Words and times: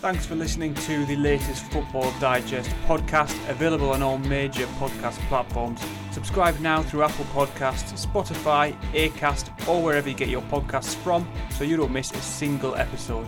Thanks 0.00 0.26
for 0.26 0.34
listening 0.34 0.74
to 0.74 1.06
the 1.06 1.16
latest 1.16 1.64
Football 1.72 2.12
Digest 2.20 2.68
podcast, 2.86 3.34
available 3.48 3.88
on 3.90 4.02
all 4.02 4.18
major 4.18 4.66
podcast 4.78 5.16
platforms. 5.28 5.80
Subscribe 6.12 6.60
now 6.60 6.82
through 6.82 7.02
Apple 7.02 7.24
Podcasts, 7.26 8.06
Spotify, 8.06 8.76
Acast, 8.92 9.66
or 9.66 9.82
wherever 9.82 10.06
you 10.06 10.14
get 10.14 10.28
your 10.28 10.42
podcasts 10.42 10.94
from 10.96 11.26
so 11.50 11.64
you 11.64 11.78
don't 11.78 11.92
miss 11.92 12.12
a 12.12 12.20
single 12.20 12.74
episode. 12.74 13.26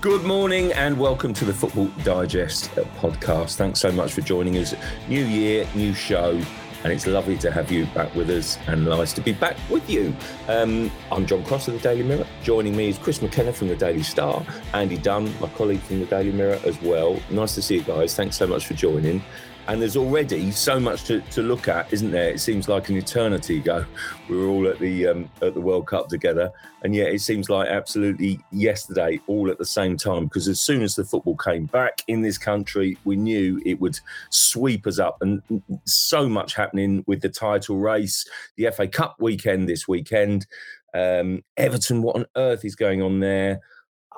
Good 0.00 0.22
morning 0.22 0.72
and 0.74 0.96
welcome 0.96 1.34
to 1.34 1.44
the 1.44 1.52
Football 1.52 1.86
Digest 2.04 2.70
podcast. 3.00 3.56
Thanks 3.56 3.80
so 3.80 3.90
much 3.90 4.12
for 4.12 4.20
joining 4.20 4.56
us. 4.58 4.76
New 5.08 5.24
year, 5.24 5.66
new 5.74 5.92
show 5.92 6.40
and 6.84 6.92
it's 6.92 7.06
lovely 7.06 7.36
to 7.38 7.50
have 7.50 7.72
you 7.72 7.86
back 7.86 8.14
with 8.14 8.28
us 8.30 8.58
and 8.66 8.84
nice 8.84 9.12
to 9.14 9.22
be 9.22 9.32
back 9.32 9.56
with 9.70 9.88
you. 9.88 10.14
Um, 10.48 10.90
I'm 11.10 11.26
John 11.26 11.42
Cross 11.44 11.68
of 11.68 11.74
the 11.74 11.80
Daily 11.80 12.02
Mirror. 12.02 12.26
Joining 12.42 12.76
me 12.76 12.90
is 12.90 12.98
Chris 12.98 13.22
McKenna 13.22 13.54
from 13.54 13.68
the 13.68 13.76
Daily 13.76 14.02
Star, 14.02 14.44
Andy 14.74 14.98
Dunn, 14.98 15.32
my 15.40 15.48
colleague 15.48 15.80
from 15.80 16.00
the 16.00 16.06
Daily 16.06 16.30
Mirror 16.30 16.60
as 16.64 16.80
well. 16.82 17.18
Nice 17.30 17.54
to 17.54 17.62
see 17.62 17.76
you 17.76 17.82
guys. 17.82 18.14
Thanks 18.14 18.36
so 18.36 18.46
much 18.46 18.66
for 18.66 18.74
joining. 18.74 19.22
And 19.66 19.80
there's 19.80 19.96
already 19.96 20.50
so 20.50 20.78
much 20.78 21.04
to, 21.04 21.20
to 21.20 21.42
look 21.42 21.68
at, 21.68 21.90
isn't 21.90 22.10
there? 22.10 22.30
It 22.30 22.40
seems 22.40 22.68
like 22.68 22.90
an 22.90 22.96
eternity 22.96 23.58
ago. 23.58 23.86
We 24.28 24.36
were 24.36 24.46
all 24.46 24.66
at 24.66 24.78
the 24.78 25.06
um, 25.06 25.30
at 25.40 25.54
the 25.54 25.60
World 25.60 25.86
Cup 25.86 26.08
together, 26.08 26.52
and 26.82 26.94
yet 26.94 27.12
it 27.12 27.22
seems 27.22 27.48
like 27.48 27.68
absolutely 27.68 28.40
yesterday, 28.52 29.20
all 29.26 29.50
at 29.50 29.56
the 29.56 29.64
same 29.64 29.96
time. 29.96 30.24
Because 30.24 30.48
as 30.48 30.60
soon 30.60 30.82
as 30.82 30.96
the 30.96 31.04
football 31.04 31.36
came 31.36 31.64
back 31.64 32.02
in 32.08 32.20
this 32.20 32.36
country, 32.36 32.98
we 33.04 33.16
knew 33.16 33.60
it 33.64 33.80
would 33.80 33.98
sweep 34.28 34.86
us 34.86 34.98
up, 34.98 35.16
and 35.22 35.42
so 35.84 36.28
much 36.28 36.54
happening 36.54 37.02
with 37.06 37.22
the 37.22 37.30
title 37.30 37.78
race, 37.78 38.28
the 38.56 38.70
FA 38.70 38.86
Cup 38.86 39.16
weekend 39.18 39.66
this 39.66 39.88
weekend. 39.88 40.46
Um, 40.92 41.42
Everton, 41.56 42.02
what 42.02 42.16
on 42.16 42.26
earth 42.36 42.66
is 42.66 42.76
going 42.76 43.00
on 43.00 43.20
there? 43.20 43.60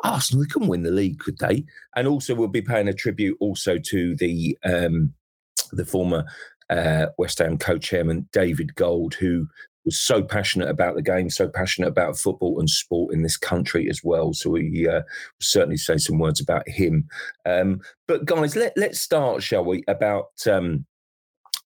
Arsenal, 0.03 0.45
they 0.45 0.49
couldn't 0.49 0.69
win 0.69 0.83
the 0.83 0.91
league, 0.91 1.19
could 1.19 1.39
they? 1.39 1.65
And 1.95 2.07
also, 2.07 2.35
we'll 2.35 2.49
be 2.49 2.63
paying 2.63 2.89
a 2.89 2.93
tribute 2.93 3.37
also 3.41 3.79
to 3.79 4.15
the 4.17 4.59
um, 4.65 5.15
the 5.73 5.85
former 5.85 6.25
uh, 6.71 7.07
West 7.19 7.39
Ham 7.39 7.59
co-chairman 7.59 8.29
David 8.33 8.75
Gold, 8.75 9.15
who 9.15 9.47
was 9.85 10.01
so 10.01 10.23
passionate 10.23 10.69
about 10.69 10.97
the 10.97 11.03
game, 11.03 11.31
so 11.31 11.49
passionate 11.49 11.89
about 11.89 12.19
football 12.19 12.59
and 12.59 12.69
sport 12.69 13.15
in 13.15 13.23
this 13.23 13.37
country 13.37 13.89
as 13.89 14.03
well. 14.03 14.33
So 14.33 14.51
we 14.51 14.89
uh, 14.89 15.03
certainly 15.41 15.77
say 15.77 15.97
some 15.97 16.19
words 16.19 16.41
about 16.41 16.69
him. 16.69 17.07
Um, 17.47 17.81
but 18.09 18.25
guys, 18.25 18.57
let, 18.57 18.73
let's 18.77 19.01
start, 19.01 19.43
shall 19.43 19.65
we, 19.65 19.85
about 19.87 20.31
um, 20.51 20.85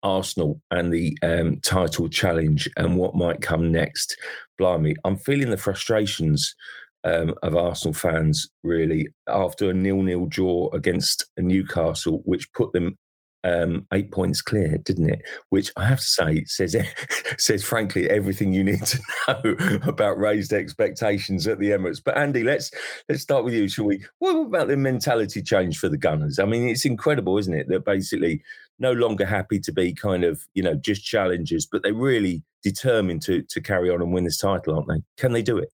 Arsenal 0.03 0.59
and 0.71 0.91
the 0.91 1.17
um, 1.21 1.59
title 1.61 2.09
challenge 2.09 2.69
and 2.75 2.97
what 2.97 3.15
might 3.15 3.41
come 3.41 3.71
next. 3.71 4.17
Blimey, 4.57 4.95
I'm 5.05 5.17
feeling 5.17 5.51
the 5.51 5.57
frustrations 5.57 6.55
um, 7.03 7.35
of 7.43 7.55
Arsenal 7.55 7.93
fans 7.93 8.49
really 8.63 9.07
after 9.27 9.69
a 9.69 9.73
nil-nil 9.73 10.25
draw 10.25 10.69
against 10.73 11.25
Newcastle, 11.37 12.21
which 12.25 12.51
put 12.53 12.73
them 12.73 12.97
um, 13.43 13.85
eight 13.93 14.11
points 14.11 14.41
clear, 14.41 14.77
didn't 14.79 15.09
it? 15.09 15.21
Which 15.49 15.71
I 15.77 15.85
have 15.85 15.99
to 15.99 16.05
say 16.05 16.43
says 16.45 16.75
says 17.37 17.63
frankly 17.63 18.09
everything 18.09 18.53
you 18.53 18.63
need 18.63 18.83
to 18.85 18.99
know 19.27 19.79
about 19.83 20.17
raised 20.17 20.53
expectations 20.53 21.47
at 21.47 21.59
the 21.59 21.71
Emirates. 21.71 22.01
But 22.03 22.17
Andy, 22.17 22.43
let's 22.43 22.71
let's 23.09 23.21
start 23.21 23.45
with 23.45 23.53
you, 23.53 23.67
shall 23.67 23.85
we? 23.85 24.03
What 24.19 24.35
about 24.35 24.67
the 24.67 24.77
mentality 24.77 25.41
change 25.41 25.79
for 25.79 25.89
the 25.89 25.97
Gunners? 25.97 26.39
I 26.39 26.45
mean, 26.45 26.67
it's 26.67 26.85
incredible, 26.85 27.37
isn't 27.37 27.53
it? 27.53 27.67
That 27.69 27.85
basically 27.85 28.43
no 28.79 28.91
longer 28.91 29.25
happy 29.25 29.59
to 29.59 29.71
be 29.71 29.93
kind 29.93 30.23
of 30.23 30.45
you 30.53 30.63
know 30.63 30.75
just 30.75 31.05
challengers, 31.05 31.65
but 31.65 31.83
they're 31.83 31.93
really 31.93 32.43
determined 32.63 33.21
to 33.23 33.43
to 33.43 33.61
carry 33.61 33.89
on 33.89 34.01
and 34.01 34.13
win 34.13 34.23
this 34.23 34.39
title, 34.39 34.75
aren't 34.75 34.87
they? 34.87 35.03
Can 35.17 35.33
they 35.33 35.41
do 35.41 35.57
it? 35.57 35.71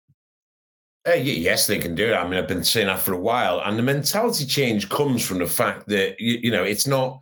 Uh, 1.08 1.12
yes, 1.12 1.66
they 1.66 1.78
can 1.78 1.94
do 1.94 2.12
it. 2.12 2.14
I 2.14 2.24
mean, 2.24 2.38
I've 2.38 2.46
been 2.46 2.62
saying 2.62 2.88
that 2.88 2.98
for 2.98 3.14
a 3.14 3.18
while, 3.18 3.62
and 3.64 3.78
the 3.78 3.82
mentality 3.82 4.44
change 4.44 4.90
comes 4.90 5.24
from 5.24 5.38
the 5.38 5.46
fact 5.46 5.88
that 5.88 6.20
you, 6.20 6.38
you 6.42 6.50
know 6.50 6.62
it's 6.62 6.86
not 6.86 7.20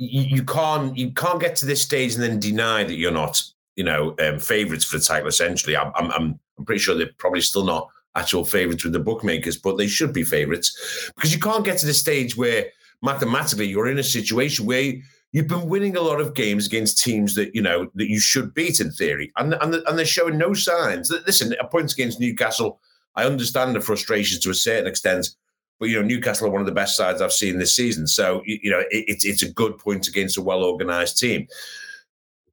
you, 0.00 0.36
you, 0.36 0.44
can't 0.44 0.96
you 0.96 1.12
can't 1.12 1.40
get 1.40 1.56
to 1.56 1.66
this 1.66 1.82
stage 1.82 2.14
and 2.14 2.22
then 2.22 2.40
deny 2.40 2.84
that 2.84 2.94
you're 2.94 3.10
not 3.10 3.42
you 3.76 3.84
know 3.84 4.14
um, 4.20 4.38
favourites 4.38 4.84
for 4.84 4.98
the 4.98 5.04
title. 5.04 5.28
Essentially, 5.28 5.76
I'm, 5.76 5.92
I'm 5.94 6.10
I'm 6.12 6.64
pretty 6.64 6.80
sure 6.80 6.94
they're 6.94 7.10
probably 7.18 7.40
still 7.40 7.64
not 7.64 7.88
actual 8.16 8.44
favourites 8.44 8.84
with 8.84 8.92
the 8.92 8.98
bookmakers, 8.98 9.56
but 9.56 9.76
they 9.76 9.86
should 9.86 10.12
be 10.12 10.24
favourites 10.24 11.10
because 11.14 11.32
you 11.34 11.40
can't 11.40 11.64
get 11.64 11.78
to 11.78 11.86
the 11.86 11.94
stage 11.94 12.36
where 12.36 12.66
mathematically 13.02 13.66
you're 13.66 13.88
in 13.88 13.98
a 13.98 14.02
situation 14.02 14.66
where 14.66 14.94
you've 15.32 15.48
been 15.48 15.68
winning 15.68 15.96
a 15.96 16.00
lot 16.00 16.20
of 16.20 16.34
games 16.34 16.66
against 16.66 17.02
teams 17.02 17.34
that 17.34 17.54
you 17.54 17.62
know 17.62 17.90
that 17.94 18.08
you 18.08 18.20
should 18.20 18.54
beat 18.54 18.80
in 18.80 18.90
theory, 18.90 19.30
and 19.36 19.54
and, 19.60 19.74
and 19.74 19.98
they're 19.98 20.06
showing 20.06 20.38
no 20.38 20.54
signs. 20.54 21.10
Listen, 21.26 21.54
a 21.60 21.66
point 21.66 21.92
against 21.92 22.20
Newcastle 22.20 22.80
I 23.16 23.24
understand 23.24 23.74
the 23.74 23.80
frustrations 23.80 24.40
to 24.40 24.50
a 24.50 24.54
certain 24.54 24.86
extent, 24.86 25.30
but 25.80 25.88
you 25.88 25.96
know 25.96 26.06
Newcastle 26.06 26.46
are 26.46 26.50
one 26.50 26.60
of 26.60 26.66
the 26.66 26.72
best 26.72 26.96
sides 26.96 27.20
I've 27.20 27.32
seen 27.32 27.58
this 27.58 27.74
season. 27.74 28.06
So 28.06 28.42
you 28.44 28.70
know 28.70 28.80
it, 28.90 29.04
it's 29.08 29.24
it's 29.24 29.42
a 29.42 29.52
good 29.52 29.78
point 29.78 30.06
against 30.06 30.36
a 30.36 30.42
well 30.42 30.62
organised 30.62 31.18
team. 31.18 31.48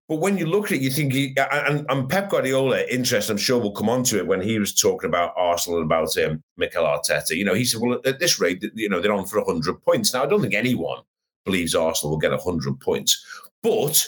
But 0.07 0.21
when 0.21 0.37
you 0.37 0.45
look 0.45 0.67
at 0.67 0.77
it, 0.77 0.81
you 0.81 0.89
think, 0.89 1.11
he, 1.11 1.35
and, 1.51 1.85
and 1.89 2.07
Pep 2.07 2.29
Guardiola, 2.29 2.85
interest, 2.89 3.29
I'm 3.29 3.35
sure 3.35 3.59
we'll 3.59 3.73
come 3.73 3.89
on 3.89 4.03
to 4.05 4.17
it 4.17 4.25
when 4.25 4.39
he 4.39 4.57
was 4.57 4.73
talking 4.73 5.09
about 5.09 5.33
Arsenal 5.35 5.79
and 5.79 5.85
about 5.85 6.17
um, 6.17 6.41
Mikel 6.55 6.85
Arteta. 6.85 7.31
You 7.31 7.43
know, 7.43 7.53
he 7.53 7.65
said, 7.65 7.81
well, 7.81 7.99
at 8.05 8.17
this 8.17 8.39
rate, 8.39 8.63
you 8.73 8.87
know, 8.87 9.01
they're 9.01 9.11
on 9.11 9.25
for 9.25 9.43
100 9.43 9.81
points. 9.81 10.13
Now, 10.13 10.23
I 10.23 10.25
don't 10.25 10.41
think 10.41 10.53
anyone 10.53 10.99
believes 11.43 11.75
Arsenal 11.75 12.11
will 12.11 12.19
get 12.19 12.31
100 12.31 12.79
points. 12.79 13.21
But 13.61 14.01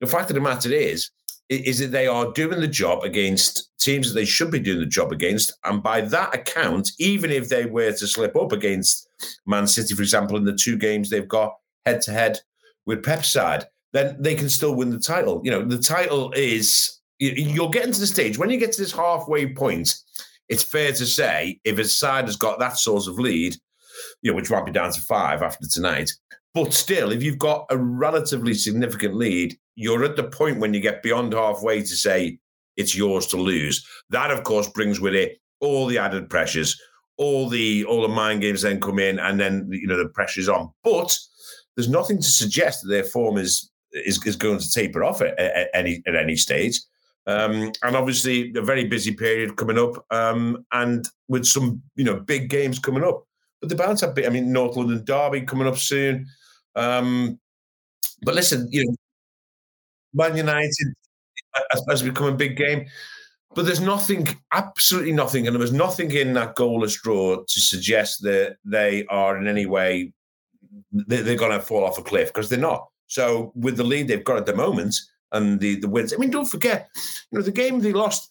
the 0.00 0.06
fact 0.06 0.30
of 0.30 0.36
the 0.36 0.40
matter 0.40 0.72
is, 0.72 1.10
is 1.60 1.78
that 1.78 1.92
they 1.92 2.06
are 2.06 2.32
doing 2.32 2.60
the 2.60 2.68
job 2.68 3.04
against 3.04 3.70
teams 3.78 4.08
that 4.08 4.14
they 4.14 4.24
should 4.24 4.50
be 4.50 4.60
doing 4.60 4.80
the 4.80 4.86
job 4.86 5.12
against. 5.12 5.52
And 5.64 5.82
by 5.82 6.00
that 6.02 6.34
account, 6.34 6.92
even 6.98 7.30
if 7.30 7.48
they 7.48 7.66
were 7.66 7.92
to 7.92 8.06
slip 8.06 8.36
up 8.36 8.52
against 8.52 9.08
Man 9.46 9.66
City, 9.66 9.94
for 9.94 10.02
example, 10.02 10.36
in 10.36 10.44
the 10.44 10.54
two 10.54 10.76
games 10.76 11.10
they've 11.10 11.28
got 11.28 11.56
head 11.84 12.00
to 12.02 12.12
head 12.12 12.40
with 12.86 13.04
Pep's 13.04 13.30
side, 13.30 13.66
then 13.92 14.16
they 14.20 14.34
can 14.34 14.48
still 14.48 14.74
win 14.74 14.90
the 14.90 14.98
title. 14.98 15.40
You 15.44 15.50
know, 15.50 15.64
the 15.64 15.78
title 15.78 16.32
is 16.32 17.00
you're 17.18 17.70
getting 17.70 17.92
to 17.92 18.00
the 18.00 18.06
stage 18.06 18.38
when 18.38 18.50
you 18.50 18.58
get 18.58 18.72
to 18.72 18.80
this 18.80 18.92
halfway 18.92 19.52
point. 19.52 19.94
It's 20.48 20.62
fair 20.62 20.92
to 20.92 21.06
say 21.06 21.60
if 21.64 21.78
a 21.78 21.84
side 21.84 22.26
has 22.26 22.36
got 22.36 22.58
that 22.58 22.76
sort 22.78 23.06
of 23.06 23.18
lead, 23.18 23.56
you 24.22 24.30
know, 24.30 24.36
which 24.36 24.50
might 24.50 24.66
be 24.66 24.72
down 24.72 24.92
to 24.92 25.00
five 25.00 25.42
after 25.42 25.66
tonight, 25.66 26.10
but 26.54 26.74
still, 26.74 27.12
if 27.12 27.22
you've 27.22 27.38
got 27.38 27.66
a 27.70 27.76
relatively 27.76 28.54
significant 28.54 29.14
lead, 29.14 29.56
you're 29.74 30.04
at 30.04 30.16
the 30.16 30.24
point 30.24 30.60
when 30.60 30.74
you 30.74 30.80
get 30.80 31.02
beyond 31.02 31.32
halfway 31.32 31.80
to 31.80 31.96
say 31.96 32.38
it's 32.76 32.94
yours 32.94 33.26
to 33.28 33.36
lose. 33.36 33.86
That, 34.10 34.30
of 34.30 34.44
course, 34.44 34.68
brings 34.68 35.00
with 35.00 35.14
it 35.14 35.40
all 35.60 35.86
the 35.86 35.98
added 35.98 36.28
pressures, 36.28 36.78
all 37.16 37.48
the 37.48 37.84
all 37.84 38.02
the 38.02 38.08
mind 38.08 38.42
games 38.42 38.62
then 38.62 38.80
come 38.80 38.98
in, 38.98 39.18
and 39.18 39.40
then 39.40 39.68
you 39.70 39.86
know 39.86 39.96
the 39.96 40.08
pressure's 40.08 40.48
on. 40.48 40.70
But 40.84 41.16
there's 41.76 41.88
nothing 41.88 42.18
to 42.18 42.28
suggest 42.28 42.82
that 42.82 42.88
their 42.88 43.04
form 43.04 43.38
is 43.38 43.70
is, 43.92 44.24
is 44.26 44.36
going 44.36 44.58
to 44.58 44.70
taper 44.70 45.04
off 45.04 45.22
at, 45.22 45.38
at 45.38 45.68
any 45.72 46.02
at 46.06 46.16
any 46.16 46.36
stage. 46.36 46.80
Um, 47.26 47.70
and 47.84 47.94
obviously, 47.96 48.52
a 48.56 48.62
very 48.62 48.84
busy 48.84 49.14
period 49.14 49.56
coming 49.56 49.78
up, 49.78 50.04
um, 50.10 50.66
and 50.72 51.08
with 51.28 51.46
some 51.46 51.80
you 51.96 52.04
know 52.04 52.20
big 52.20 52.50
games 52.50 52.78
coming 52.78 53.04
up. 53.04 53.24
But 53.60 53.68
the 53.68 53.86
have 53.86 54.14
been, 54.14 54.26
I 54.26 54.28
mean, 54.28 54.52
North 54.52 54.76
London 54.76 55.04
Derby 55.04 55.42
coming 55.42 55.68
up 55.68 55.78
soon. 55.78 56.26
Um, 56.76 57.38
but 58.22 58.34
listen, 58.34 58.68
you 58.70 58.84
know, 58.86 58.96
Man 60.14 60.36
United 60.36 60.94
has 61.88 62.02
become 62.02 62.26
a 62.26 62.32
big 62.32 62.56
game. 62.56 62.86
But 63.54 63.66
there's 63.66 63.80
nothing, 63.80 64.28
absolutely 64.52 65.12
nothing, 65.12 65.46
and 65.46 65.54
there 65.54 65.60
was 65.60 65.74
nothing 65.74 66.10
in 66.10 66.32
that 66.34 66.56
goalless 66.56 66.98
draw 67.00 67.36
to 67.36 67.60
suggest 67.60 68.22
that 68.22 68.56
they 68.64 69.04
are 69.06 69.36
in 69.36 69.46
any 69.46 69.66
way 69.66 70.12
they're 70.90 71.36
going 71.36 71.52
to 71.52 71.60
fall 71.60 71.84
off 71.84 71.98
a 71.98 72.02
cliff 72.02 72.28
because 72.28 72.48
they're 72.48 72.58
not. 72.58 72.88
So 73.08 73.52
with 73.54 73.76
the 73.76 73.84
lead 73.84 74.08
they've 74.08 74.24
got 74.24 74.38
at 74.38 74.46
the 74.46 74.54
moment 74.54 74.96
and 75.32 75.60
the 75.60 75.76
the 75.76 75.88
wins, 75.88 76.14
I 76.14 76.16
mean, 76.16 76.30
don't 76.30 76.46
forget, 76.48 76.88
you 77.30 77.38
know, 77.38 77.44
the 77.44 77.52
game 77.52 77.80
they 77.80 77.92
lost 77.92 78.30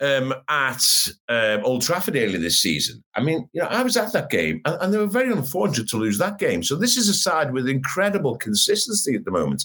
um, 0.00 0.34
at 0.48 0.82
um, 1.28 1.64
Old 1.64 1.82
Trafford 1.82 2.16
earlier 2.16 2.38
this 2.38 2.60
season. 2.60 3.02
I 3.14 3.22
mean, 3.22 3.48
you 3.52 3.62
know, 3.62 3.68
I 3.68 3.82
was 3.82 3.96
at 3.96 4.12
that 4.12 4.30
game, 4.30 4.60
and, 4.64 4.76
and, 4.80 4.94
they 4.94 4.98
were 4.98 5.06
very 5.06 5.32
unfortunate 5.32 5.88
to 5.90 5.96
lose 5.96 6.18
that 6.18 6.38
game. 6.38 6.62
So 6.62 6.76
this 6.76 6.96
is 6.96 7.08
a 7.08 7.14
side 7.14 7.52
with 7.52 7.68
incredible 7.68 8.36
consistency 8.36 9.14
at 9.14 9.24
the 9.24 9.30
moment, 9.30 9.64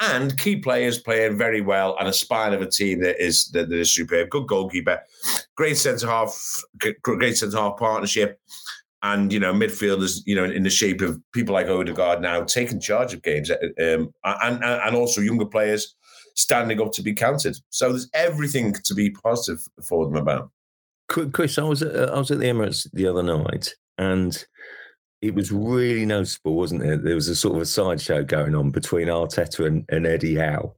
and 0.00 0.38
key 0.38 0.56
players 0.56 0.98
playing 0.98 1.36
very 1.36 1.60
well, 1.60 1.96
and 1.98 2.08
a 2.08 2.12
spine 2.12 2.52
of 2.52 2.62
a 2.62 2.70
team 2.70 3.00
that 3.00 3.22
is 3.22 3.48
that, 3.52 3.68
that 3.68 3.78
is 3.78 3.94
superb. 3.94 4.30
Good 4.30 4.46
goalkeeper, 4.46 5.00
great 5.56 5.76
centre 5.76 6.06
half, 6.06 6.62
great 7.02 7.36
centre 7.36 7.56
half 7.56 7.76
partnership. 7.78 8.40
And 9.02 9.32
you 9.32 9.40
know, 9.40 9.54
midfielders, 9.54 10.20
you 10.26 10.36
know, 10.36 10.44
in 10.44 10.62
the 10.62 10.68
shape 10.68 11.00
of 11.00 11.18
people 11.32 11.54
like 11.54 11.68
Odegaard 11.68 12.20
now 12.20 12.44
taking 12.44 12.80
charge 12.80 13.14
of 13.14 13.22
games, 13.22 13.50
um, 13.50 14.12
and 14.24 14.62
and 14.62 14.94
also 14.94 15.22
younger 15.22 15.46
players 15.46 15.94
standing 16.40 16.80
up 16.80 16.92
to 16.92 17.02
be 17.02 17.14
counted. 17.14 17.56
So 17.70 17.90
there's 17.90 18.08
everything 18.14 18.74
to 18.84 18.94
be 18.94 19.10
positive 19.10 19.60
for 19.86 20.06
them 20.06 20.16
about. 20.16 20.50
Chris, 21.08 21.58
I 21.58 21.64
was 21.64 21.82
at, 21.82 21.94
uh, 21.94 22.12
I 22.14 22.18
was 22.18 22.30
at 22.30 22.38
the 22.38 22.46
Emirates 22.46 22.86
the 22.92 23.06
other 23.06 23.22
night, 23.22 23.74
and 23.98 24.44
it 25.20 25.34
was 25.34 25.52
really 25.52 26.06
noticeable, 26.06 26.54
wasn't 26.54 26.84
it? 26.84 27.02
There 27.02 27.14
was 27.14 27.28
a 27.28 27.36
sort 27.36 27.56
of 27.56 27.62
a 27.62 27.66
sideshow 27.66 28.22
going 28.22 28.54
on 28.54 28.70
between 28.70 29.08
Arteta 29.08 29.66
and, 29.66 29.84
and 29.88 30.06
Eddie 30.06 30.36
Howe. 30.36 30.74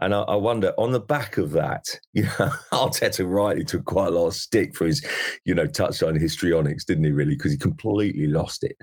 And 0.00 0.14
I, 0.14 0.22
I, 0.22 0.36
wonder, 0.36 0.72
on 0.78 0.92
the 0.92 1.00
back 1.00 1.38
of 1.38 1.50
that, 1.52 1.84
you 2.12 2.22
know, 2.22 2.50
Arteta 2.72 3.28
rightly 3.28 3.64
took 3.64 3.84
quite 3.84 4.08
a 4.08 4.10
lot 4.10 4.28
of 4.28 4.34
stick 4.34 4.74
for 4.74 4.86
his, 4.86 5.04
you 5.44 5.54
know, 5.54 5.66
touchline 5.66 6.20
histrionics, 6.20 6.84
didn't 6.84 7.04
he? 7.04 7.12
Really, 7.12 7.34
because 7.34 7.52
he 7.52 7.58
completely 7.58 8.26
lost 8.26 8.64
it. 8.64 8.76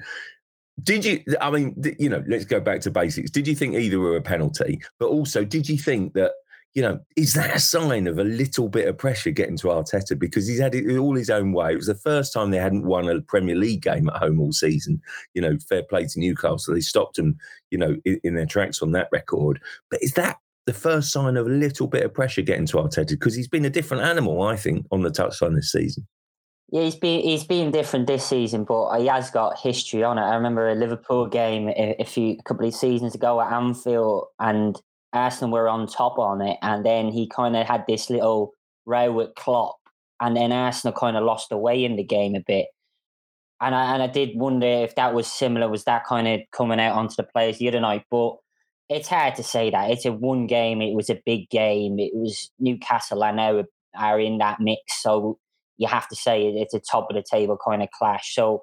Did 0.84 1.06
you? 1.06 1.24
I 1.40 1.52
mean, 1.52 1.82
you 2.00 2.10
know, 2.10 2.24
let's 2.28 2.46
go 2.46 2.60
back 2.60 2.82
to 2.82 2.92
basics. 2.92 3.32
Did 3.32 3.48
you 3.48 3.56
think 3.56 3.76
either 3.76 4.00
were 4.00 4.18
a 4.18 4.22
penalty? 4.22 4.82
But 5.00 5.08
also, 5.08 5.46
did 5.46 5.70
you 5.70 5.78
think 5.78 6.14
that? 6.14 6.32
You 6.74 6.82
know, 6.82 7.00
is 7.16 7.32
that 7.36 7.56
a 7.56 7.60
sign 7.60 8.06
of 8.06 8.20
a 8.20 8.26
little 8.26 8.68
bit 8.68 8.90
of 8.90 8.98
pressure 8.98 9.32
getting 9.32 9.56
to 9.60 9.68
Arteta 9.68 10.20
because 10.20 10.46
he's 10.46 10.60
had 10.60 10.76
it 10.76 10.98
all 10.98 11.16
his 11.16 11.30
own 11.30 11.54
way? 11.54 11.72
It 11.72 11.78
was 11.78 11.86
the 11.86 11.96
first 11.96 12.34
time 12.34 12.52
they 12.52 12.58
hadn't 12.58 12.86
won 12.86 13.08
a 13.08 13.22
Premier 13.22 13.56
League 13.56 13.82
game 13.82 14.10
at 14.10 14.18
home 14.18 14.42
all 14.42 14.52
season. 14.52 15.02
You 15.34 15.42
know, 15.42 15.58
fair 15.70 15.84
play 15.84 16.06
to 16.06 16.20
Newcastle. 16.20 16.74
They 16.74 16.82
stopped 16.82 17.16
them, 17.16 17.38
you 17.72 17.78
know, 17.78 17.96
in, 18.04 18.20
in 18.26 18.36
their 18.36 18.46
tracks 18.46 18.82
on 18.82 18.92
that 18.92 19.08
record. 19.14 19.62
But 19.90 20.04
is 20.04 20.12
that 20.16 20.36
the 20.66 20.74
first 20.74 21.14
sign 21.14 21.38
of 21.38 21.48
a 21.48 21.50
little 21.50 21.88
bit 21.88 22.04
of 22.04 22.14
pressure 22.14 22.42
getting 22.42 22.66
to 22.66 22.78
Arteta? 22.78 23.12
Because 23.12 23.36
he's 23.36 23.48
been 23.48 23.64
a 23.64 23.70
different 23.70 24.04
animal, 24.04 24.42
I 24.42 24.58
think, 24.58 24.86
on 24.92 25.02
the 25.02 25.12
touchline 25.12 25.56
this 25.56 25.72
season. 25.72 26.06
Yeah, 26.76 26.82
he's 26.82 26.96
been 26.98 27.22
he's 27.22 27.46
been 27.46 27.72
different 27.72 28.06
this 28.06 28.26
season, 28.28 28.66
but 28.66 29.00
he 29.00 29.08
has 29.08 29.32
got 29.32 29.58
history 29.58 30.04
on 30.04 30.18
it. 30.18 30.24
I 30.24 30.36
remember 30.36 30.68
a 30.68 30.76
Liverpool 30.76 31.26
game 31.26 31.70
a, 31.70 32.04
few 32.04 32.34
a 32.38 32.44
couple 32.44 32.68
of 32.68 32.76
seasons 32.76 33.16
ago 33.16 33.40
at 33.40 33.54
Anfield, 33.54 34.26
and 34.40 34.76
Arsenal 35.14 35.54
were 35.54 35.70
on 35.70 35.88
top 35.88 36.20
on 36.20 36.42
it, 36.42 36.58
and 36.62 36.86
then 36.86 37.08
he 37.08 37.30
kind 37.30 37.56
of 37.56 37.66
had 37.66 37.86
this 37.88 38.10
little 38.10 38.52
row 38.86 39.10
with 39.10 39.36
Klopp, 39.36 39.78
and 40.20 40.36
then 40.36 40.52
Arsenal 40.52 40.94
kind 40.94 41.16
of 41.16 41.24
lost 41.24 41.54
away 41.54 41.86
in 41.86 41.96
the 41.96 42.04
game 42.04 42.36
a 42.36 42.44
bit. 42.46 42.68
And 43.62 43.74
I 43.74 43.94
and 43.94 44.04
I 44.04 44.08
did 44.08 44.38
wonder 44.38 44.68
if 44.68 44.96
that 44.96 45.14
was 45.14 45.28
similar. 45.28 45.70
Was 45.70 45.86
that 45.86 46.06
kind 46.06 46.28
of 46.28 46.42
coming 46.52 46.82
out 46.82 46.98
onto 46.98 47.16
the 47.16 47.24
players 47.24 47.58
the 47.58 47.70
other 47.70 47.80
night? 47.80 48.04
But 48.12 48.36
it's 48.90 49.08
hard 49.08 49.36
to 49.36 49.44
say 49.44 49.70
that. 49.70 49.92
It's 49.92 50.04
a 50.04 50.12
one 50.12 50.46
game. 50.46 50.82
It 50.82 50.94
was 50.94 51.10
a 51.10 51.22
big 51.26 51.50
game. 51.50 52.00
It 52.00 52.12
was 52.14 52.52
Newcastle. 52.60 53.24
I 53.24 53.32
know 53.32 53.64
are 53.98 54.20
in 54.20 54.40
that 54.40 54.60
mix, 54.60 55.02
so 55.02 55.40
you 55.78 55.88
have 55.88 56.08
to 56.08 56.16
say 56.16 56.48
it's 56.48 56.74
a 56.74 56.80
top 56.80 57.08
of 57.10 57.16
the 57.16 57.24
table 57.30 57.58
kind 57.64 57.84
of 57.84 57.90
clash. 57.98 58.34
So 58.34 58.62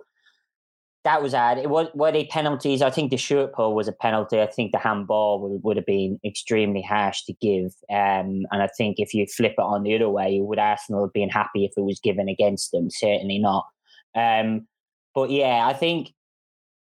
that 1.04 1.22
was 1.22 1.34
odd. 1.34 1.58
It 1.58 1.68
was 1.68 1.88
were 1.94 2.12
they 2.12 2.26
penalties? 2.26 2.80
I 2.80 2.90
think 2.90 3.10
the 3.10 3.16
shirt 3.16 3.52
pull 3.52 3.74
was 3.74 3.88
a 3.88 3.92
penalty. 3.92 4.40
I 4.40 4.46
think 4.46 4.72
the 4.72 4.78
handball 4.78 5.40
would, 5.40 5.62
would 5.64 5.76
have 5.76 5.86
been 5.86 6.20
extremely 6.24 6.82
harsh 6.82 7.24
to 7.24 7.34
give. 7.40 7.72
Um, 7.90 8.46
and 8.50 8.62
I 8.62 8.68
think 8.76 8.96
if 8.98 9.12
you 9.12 9.26
flip 9.26 9.54
it 9.58 9.62
on 9.62 9.82
the 9.82 9.96
other 9.96 10.08
way, 10.08 10.38
would 10.40 10.60
Arsenal 10.60 11.04
have 11.04 11.12
been 11.12 11.28
happy 11.28 11.64
if 11.64 11.72
it 11.76 11.82
was 11.82 12.00
given 12.00 12.28
against 12.28 12.70
them? 12.70 12.88
Certainly 12.90 13.40
not. 13.40 13.66
Um, 14.14 14.68
but 15.14 15.30
yeah, 15.30 15.66
I 15.66 15.72
think 15.72 16.12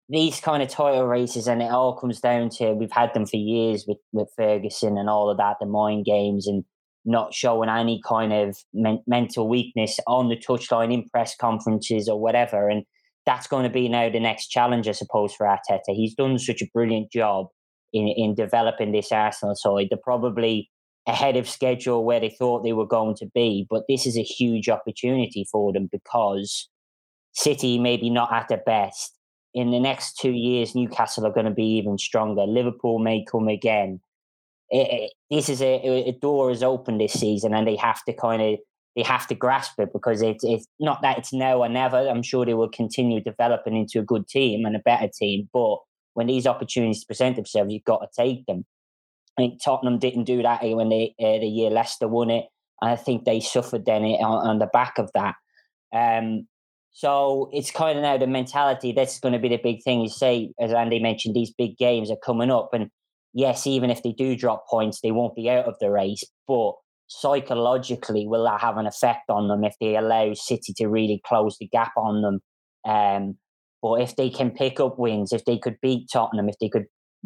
these 0.09 0.39
kind 0.39 0.63
of 0.63 0.69
title 0.69 1.05
races, 1.05 1.47
and 1.47 1.61
it 1.61 1.69
all 1.69 1.95
comes 1.95 2.19
down 2.19 2.49
to 2.49 2.73
we've 2.73 2.91
had 2.91 3.13
them 3.13 3.25
for 3.25 3.37
years 3.37 3.85
with 3.87 3.99
with 4.13 4.29
Ferguson 4.35 4.97
and 4.97 5.09
all 5.09 5.29
of 5.29 5.37
that, 5.37 5.57
the 5.59 5.65
mind 5.67 6.05
games 6.05 6.47
and 6.47 6.63
not 7.07 7.33
showing 7.33 7.69
any 7.69 8.01
kind 8.05 8.33
of 8.33 8.57
men- 8.73 9.01
mental 9.07 9.47
weakness 9.47 9.99
on 10.07 10.29
the 10.29 10.35
touchline 10.35 10.93
in 10.93 11.09
press 11.09 11.35
conferences 11.35 12.07
or 12.07 12.19
whatever. 12.19 12.69
And 12.69 12.83
that's 13.25 13.47
going 13.47 13.63
to 13.63 13.69
be 13.69 13.89
now 13.89 14.09
the 14.09 14.19
next 14.19 14.47
challenge, 14.47 14.87
I 14.87 14.91
suppose, 14.91 15.33
for 15.33 15.47
Arteta. 15.47 15.95
He's 15.95 16.13
done 16.13 16.37
such 16.37 16.61
a 16.61 16.69
brilliant 16.73 17.11
job 17.11 17.47
in, 17.93 18.07
in 18.09 18.35
developing 18.35 18.91
this 18.91 19.11
Arsenal 19.11 19.55
side. 19.55 19.87
They're 19.89 19.97
probably 20.03 20.69
ahead 21.07 21.37
of 21.37 21.49
schedule 21.49 22.03
where 22.03 22.19
they 22.19 22.29
thought 22.29 22.63
they 22.63 22.73
were 22.73 22.85
going 22.85 23.15
to 23.15 23.25
be, 23.33 23.65
but 23.69 23.83
this 23.87 24.05
is 24.05 24.17
a 24.17 24.23
huge 24.23 24.67
opportunity 24.67 25.45
for 25.49 25.71
them 25.71 25.87
because 25.89 26.67
City 27.33 27.79
maybe 27.79 28.09
not 28.09 28.31
at 28.33 28.49
their 28.49 28.61
best. 28.65 29.13
In 29.53 29.71
the 29.71 29.79
next 29.79 30.17
two 30.19 30.31
years, 30.31 30.75
Newcastle 30.75 31.25
are 31.25 31.31
going 31.31 31.45
to 31.45 31.51
be 31.51 31.77
even 31.77 31.97
stronger. 31.97 32.43
Liverpool 32.43 32.99
may 32.99 33.23
come 33.23 33.47
again 33.47 34.01
it, 34.69 35.13
this 35.29 35.49
is 35.49 35.61
a, 35.61 36.09
a 36.09 36.11
door 36.13 36.51
is 36.51 36.63
open 36.63 36.97
this 36.97 37.13
season, 37.13 37.53
and 37.53 37.67
they 37.67 37.75
have 37.75 38.03
to 38.05 38.13
kind 38.13 38.41
of 38.41 38.59
they 38.95 39.03
have 39.03 39.27
to 39.27 39.35
grasp 39.35 39.79
it 39.79 39.93
because 39.93 40.21
it's 40.21 40.43
it's 40.43 40.65
not 40.79 41.01
that 41.01 41.17
it's 41.17 41.33
now 41.33 41.59
or 41.59 41.69
never. 41.69 41.97
I'm 41.97 42.23
sure 42.23 42.45
they 42.45 42.53
will 42.53 42.69
continue 42.69 43.21
developing 43.21 43.75
into 43.75 43.99
a 43.99 44.03
good 44.03 44.27
team 44.27 44.65
and 44.65 44.75
a 44.75 44.79
better 44.79 45.07
team, 45.07 45.49
but 45.53 45.77
when 46.13 46.27
these 46.27 46.47
opportunities 46.47 47.05
present 47.05 47.35
themselves, 47.35 47.71
you've 47.71 47.83
got 47.83 47.99
to 47.99 48.07
take 48.19 48.45
them. 48.47 48.65
I 49.37 49.43
think 49.43 49.63
Tottenham 49.63 49.99
didn't 49.99 50.23
do 50.23 50.41
that 50.41 50.63
when 50.63 50.89
they 50.89 51.13
uh, 51.19 51.37
the 51.39 51.47
year 51.47 51.69
Leicester 51.69 52.07
won 52.07 52.31
it, 52.31 52.45
and 52.81 52.91
I 52.91 52.95
think 52.95 53.23
they 53.23 53.39
suffered 53.39 53.85
then 53.85 54.03
on, 54.03 54.47
on 54.47 54.59
the 54.59 54.65
back 54.65 54.97
of 54.97 55.11
that. 55.13 55.35
Um, 55.93 56.47
so 56.91 57.51
it's 57.53 57.69
kind 57.69 57.99
of 57.99 58.01
now 58.01 58.17
the 58.17 58.25
mentality. 58.25 58.91
That's 58.91 59.19
going 59.19 59.33
to 59.33 59.39
be 59.39 59.49
the 59.49 59.59
big 59.63 59.83
thing. 59.83 60.01
You 60.01 60.09
say, 60.09 60.51
as 60.59 60.73
Andy 60.73 60.99
mentioned, 60.99 61.35
these 61.35 61.53
big 61.55 61.77
games 61.77 62.09
are 62.09 62.17
coming 62.25 62.49
up, 62.49 62.71
and 62.73 62.89
yes, 63.37 63.67
even 63.67 63.91
if 63.91 64.01
they 64.01 64.11
do 64.11 64.35
drop 64.35 64.67
points, 64.67 64.99
they 65.01 65.11
won't 65.11 65.35
be 65.35 65.49
out 65.49 65.65
of 65.65 65.75
the 65.79 65.91
race. 65.91 66.23
But 66.47 66.73
psychologically, 67.05 68.25
will 68.27 68.43
that 68.45 68.61
have 68.61 68.77
an 68.77 68.87
effect 68.87 69.29
on 69.29 69.47
them 69.47 69.63
if 69.63 69.75
they 69.79 69.95
allow 69.95 70.33
City 70.33 70.73
to 70.77 70.87
really 70.87 71.21
close 71.23 71.55
the 71.59 71.67
gap 71.67 71.91
on 71.95 72.23
them? 72.23 72.39
Um, 72.83 73.37
but 73.81 74.01
if 74.01 74.15
they 74.15 74.31
can 74.31 74.49
pick 74.49 74.79
up 74.79 74.97
wins, 74.97 75.31
if 75.31 75.45
they 75.45 75.59
could 75.59 75.77
beat 75.83 76.09
Tottenham, 76.11 76.49
if 76.49 76.55
they 76.59 76.67
could 76.67 76.85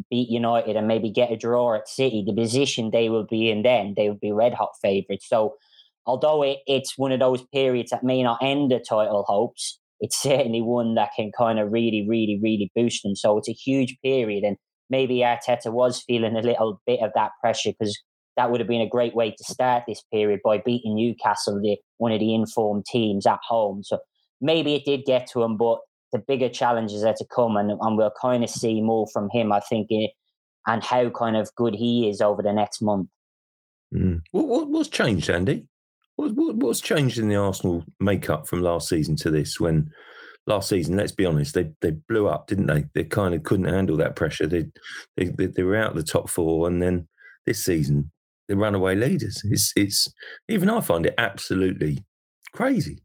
beat 0.09 0.29
United 0.29 0.75
and 0.75 0.85
maybe 0.85 1.09
get 1.09 1.31
a 1.31 1.37
draw 1.37 1.75
at 1.75 1.87
City, 1.87 2.23
the 2.27 2.33
position 2.33 2.91
they 2.91 3.07
will 3.07 3.25
be 3.25 3.49
in 3.49 3.63
then, 3.63 3.93
they 3.95 4.09
would 4.09 4.19
be 4.19 4.33
red 4.33 4.53
hot 4.53 4.71
favourites. 4.81 5.27
So, 5.29 5.55
although 6.05 6.43
it, 6.43 6.57
it's 6.67 6.97
one 6.97 7.13
of 7.13 7.21
those 7.21 7.41
periods 7.53 7.91
that 7.91 8.03
may 8.03 8.21
not 8.21 8.39
end 8.43 8.71
the 8.71 8.79
title 8.79 9.23
hopes, 9.25 9.79
it's 10.01 10.21
certainly 10.21 10.61
one 10.61 10.95
that 10.95 11.11
can 11.15 11.31
kind 11.37 11.57
of 11.57 11.71
really, 11.71 12.05
really, 12.05 12.37
really 12.43 12.69
boost 12.75 13.03
them. 13.03 13.15
So, 13.15 13.37
it's 13.37 13.49
a 13.49 13.53
huge 13.53 13.97
period. 14.03 14.43
And 14.43 14.57
maybe 14.91 15.19
Arteta 15.19 15.71
was 15.71 16.03
feeling 16.03 16.35
a 16.35 16.41
little 16.41 16.79
bit 16.85 16.99
of 17.01 17.11
that 17.15 17.31
pressure 17.39 17.71
because 17.71 17.97
that 18.37 18.51
would 18.51 18.59
have 18.59 18.67
been 18.67 18.81
a 18.81 18.87
great 18.87 19.15
way 19.15 19.31
to 19.31 19.43
start 19.43 19.83
this 19.87 20.03
period 20.11 20.41
by 20.43 20.59
beating 20.59 20.95
Newcastle, 20.95 21.59
the, 21.59 21.77
one 21.97 22.11
of 22.11 22.19
the 22.19 22.35
informed 22.35 22.85
teams 22.85 23.25
at 23.25 23.39
home. 23.47 23.83
So 23.83 23.99
maybe 24.39 24.75
it 24.75 24.85
did 24.85 25.05
get 25.05 25.27
to 25.31 25.41
him, 25.41 25.57
but 25.57 25.79
the 26.11 26.19
bigger 26.19 26.49
challenges 26.49 27.03
are 27.03 27.13
to 27.13 27.25
come, 27.33 27.55
and, 27.55 27.71
and 27.71 27.97
we'll 27.97 28.11
kind 28.21 28.43
of 28.43 28.49
see 28.49 28.81
more 28.81 29.07
from 29.13 29.29
him, 29.31 29.51
I 29.51 29.61
think, 29.61 29.87
eh, 29.91 30.07
and 30.67 30.83
how 30.83 31.09
kind 31.09 31.37
of 31.37 31.49
good 31.55 31.73
he 31.73 32.09
is 32.09 32.21
over 32.21 32.41
the 32.41 32.53
next 32.53 32.81
month. 32.81 33.07
Mm. 33.93 34.21
What, 34.31 34.47
what, 34.47 34.69
what's 34.69 34.89
changed, 34.89 35.29
Andy? 35.29 35.65
What, 36.17 36.33
what, 36.33 36.55
what's 36.55 36.81
changed 36.81 37.17
in 37.17 37.29
the 37.29 37.37
Arsenal 37.37 37.85
makeup 37.99 38.47
from 38.47 38.61
last 38.61 38.89
season 38.89 39.15
to 39.17 39.31
this 39.31 39.59
when 39.59 39.91
last 40.47 40.69
season, 40.69 40.97
let's 40.97 41.11
be 41.11 41.25
honest, 41.25 41.53
they 41.53 41.71
they 41.81 41.91
blew 41.91 42.27
up, 42.27 42.47
didn't 42.47 42.67
they? 42.67 42.85
They 42.93 43.03
kind 43.03 43.33
of 43.33 43.43
couldn't 43.43 43.65
handle 43.65 43.97
that 43.97 44.15
pressure. 44.15 44.47
They 44.47 44.65
they 45.17 45.25
they 45.25 45.63
were 45.63 45.75
out 45.75 45.91
of 45.91 45.97
the 45.97 46.03
top 46.03 46.29
four, 46.29 46.67
and 46.67 46.81
then 46.81 47.07
this 47.45 47.63
season 47.63 48.11
they 48.47 48.55
runaway 48.55 48.95
leaders. 48.95 49.41
It's 49.45 49.73
it's 49.75 50.07
even 50.49 50.69
I 50.69 50.81
find 50.81 51.05
it 51.05 51.15
absolutely 51.17 52.03
crazy. 52.53 53.01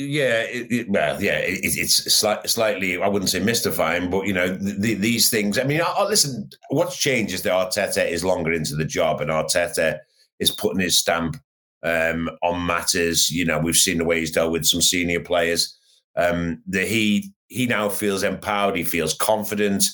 Yeah, 0.00 0.42
it, 0.42 0.70
it, 0.70 0.88
well, 0.88 1.20
yeah, 1.20 1.38
it, 1.38 1.58
it's 1.62 2.14
slight, 2.14 2.48
slightly. 2.48 3.02
I 3.02 3.08
wouldn't 3.08 3.30
say 3.30 3.40
mystifying, 3.40 4.10
but 4.10 4.28
you 4.28 4.32
know, 4.32 4.46
the, 4.46 4.94
these 4.94 5.28
things. 5.28 5.58
I 5.58 5.64
mean, 5.64 5.80
I, 5.80 5.86
I, 5.86 6.04
listen. 6.04 6.48
What's 6.70 6.96
changed 6.96 7.34
is 7.34 7.42
that 7.42 7.52
Arteta 7.52 8.08
is 8.08 8.24
longer 8.24 8.52
into 8.52 8.76
the 8.76 8.84
job, 8.84 9.20
and 9.20 9.30
Arteta 9.30 9.98
is 10.38 10.52
putting 10.52 10.78
his 10.78 10.96
stamp 10.96 11.36
um, 11.82 12.30
on 12.44 12.64
matters. 12.64 13.28
You 13.28 13.44
know, 13.44 13.58
we've 13.58 13.74
seen 13.74 13.98
the 13.98 14.04
way 14.04 14.20
he's 14.20 14.30
dealt 14.30 14.52
with 14.52 14.66
some 14.66 14.80
senior 14.80 15.18
players 15.18 15.77
um, 16.18 16.62
that 16.66 16.86
he 16.86 17.32
he 17.48 17.66
now 17.66 17.88
feels 17.88 18.22
empowered. 18.22 18.76
He 18.76 18.84
feels 18.84 19.14
confident. 19.14 19.84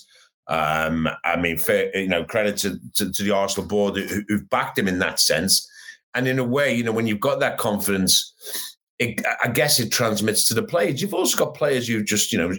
Um, 0.48 1.08
I 1.24 1.36
mean, 1.36 1.58
you 1.94 2.08
know, 2.08 2.24
credit 2.24 2.56
to, 2.58 2.78
to, 2.96 3.12
to 3.12 3.22
the 3.22 3.30
Arsenal 3.30 3.68
board 3.68 3.96
who, 3.96 4.22
who've 4.28 4.50
backed 4.50 4.78
him 4.78 4.88
in 4.88 4.98
that 4.98 5.20
sense. 5.20 5.70
And 6.14 6.28
in 6.28 6.38
a 6.38 6.44
way, 6.44 6.74
you 6.74 6.84
know, 6.84 6.92
when 6.92 7.06
you've 7.06 7.20
got 7.20 7.40
that 7.40 7.58
confidence, 7.58 8.34
it, 8.98 9.20
I 9.42 9.48
guess 9.48 9.80
it 9.80 9.90
transmits 9.90 10.44
to 10.46 10.54
the 10.54 10.62
players. 10.62 11.00
You've 11.00 11.14
also 11.14 11.36
got 11.36 11.54
players 11.54 11.88
who've 11.88 12.04
just, 12.04 12.32
you 12.32 12.38
know, 12.38 12.52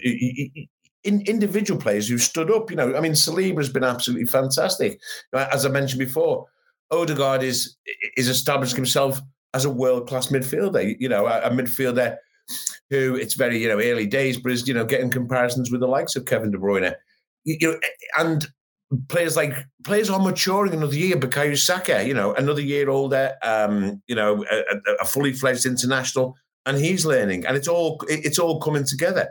in, 1.03 1.21
individual 1.21 1.79
players 1.79 2.07
who've 2.07 2.21
stood 2.21 2.51
up. 2.51 2.69
You 2.69 2.77
know, 2.77 2.95
I 2.95 2.99
mean, 2.99 3.13
Saliba 3.13 3.57
has 3.57 3.69
been 3.69 3.83
absolutely 3.83 4.27
fantastic. 4.27 4.99
As 5.33 5.65
I 5.65 5.69
mentioned 5.69 5.99
before, 5.99 6.47
Odegaard 6.91 7.43
is 7.43 7.75
is 8.17 8.27
establishing 8.27 8.75
himself 8.75 9.19
as 9.53 9.65
a 9.65 9.69
world 9.69 10.07
class 10.07 10.27
midfielder. 10.27 10.95
You 10.99 11.09
know, 11.09 11.25
a, 11.25 11.41
a, 11.41 11.49
midfielder 11.49 12.17
who 12.89 13.15
it's 13.15 13.35
very 13.35 13.61
you 13.61 13.67
know 13.67 13.79
early 13.79 14.05
days, 14.05 14.37
but 14.37 14.51
is 14.51 14.67
you 14.67 14.73
know 14.73 14.85
getting 14.85 15.09
comparisons 15.09 15.71
with 15.71 15.81
the 15.81 15.87
likes 15.87 16.15
of 16.15 16.25
Kevin 16.25 16.51
De 16.51 16.57
Bruyne. 16.57 16.93
You, 17.43 17.57
you 17.59 17.71
know, 17.71 17.79
and 18.17 18.47
players 19.07 19.35
like 19.35 19.53
players 19.83 20.09
are 20.09 20.19
maturing 20.19 20.73
another 20.73 20.95
year. 20.95 21.15
Bukayo 21.15 21.57
Saka, 21.57 22.05
you 22.05 22.13
know, 22.13 22.33
another 22.33 22.61
year 22.61 22.89
older, 22.89 23.33
um, 23.41 24.01
you 24.07 24.15
know, 24.15 24.45
a, 24.51 24.93
a, 25.01 25.05
fully 25.05 25.33
fledged 25.33 25.65
international, 25.65 26.35
and 26.65 26.77
he's 26.77 27.05
learning, 27.05 27.45
and 27.45 27.57
it's 27.57 27.67
all 27.67 27.99
it's 28.07 28.39
all 28.39 28.59
coming 28.59 28.85
together. 28.85 29.29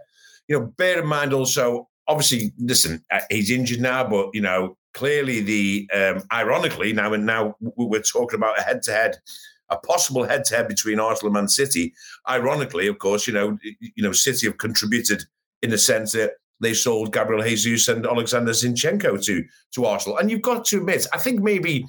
You 0.49 0.59
know, 0.59 0.67
bear 0.77 1.01
in 1.01 1.07
mind 1.07 1.33
also, 1.33 1.89
obviously, 2.09 2.53
listen, 2.59 3.03
uh, 3.11 3.21
he's 3.31 3.51
injured 3.51 3.81
now, 3.81 4.05
but 4.05 4.31
you 4.35 4.41
know, 4.41 4.77
clearly 4.95 5.41
the 5.41 5.89
um, 5.95 6.23
ironically 6.33 6.93
now 6.93 7.13
and 7.13 7.27
now 7.27 7.55
we're 7.61 8.01
talking 8.01 8.39
about 8.39 8.59
a 8.59 8.63
head 8.63 8.83
to 8.83 8.93
head. 8.93 9.17
A 9.75 9.87
possible 9.87 10.25
head-to-head 10.25 10.69
between 10.69 11.01
Arsenal 11.01 11.29
and 11.29 11.35
Man 11.35 11.49
City. 11.49 11.93
Ironically, 12.29 12.87
of 12.87 12.99
course, 12.99 13.27
you 13.27 13.35
know, 13.35 13.59
you 13.63 14.03
know, 14.03 14.13
City 14.13 14.47
have 14.47 14.59
contributed 14.59 15.25
in 15.63 15.71
the 15.71 15.79
sense 15.79 16.13
that 16.13 16.33
they 16.61 16.75
sold 16.75 17.13
Gabriel 17.13 17.43
Jesus 17.43 17.89
and 17.89 18.07
Alexander 18.07 18.53
Zinchenko 18.53 19.23
to 19.25 19.45
to 19.75 19.85
Arsenal. 19.85 20.19
And 20.19 20.31
you've 20.31 20.43
got 20.43 20.65
to 20.67 20.79
admit, 20.79 21.07
I 21.13 21.19
think 21.19 21.41
maybe 21.41 21.85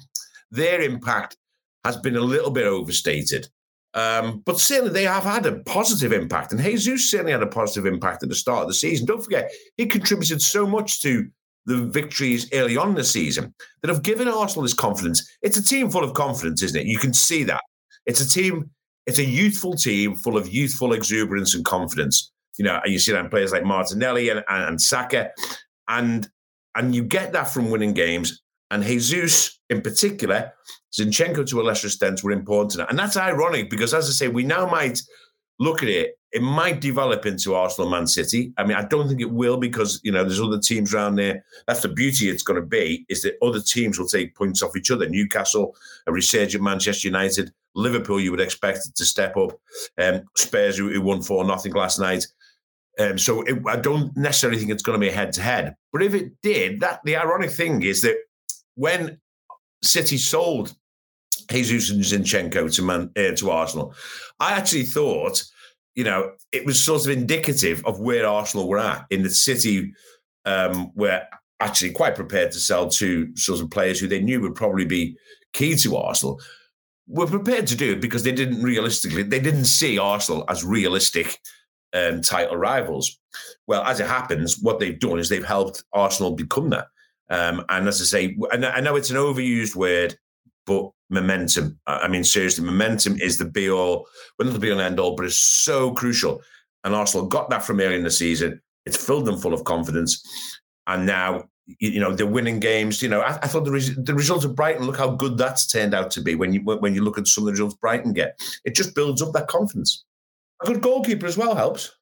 their 0.50 0.80
impact 0.80 1.36
has 1.84 1.96
been 1.96 2.16
a 2.16 2.20
little 2.20 2.50
bit 2.50 2.66
overstated. 2.66 3.48
Um, 3.94 4.42
but 4.44 4.58
certainly 4.58 4.92
they 4.92 5.04
have 5.04 5.22
had 5.22 5.46
a 5.46 5.60
positive 5.60 6.12
impact. 6.12 6.52
And 6.52 6.60
Jesus 6.60 7.10
certainly 7.10 7.32
had 7.32 7.42
a 7.42 7.46
positive 7.46 7.86
impact 7.86 8.22
at 8.22 8.28
the 8.28 8.34
start 8.34 8.62
of 8.62 8.68
the 8.68 8.74
season. 8.74 9.06
Don't 9.06 9.22
forget, 9.22 9.50
he 9.76 9.86
contributed 9.86 10.42
so 10.42 10.66
much 10.66 11.00
to 11.02 11.26
the 11.64 11.86
victories 11.86 12.48
early 12.52 12.76
on 12.76 12.90
in 12.90 12.94
the 12.94 13.04
season 13.04 13.54
that 13.80 13.88
have 13.88 14.02
given 14.02 14.28
Arsenal 14.28 14.62
this 14.62 14.74
confidence. 14.74 15.26
It's 15.42 15.56
a 15.56 15.64
team 15.64 15.90
full 15.90 16.04
of 16.04 16.14
confidence, 16.14 16.62
isn't 16.62 16.80
it? 16.80 16.86
You 16.86 16.98
can 16.98 17.14
see 17.14 17.44
that. 17.44 17.62
It's 18.06 18.20
a 18.20 18.28
team, 18.28 18.70
it's 19.06 19.18
a 19.18 19.24
youthful 19.24 19.74
team 19.74 20.16
full 20.16 20.36
of 20.36 20.52
youthful 20.52 20.92
exuberance 20.92 21.54
and 21.54 21.64
confidence 21.64 22.32
you 22.58 22.64
know, 22.64 22.80
and 22.82 22.92
you 22.92 22.98
see 22.98 23.12
that 23.12 23.24
in 23.24 23.30
players 23.30 23.52
like 23.52 23.64
Martinelli 23.64 24.28
and, 24.30 24.42
and, 24.48 24.64
and 24.64 24.80
Saka, 24.80 25.30
and 25.88 26.28
and 26.74 26.94
you 26.94 27.02
get 27.04 27.32
that 27.32 27.48
from 27.48 27.70
winning 27.70 27.94
games. 27.94 28.42
And 28.70 28.82
Jesus, 28.82 29.58
in 29.70 29.80
particular, 29.80 30.52
Zinchenko 30.98 31.46
to 31.48 31.60
a 31.60 31.62
lesser 31.62 31.86
extent, 31.86 32.22
were 32.22 32.32
important 32.32 32.72
to 32.72 32.78
that. 32.78 32.90
And 32.90 32.98
that's 32.98 33.16
ironic 33.16 33.70
because, 33.70 33.94
as 33.94 34.08
I 34.08 34.12
say, 34.12 34.28
we 34.28 34.44
now 34.44 34.66
might 34.66 35.00
look 35.58 35.82
at 35.82 35.88
it. 35.88 36.18
It 36.32 36.42
might 36.42 36.80
develop 36.80 37.24
into 37.24 37.54
Arsenal, 37.54 37.90
Man 37.90 38.06
City. 38.06 38.52
I 38.58 38.64
mean, 38.64 38.76
I 38.76 38.84
don't 38.84 39.08
think 39.08 39.20
it 39.20 39.30
will 39.30 39.56
because 39.56 40.00
you 40.02 40.12
know 40.12 40.22
there's 40.22 40.40
other 40.40 40.58
teams 40.58 40.92
around 40.92 41.16
there. 41.16 41.44
That's 41.66 41.80
the 41.80 41.88
beauty 41.88 42.28
it's 42.28 42.42
going 42.42 42.60
to 42.60 42.66
be 42.66 43.06
is 43.08 43.22
that 43.22 43.38
other 43.42 43.60
teams 43.60 43.98
will 43.98 44.08
take 44.08 44.34
points 44.34 44.62
off 44.62 44.76
each 44.76 44.90
other. 44.90 45.08
Newcastle, 45.08 45.74
a 46.06 46.12
resurgent 46.12 46.62
Manchester 46.62 47.08
United, 47.08 47.52
Liverpool. 47.74 48.20
You 48.20 48.32
would 48.32 48.40
expect 48.40 48.96
to 48.96 49.04
step 49.04 49.36
up. 49.36 49.52
Um, 49.98 50.22
Spurs, 50.36 50.76
who, 50.76 51.00
won 51.00 51.22
four 51.22 51.44
nothing 51.44 51.72
last 51.72 51.98
night. 51.98 52.26
Um, 52.98 53.18
so 53.18 53.42
it, 53.42 53.58
I 53.66 53.76
don't 53.76 54.14
necessarily 54.16 54.58
think 54.58 54.70
it's 54.70 54.82
going 54.82 54.98
to 54.98 55.04
be 55.04 55.10
a 55.10 55.16
head 55.16 55.32
to 55.34 55.42
head. 55.42 55.76
But 55.92 56.02
if 56.02 56.12
it 56.12 56.32
did, 56.42 56.80
that 56.80 57.00
the 57.04 57.16
ironic 57.16 57.50
thing 57.50 57.82
is 57.82 58.02
that 58.02 58.16
when 58.74 59.18
City 59.82 60.18
sold 60.18 60.74
Jesus 61.50 61.90
and 61.90 62.02
Zinchenko 62.02 62.74
to 62.76 62.82
Man 62.82 63.10
uh, 63.16 63.34
to 63.36 63.50
Arsenal, 63.50 63.94
I 64.40 64.52
actually 64.52 64.84
thought, 64.84 65.42
you 65.94 66.04
know, 66.04 66.32
it 66.52 66.64
was 66.64 66.82
sort 66.82 67.04
of 67.04 67.10
indicative 67.10 67.84
of 67.84 68.00
where 68.00 68.26
Arsenal 68.26 68.68
were 68.68 68.78
at 68.78 69.06
in 69.10 69.22
the 69.22 69.30
City 69.30 69.92
um, 70.44 70.92
were 70.94 71.22
actually 71.60 71.90
quite 71.90 72.14
prepared 72.14 72.52
to 72.52 72.58
sell 72.58 72.88
to 72.88 73.34
sort 73.36 73.60
of 73.60 73.70
players 73.70 73.98
who 73.98 74.06
they 74.06 74.20
knew 74.20 74.40
would 74.40 74.54
probably 74.54 74.84
be 74.84 75.16
key 75.52 75.74
to 75.76 75.96
Arsenal. 75.96 76.40
Were 77.08 77.26
prepared 77.26 77.66
to 77.68 77.76
do 77.76 77.92
it 77.92 78.00
because 78.00 78.24
they 78.24 78.32
didn't 78.32 78.62
realistically, 78.62 79.22
they 79.22 79.40
didn't 79.40 79.66
see 79.66 79.98
Arsenal 79.98 80.44
as 80.48 80.64
realistic 80.64 81.38
um, 81.92 82.20
title 82.20 82.56
rivals. 82.56 83.18
Well, 83.66 83.82
as 83.84 84.00
it 84.00 84.06
happens, 84.06 84.58
what 84.58 84.80
they've 84.80 84.98
done 84.98 85.18
is 85.18 85.28
they've 85.28 85.44
helped 85.44 85.84
Arsenal 85.92 86.32
become 86.32 86.70
that. 86.70 86.88
Um, 87.28 87.64
and 87.68 87.88
as 87.88 88.00
I 88.00 88.04
say, 88.04 88.36
I 88.52 88.80
know 88.80 88.96
it's 88.96 89.10
an 89.10 89.16
overused 89.16 89.74
word, 89.74 90.16
but 90.66 90.90
momentum. 91.08 91.78
I 91.86 92.08
mean, 92.08 92.24
seriously, 92.24 92.64
momentum 92.64 93.18
is 93.20 93.38
the 93.38 93.44
be 93.44 93.70
all, 93.70 94.06
well, 94.38 94.46
not 94.46 94.54
the 94.54 94.58
be 94.58 94.70
all 94.70 94.78
and 94.78 94.86
end 94.86 95.00
all, 95.00 95.16
but 95.16 95.26
it's 95.26 95.38
so 95.38 95.92
crucial. 95.92 96.42
And 96.84 96.94
Arsenal 96.94 97.26
got 97.26 97.50
that 97.50 97.64
from 97.64 97.80
early 97.80 97.96
in 97.96 98.04
the 98.04 98.10
season. 98.10 98.60
It's 98.84 98.96
filled 98.96 99.24
them 99.24 99.38
full 99.38 99.54
of 99.54 99.64
confidence. 99.64 100.22
And 100.86 101.06
now, 101.06 101.44
you 101.80 101.98
know, 101.98 102.14
they're 102.14 102.26
winning 102.26 102.60
games. 102.60 103.02
You 103.02 103.08
know, 103.08 103.20
I, 103.20 103.38
I 103.42 103.48
thought 103.48 103.64
the, 103.64 103.72
res- 103.72 103.96
the 103.96 104.14
result 104.14 104.44
of 104.44 104.54
Brighton, 104.54 104.86
look 104.86 104.98
how 104.98 105.10
good 105.10 105.36
that's 105.36 105.66
turned 105.66 105.94
out 105.94 106.10
to 106.12 106.20
be 106.20 106.36
when 106.36 106.52
you 106.52 106.60
when 106.60 106.94
you 106.94 107.02
look 107.02 107.18
at 107.18 107.26
some 107.26 107.42
of 107.42 107.46
the 107.46 107.52
results 107.52 107.74
Brighton 107.74 108.12
get. 108.12 108.40
It 108.64 108.76
just 108.76 108.94
builds 108.94 109.20
up 109.20 109.32
that 109.32 109.48
confidence. 109.48 110.04
A 110.62 110.66
good 110.66 110.80
goalkeeper 110.80 111.26
as 111.26 111.36
well 111.36 111.54
helps. 111.54 111.92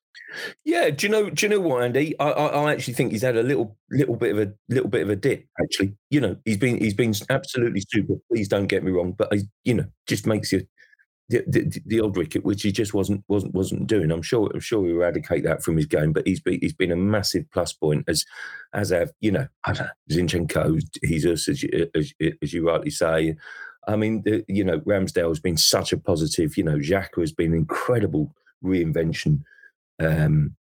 Yeah, 0.65 0.91
do 0.91 1.07
you 1.07 1.13
know? 1.13 1.31
Do 1.31 1.47
you 1.47 1.51
know 1.51 1.61
what, 1.61 1.85
Andy? 1.85 2.19
I, 2.19 2.31
I, 2.31 2.47
I, 2.47 2.73
actually 2.73 2.95
think 2.95 3.13
he's 3.13 3.23
had 3.23 3.37
a 3.37 3.43
little, 3.43 3.77
little 3.91 4.17
bit 4.17 4.37
of 4.37 4.49
a 4.49 4.53
little 4.69 4.89
bit 4.89 5.03
of 5.03 5.11
a 5.11 5.17
dip. 5.17 5.47
Actually, 5.63 5.95
you 6.11 6.21
know, 6.21 6.37
he's 6.45 6.57
been 6.57 6.79
he's 6.79 6.95
been 6.95 7.15
absolutely 7.31 7.83
super. 7.89 8.15
Please 8.31 8.49
don't 8.49 8.67
get 8.67 8.83
me 8.83 8.91
wrong, 8.91 9.13
but 9.13 9.33
I, 9.33 9.43
you 9.65 9.75
know, 9.75 9.87
just 10.07 10.27
makes 10.27 10.53
you 10.53 10.67
the, 11.29 11.43
the, 11.47 11.83
the 11.87 12.01
odd 12.01 12.17
wicket, 12.17 12.45
which 12.45 12.63
he 12.63 12.73
just 12.73 12.93
wasn't 12.93 13.25
wasn't 13.29 13.55
wasn't 13.55 13.87
doing. 13.87 14.11
I'm 14.11 14.23
sure 14.23 14.51
I'm 14.53 14.61
sure 14.61 14.81
we 14.81 14.93
eradicate 14.93 15.45
that 15.45 15.63
from 15.63 15.77
his 15.77 15.87
game, 15.87 16.13
but 16.13 16.27
he's 16.27 16.41
been 16.41 16.59
he's 16.61 16.75
been 16.75 16.93
a 16.93 16.97
massive 16.97 17.45
plus 17.53 17.73
point 17.73 18.05
as 18.09 18.25
as 18.75 18.91
have 18.91 19.13
you 19.21 19.31
know 19.31 19.47
I 19.65 19.73
don't 19.73 19.87
know, 19.87 19.93
Zinchenko, 20.11 20.81
Jesus 21.05 21.49
as 21.49 21.63
you, 21.63 21.91
as, 21.95 22.13
as 22.43 22.53
you 22.53 22.69
rightly 22.69 22.91
say. 22.91 23.37
I 23.87 23.97
mean, 23.97 24.23
the, 24.23 24.45
you 24.49 24.65
know, 24.65 24.81
Ramsdale 24.81 25.29
has 25.29 25.41
been 25.41 25.59
such 25.59 25.93
a 25.93 25.99
positive. 25.99 26.57
You 26.57 26.65
know, 26.65 26.77
Xhaka 26.77 27.21
has 27.21 27.33
been 27.33 27.55
incredible 27.55 28.35
reinvention, 28.63 29.43
um, 30.01 30.55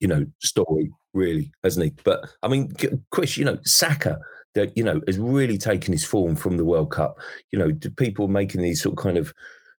you 0.00 0.08
know, 0.08 0.26
story 0.40 0.90
really, 1.12 1.52
hasn't 1.62 1.84
he? 1.84 1.92
But 2.04 2.28
I 2.42 2.48
mean, 2.48 2.74
Chris, 3.10 3.36
you 3.36 3.44
know, 3.44 3.58
Saka 3.64 4.18
that 4.54 4.76
you 4.76 4.84
know 4.84 5.00
has 5.06 5.18
really 5.18 5.58
taken 5.58 5.92
his 5.92 6.04
form 6.04 6.36
from 6.36 6.56
the 6.56 6.64
World 6.64 6.90
Cup. 6.90 7.18
You 7.52 7.58
know, 7.58 7.70
the 7.70 7.90
people 7.90 8.28
making 8.28 8.62
these 8.62 8.82
sort 8.82 8.98
of 8.98 9.02
kind 9.02 9.16
of 9.16 9.32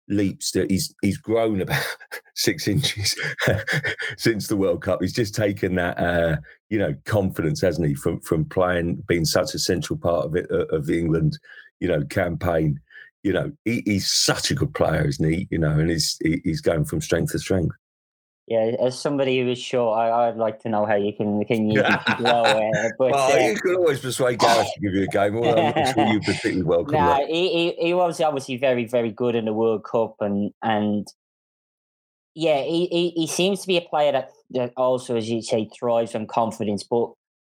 leaps 0.08 0.52
that 0.52 0.70
he's 0.70 0.94
he's 1.02 1.18
grown 1.18 1.60
about 1.60 1.84
six 2.34 2.68
inches 2.68 3.14
since 4.16 4.46
the 4.46 4.56
World 4.56 4.82
Cup. 4.82 5.00
He's 5.00 5.12
just 5.12 5.34
taken 5.34 5.76
that 5.76 5.98
uh, 5.98 6.36
you 6.70 6.78
know 6.78 6.94
confidence, 7.04 7.60
hasn't 7.60 7.88
he, 7.88 7.94
from 7.94 8.20
from 8.20 8.44
playing, 8.46 9.02
being 9.06 9.24
such 9.24 9.54
a 9.54 9.58
central 9.58 9.98
part 9.98 10.26
of 10.26 10.36
it 10.36 10.50
of 10.50 10.86
the 10.86 10.98
England 10.98 11.38
you 11.80 11.88
know 11.88 12.02
campaign 12.04 12.80
you 13.26 13.32
know, 13.32 13.50
he, 13.64 13.82
he's 13.84 14.08
such 14.08 14.52
a 14.52 14.54
good 14.54 14.72
player, 14.72 15.04
isn't 15.04 15.28
he? 15.28 15.48
You 15.50 15.58
know, 15.58 15.80
and 15.80 15.90
he's 15.90 16.16
he's 16.20 16.60
going 16.60 16.84
from 16.84 17.00
strength 17.00 17.32
to 17.32 17.40
strength. 17.40 17.74
Yeah, 18.48 18.76
as 18.80 18.96
somebody 18.96 19.40
who 19.40 19.50
is 19.50 19.58
short, 19.58 19.98
I, 19.98 20.28
would 20.28 20.38
like 20.38 20.60
to 20.60 20.68
know 20.68 20.86
how 20.86 20.94
you 20.94 21.12
can 21.12 21.44
can 21.46 21.68
you, 21.68 21.82
can 21.82 22.00
grow 22.18 22.44
it. 22.46 22.92
But, 22.96 23.10
well, 23.10 23.32
uh, 23.32 23.36
you 23.36 23.56
can 23.56 23.74
always 23.74 23.98
persuade 23.98 24.38
Gareth 24.38 24.68
to 24.72 24.80
give 24.80 24.94
you 24.94 25.02
a 25.02 25.06
game. 25.08 25.42
I'm 25.42 25.94
sure 25.94 26.06
you 26.06 26.20
particularly 26.20 26.62
welcome. 26.64 26.94
Nah, 26.94 27.26
he, 27.26 27.74
he, 27.76 27.86
he 27.86 27.94
was 27.94 28.20
obviously 28.20 28.56
very 28.56 28.86
very 28.86 29.10
good 29.10 29.34
in 29.34 29.46
the 29.46 29.52
World 29.52 29.82
Cup, 29.84 30.16
and 30.20 30.52
and 30.62 31.08
yeah, 32.36 32.62
he, 32.62 32.86
he, 32.86 33.10
he 33.16 33.26
seems 33.26 33.62
to 33.62 33.66
be 33.66 33.78
a 33.78 33.80
player 33.80 34.12
that, 34.12 34.30
that 34.50 34.72
also, 34.76 35.16
as 35.16 35.28
you 35.28 35.42
say, 35.42 35.68
thrives 35.76 36.14
on 36.14 36.26
confidence. 36.28 36.84
But 36.84 37.10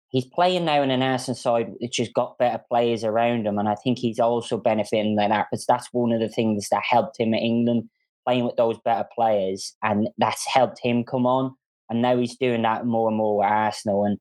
he's 0.09 0.25
playing 0.25 0.64
now 0.64 0.82
in 0.82 0.90
an 0.90 1.02
Arsenal 1.02 1.37
side 1.37 1.75
which 1.78 1.99
has 1.99 2.09
got 2.09 2.38
better 2.38 2.64
players 2.68 3.04
around 3.04 3.47
him, 3.47 3.59
and 3.59 3.68
I 3.68 3.76
think 3.76 3.99
he's 3.99 4.18
also 4.18 4.59
benefiting 4.59 5.14
that 5.16 5.47
because 5.52 5.66
that's 5.66 5.88
one 5.92 6.11
of 6.11 6.18
the 6.18 6.28
things 6.28 6.68
that 6.70 6.82
helped 6.82 7.20
him 7.20 7.32
at 7.32 7.42
England 7.42 7.88
playing 8.26 8.44
with 8.44 8.56
those 8.56 8.78
better 8.84 9.06
players, 9.14 9.76
and 9.82 10.08
that's 10.18 10.46
helped 10.46 10.80
him 10.82 11.04
come 11.04 11.26
on. 11.26 11.54
And 11.88 12.02
now 12.02 12.16
he's 12.16 12.36
doing 12.36 12.62
that 12.62 12.86
more 12.86 13.08
and 13.08 13.16
more 13.16 13.38
with 13.38 13.46
Arsenal, 13.46 14.04
and 14.04 14.18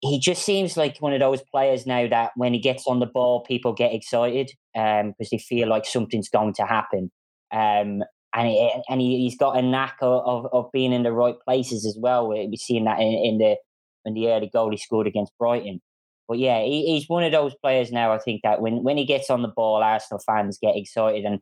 he 0.00 0.18
just 0.18 0.44
seems 0.44 0.76
like 0.76 0.98
one 0.98 1.12
of 1.12 1.20
those 1.20 1.42
players 1.50 1.86
now 1.86 2.06
that 2.08 2.32
when 2.36 2.52
he 2.52 2.60
gets 2.60 2.86
on 2.86 3.00
the 3.00 3.06
ball, 3.06 3.42
people 3.42 3.72
get 3.72 3.94
excited 3.94 4.50
um, 4.76 5.14
because 5.18 5.30
they 5.30 5.38
feel 5.38 5.68
like 5.68 5.86
something's 5.86 6.28
going 6.28 6.54
to 6.54 6.64
happen. 6.64 7.10
Um, 7.52 8.02
and 8.34 8.70
and 8.88 9.00
he, 9.00 9.24
has 9.24 9.36
got 9.36 9.58
a 9.58 9.62
knack 9.62 9.96
of, 10.00 10.22
of, 10.24 10.46
of, 10.52 10.72
being 10.72 10.92
in 10.92 11.02
the 11.02 11.12
right 11.12 11.34
places 11.44 11.84
as 11.84 11.96
well. 12.00 12.28
We've 12.28 12.58
seen 12.58 12.84
that 12.84 12.98
in, 12.98 13.12
in 13.12 13.38
the 13.38 13.56
and 14.04 14.16
the 14.16 14.28
early 14.28 14.48
goal 14.52 14.70
he 14.70 14.76
scored 14.76 15.06
against 15.06 15.36
Brighton. 15.38 15.80
But 16.28 16.38
yeah, 16.38 16.62
he, 16.62 16.86
he's 16.86 17.08
one 17.08 17.24
of 17.24 17.32
those 17.32 17.54
players 17.62 17.92
now. 17.92 18.12
I 18.12 18.18
think 18.18 18.40
that 18.42 18.60
when 18.60 18.82
when 18.82 18.96
he 18.96 19.04
gets 19.04 19.28
on 19.28 19.42
the 19.42 19.52
ball, 19.54 19.82
Arsenal 19.82 20.22
fans 20.24 20.58
get 20.60 20.76
excited, 20.76 21.24
and 21.24 21.40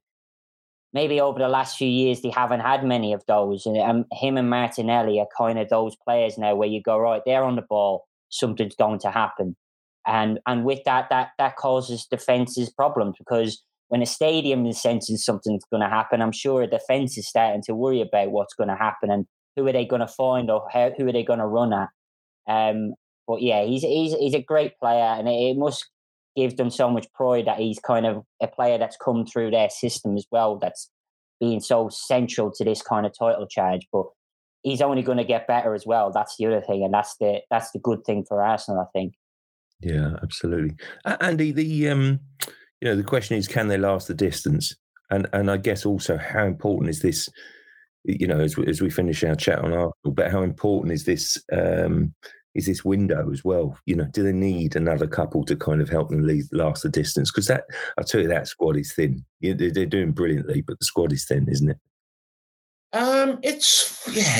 maybe 0.93 1.21
over 1.21 1.39
the 1.39 1.49
last 1.49 1.77
few 1.77 1.89
years 1.89 2.21
they 2.21 2.31
haven't 2.31 2.61
had 2.61 2.85
many 2.85 3.13
of 3.13 3.23
those. 3.27 3.67
And 3.67 3.79
um, 3.79 4.05
him 4.13 4.37
and 4.37 4.51
Martinelli 4.51 5.21
are 5.21 5.29
kind 5.37 5.59
of 5.59 5.69
those 5.69 5.97
players 6.05 6.39
now 6.39 6.55
where 6.55 6.69
you 6.69 6.83
go 6.83 6.99
right, 6.99 7.23
they're 7.25 7.45
on 7.45 7.57
the 7.57 7.63
ball, 7.63 8.07
something's 8.29 8.77
going 8.77 9.01
to 9.01 9.11
happen, 9.11 9.57
and 10.07 10.41
and 10.47 10.65
with 10.65 10.81
that, 10.85 11.09
that 11.11 11.31
that 11.39 11.57
causes 11.57 12.07
defenses 12.11 12.71
problems 12.71 13.17
because 13.19 13.63
when 13.89 14.03
a 14.03 14.07
stadium 14.07 14.67
is 14.67 14.81
sensing 14.81 15.17
something's 15.17 15.65
going 15.71 15.83
to 15.83 15.89
happen, 15.89 16.23
I'm 16.23 16.33
sure 16.33 16.63
a 16.63 16.67
defense 16.69 17.19
is 17.19 17.29
starting 17.29 17.63
to 17.67 17.75
worry 17.75 18.01
about 18.01 18.31
what's 18.31 18.55
going 18.55 18.69
to 18.69 18.77
happen 18.77 19.11
and 19.11 19.27
who 19.57 19.67
are 19.67 19.73
they 19.73 19.85
going 19.85 20.01
to 20.01 20.07
find 20.07 20.49
or 20.49 20.69
how, 20.73 20.93
who 20.97 21.09
are 21.09 21.13
they 21.13 21.25
going 21.25 21.41
to 21.41 21.47
run 21.47 21.73
at. 21.73 21.89
Um, 22.49 22.95
but 23.27 23.43
yeah, 23.43 23.65
he's 23.65 23.83
he's 23.83 24.15
he's 24.15 24.35
a 24.35 24.43
great 24.43 24.79
player, 24.79 25.17
and 25.19 25.29
it, 25.29 25.33
it 25.33 25.57
must 25.57 25.89
gives 26.37 26.55
them 26.55 26.71
so 26.71 26.91
much 26.91 27.13
pride 27.13 27.47
that 27.47 27.59
he's 27.59 27.79
kind 27.79 28.07
of 28.07 28.25
a 28.43 28.47
player 28.47 28.79
that's 28.79 28.97
come 28.97 29.27
through 29.27 29.51
their 29.51 29.71
system 29.71 30.17
as 30.17 30.27
well. 30.31 30.59
That's 30.59 30.91
being 31.41 31.61
so 31.61 31.89
central 31.91 32.51
to 32.53 32.65
this 32.65 32.83
kind 32.83 33.07
of 33.07 33.13
title 33.19 33.47
charge. 33.47 33.87
But 33.93 34.07
he's 34.63 34.83
only 34.83 35.03
going 35.03 35.19
to 35.19 35.25
get 35.25 35.47
better 35.47 35.75
as 35.75 35.87
well. 35.87 36.11
That's 36.13 36.37
the 36.37 36.47
other 36.47 36.61
thing, 36.61 36.85
and 36.85 36.93
that's 36.93 37.17
the 37.19 37.41
that's 37.51 37.71
the 37.73 37.79
good 37.79 38.05
thing 38.05 38.25
for 38.29 38.43
Arsenal, 38.43 38.81
I 38.81 38.87
think. 38.99 39.15
Yeah, 39.81 40.17
absolutely. 40.23 40.77
Andy, 41.21 41.53
the 41.53 41.89
um, 41.89 42.21
you 42.81 42.89
know, 42.89 42.97
the 42.97 43.03
question 43.03 43.37
is, 43.37 43.49
can 43.49 43.69
they 43.69 43.79
last 43.79 44.09
the 44.09 44.15
distance? 44.15 44.75
And 45.11 45.27
and 45.33 45.51
I 45.51 45.57
guess 45.57 45.87
also, 45.87 46.17
how 46.17 46.45
important 46.45 46.91
is 46.91 47.01
this? 47.01 47.29
You 48.05 48.27
know, 48.27 48.41
as 48.41 48.57
we, 48.57 48.67
as 48.67 48.81
we 48.81 48.89
finish 48.89 49.23
our 49.25 49.35
chat 49.35 49.59
on 49.59 49.73
Arsenal, 49.73 49.95
but 50.05 50.31
how 50.31 50.43
important 50.43 50.93
is 50.93 51.05
this? 51.05 51.43
Um, 51.53 52.15
is 52.55 52.67
this 52.67 52.85
window 52.85 53.31
as 53.33 53.45
well? 53.45 53.79
You 53.87 53.97
know, 53.97 54.07
do 54.13 54.23
they 54.23 54.33
need 54.33 54.75
another 54.75 55.07
couple 55.07 55.45
to 55.45 55.57
kind 55.57 55.81
of 55.81 55.89
help 55.89 56.11
them 56.11 56.27
lead, 56.27 56.45
last 56.53 56.83
the 56.83 56.89
distance? 56.89 57.31
Because 57.31 57.47
that, 57.47 57.65
I 57.99 58.03
tell 58.03 58.21
you, 58.21 58.29
that 58.29 58.49
squad 58.49 58.77
is 58.77 58.93
thin. 58.93 59.25
they're 59.41 59.87
doing 59.87 60.13
brilliantly, 60.13 60.63
but 60.63 60.79
the 60.79 60.85
squad 60.85 61.13
is 61.13 61.25
thin, 61.25 61.49
isn't 61.49 61.71
it? 61.71 61.79
Um, 62.93 63.39
it's 63.45 64.03
yeah, 64.13 64.39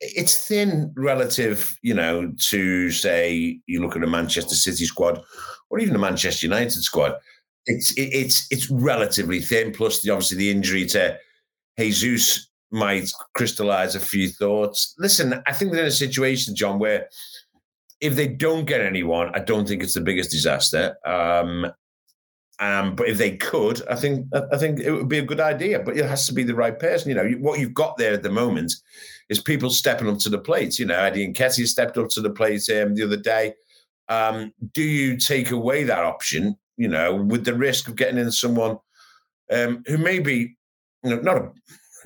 it's 0.00 0.46
thin 0.46 0.92
relative, 0.96 1.76
you 1.82 1.92
know, 1.92 2.32
to 2.48 2.90
say 2.90 3.60
you 3.66 3.82
look 3.82 3.96
at 3.96 4.02
a 4.02 4.06
Manchester 4.06 4.54
City 4.54 4.86
squad 4.86 5.22
or 5.68 5.78
even 5.78 5.94
a 5.94 5.98
Manchester 5.98 6.46
United 6.46 6.82
squad. 6.82 7.14
It's 7.66 7.92
it's 7.98 8.46
it's 8.50 8.70
relatively 8.70 9.40
thin. 9.40 9.72
Plus, 9.72 10.00
the, 10.00 10.10
obviously, 10.10 10.38
the 10.38 10.50
injury 10.50 10.86
to 10.86 11.18
Jesus 11.78 12.48
might 12.70 13.12
crystallize 13.34 13.94
a 13.94 14.00
few 14.00 14.30
thoughts. 14.30 14.94
Listen, 14.98 15.42
I 15.46 15.52
think 15.52 15.72
they're 15.72 15.82
in 15.82 15.88
a 15.88 15.90
situation, 15.90 16.56
John, 16.56 16.78
where 16.78 17.08
if 18.02 18.16
they 18.16 18.26
don't 18.26 18.64
get 18.64 18.80
anyone, 18.80 19.30
I 19.32 19.38
don't 19.38 19.66
think 19.66 19.82
it's 19.82 19.94
the 19.94 20.00
biggest 20.00 20.32
disaster. 20.32 20.96
Um, 21.06 21.72
um, 22.58 22.96
but 22.96 23.08
if 23.08 23.16
they 23.16 23.36
could, 23.36 23.86
I 23.88 23.94
think 23.94 24.26
I 24.52 24.58
think 24.58 24.80
it 24.80 24.92
would 24.92 25.08
be 25.08 25.18
a 25.18 25.24
good 25.24 25.40
idea. 25.40 25.78
But 25.78 25.96
it 25.96 26.04
has 26.04 26.26
to 26.26 26.34
be 26.34 26.42
the 26.42 26.54
right 26.54 26.78
person. 26.78 27.08
You 27.08 27.14
know, 27.14 27.30
what 27.38 27.60
you've 27.60 27.74
got 27.74 27.96
there 27.96 28.12
at 28.12 28.24
the 28.24 28.30
moment 28.30 28.74
is 29.28 29.40
people 29.40 29.70
stepping 29.70 30.08
up 30.08 30.18
to 30.18 30.28
the 30.28 30.38
plate. 30.38 30.78
You 30.78 30.86
know, 30.86 30.98
Eddie 30.98 31.32
Nketiah 31.32 31.66
stepped 31.66 31.96
up 31.96 32.08
to 32.10 32.20
the 32.20 32.30
plate 32.30 32.68
um, 32.70 32.94
the 32.94 33.04
other 33.04 33.16
day. 33.16 33.54
Um, 34.08 34.52
do 34.72 34.82
you 34.82 35.16
take 35.16 35.52
away 35.52 35.84
that 35.84 36.04
option? 36.04 36.56
You 36.76 36.88
know, 36.88 37.14
with 37.14 37.44
the 37.44 37.54
risk 37.54 37.86
of 37.88 37.96
getting 37.96 38.18
in 38.18 38.32
someone 38.32 38.78
um, 39.52 39.84
who 39.86 39.96
may 39.96 40.18
be, 40.18 40.56
you 41.04 41.10
know, 41.10 41.20
not 41.20 41.36
a 41.36 41.52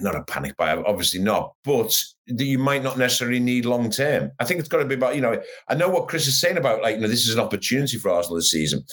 not 0.01 0.17
a 0.17 0.25
panic 0.25 0.57
buyer, 0.57 0.83
obviously 0.87 1.21
not, 1.21 1.55
but 1.65 2.03
you 2.27 2.59
might 2.59 2.83
not 2.83 2.99
necessarily 2.99 3.41
need 3.41 3.65
long 3.65 3.91
term. 3.91 4.31
I 4.41 4.45
think 4.45 4.61
it's 4.61 4.69
got 4.69 4.79
to 4.79 4.85
be 4.85 4.95
about, 4.95 5.15
you 5.15 5.21
know, 5.21 5.41
I 5.69 5.75
know 5.75 5.89
what 5.89 6.09
Chris 6.09 6.27
is 6.27 6.41
saying 6.41 6.57
about 6.57 6.83
like, 6.83 6.97
you 6.97 7.03
know, 7.03 7.09
this 7.09 7.27
is 7.27 7.35
an 7.35 7.41
opportunity 7.41 7.99
for 7.99 8.11
Arsenal 8.11 8.37
this 8.37 8.51
season. 8.51 8.85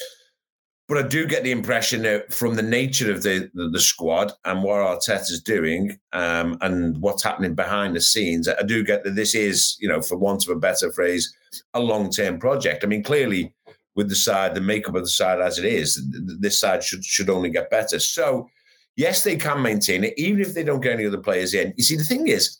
But 0.87 0.97
I 0.97 1.07
do 1.07 1.25
get 1.25 1.43
the 1.43 1.51
impression 1.51 2.01
that 2.01 2.33
from 2.33 2.55
the 2.55 2.61
nature 2.61 3.09
of 3.09 3.23
the, 3.23 3.49
the, 3.53 3.69
the 3.69 3.79
squad 3.79 4.33
and 4.43 4.63
what 4.63 4.81
Arteta's 4.81 5.41
doing 5.41 5.97
um, 6.11 6.57
and 6.59 6.97
what's 7.01 7.23
happening 7.23 7.55
behind 7.55 7.95
the 7.95 8.01
scenes, 8.01 8.49
I 8.49 8.61
do 8.63 8.83
get 8.83 9.05
that 9.05 9.15
this 9.15 9.33
is, 9.33 9.77
you 9.79 9.87
know, 9.87 10.01
for 10.01 10.17
want 10.17 10.45
of 10.45 10.55
a 10.55 10.59
better 10.59 10.91
phrase, 10.91 11.33
a 11.73 11.79
long 11.79 12.09
term 12.11 12.37
project. 12.37 12.83
I 12.83 12.87
mean, 12.87 13.01
clearly, 13.01 13.53
with 13.95 14.09
the 14.09 14.15
side, 14.15 14.55
the 14.55 14.61
makeup 14.61 14.95
of 14.95 15.03
the 15.03 15.09
side 15.09 15.39
as 15.39 15.57
it 15.57 15.65
is, 15.65 16.01
this 16.39 16.59
side 16.59 16.83
should 16.83 17.05
should 17.05 17.29
only 17.29 17.49
get 17.49 17.69
better. 17.69 17.99
So, 17.99 18.49
yes, 18.95 19.23
they 19.23 19.35
can 19.35 19.61
maintain 19.61 20.03
it, 20.03 20.13
even 20.17 20.41
if 20.41 20.53
they 20.53 20.63
don't 20.63 20.81
get 20.81 20.93
any 20.93 21.05
other 21.05 21.17
players 21.17 21.53
in. 21.53 21.73
You 21.77 21.83
see, 21.83 21.95
the 21.95 22.03
thing 22.03 22.27
is, 22.27 22.59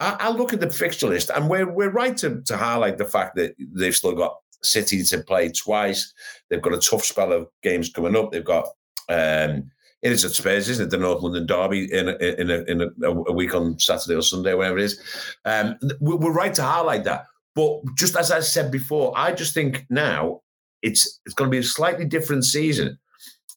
I, 0.00 0.16
I 0.20 0.30
look 0.30 0.52
at 0.52 0.60
the 0.60 0.70
fixture 0.70 1.08
list, 1.08 1.30
and 1.34 1.48
we're 1.48 1.70
we're 1.70 1.90
right 1.90 2.16
to, 2.18 2.40
to 2.42 2.56
highlight 2.56 2.98
the 2.98 3.04
fact 3.04 3.36
that 3.36 3.54
they've 3.58 3.94
still 3.96 4.14
got 4.14 4.36
City 4.62 5.02
to 5.04 5.18
play 5.18 5.50
twice. 5.50 6.12
They've 6.48 6.62
got 6.62 6.74
a 6.74 6.78
tough 6.78 7.04
spell 7.04 7.32
of 7.32 7.48
games 7.62 7.90
coming 7.90 8.16
up. 8.16 8.32
They've 8.32 8.44
got 8.44 8.66
um, 9.08 9.70
it 10.02 10.12
is 10.12 10.24
at 10.24 10.32
Spurs, 10.32 10.68
isn't 10.68 10.86
it? 10.86 10.90
The 10.90 10.98
North 10.98 11.22
London 11.22 11.46
Derby 11.46 11.92
in 11.92 12.08
a, 12.08 12.16
in 12.16 12.50
a, 12.50 12.62
in 12.64 12.82
a, 12.82 13.08
a 13.08 13.32
week 13.32 13.54
on 13.54 13.78
Saturday 13.78 14.14
or 14.14 14.22
Sunday, 14.22 14.54
whatever 14.54 14.78
it 14.78 14.84
is. 14.84 15.00
Um, 15.44 15.76
we're 16.00 16.32
right 16.32 16.54
to 16.54 16.62
highlight 16.62 17.04
that. 17.04 17.26
But 17.54 17.80
just 17.96 18.16
as 18.16 18.30
I 18.30 18.40
said 18.40 18.70
before, 18.70 19.12
I 19.16 19.32
just 19.32 19.54
think 19.54 19.84
now 19.90 20.42
it's 20.82 21.20
it's 21.26 21.34
going 21.34 21.50
to 21.50 21.54
be 21.54 21.58
a 21.58 21.64
slightly 21.64 22.04
different 22.04 22.44
season 22.44 22.96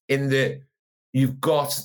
in 0.10 0.30
that 0.30 0.62
you've 1.14 1.40
got, 1.40 1.80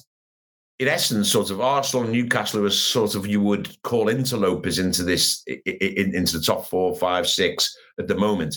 in 0.78 0.88
essence, 0.88 1.30
sort 1.30 1.50
of 1.50 1.60
Arsenal 1.60 2.04
and 2.04 2.12
Newcastle 2.12 2.64
as 2.66 2.78
sort 2.78 3.14
of 3.14 3.26
you 3.26 3.40
would 3.40 3.80
call 3.82 4.08
interlopers 4.08 4.78
into 4.78 5.02
this 5.02 5.42
into 5.46 6.38
the 6.38 6.44
top 6.44 6.66
four, 6.66 6.94
five, 6.96 7.26
six 7.26 7.76
at 7.98 8.08
the 8.08 8.16
moment 8.16 8.56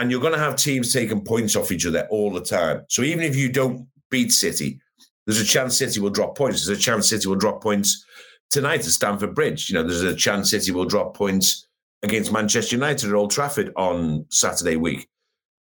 and 0.00 0.10
you're 0.10 0.20
going 0.20 0.32
to 0.32 0.38
have 0.38 0.56
teams 0.56 0.94
taking 0.94 1.22
points 1.22 1.54
off 1.54 1.70
each 1.70 1.84
other 1.84 2.08
all 2.10 2.30
the 2.30 2.40
time. 2.40 2.82
So 2.88 3.02
even 3.02 3.22
if 3.22 3.36
you 3.36 3.52
don't 3.52 3.86
beat 4.10 4.32
City, 4.32 4.80
there's 5.26 5.42
a 5.42 5.44
chance 5.44 5.76
City 5.76 6.00
will 6.00 6.08
drop 6.08 6.38
points. 6.38 6.64
There's 6.64 6.78
a 6.78 6.80
chance 6.80 7.10
City 7.10 7.28
will 7.28 7.36
drop 7.36 7.62
points 7.62 8.02
tonight 8.50 8.80
at 8.80 8.86
Stamford 8.86 9.34
Bridge. 9.34 9.68
You 9.68 9.74
know, 9.74 9.82
there's 9.82 10.02
a 10.02 10.16
chance 10.16 10.52
City 10.52 10.72
will 10.72 10.86
drop 10.86 11.14
points 11.14 11.66
against 12.02 12.32
Manchester 12.32 12.76
United 12.76 13.10
at 13.10 13.14
Old 13.14 13.30
Trafford 13.30 13.74
on 13.76 14.24
Saturday 14.30 14.76
week. 14.76 15.06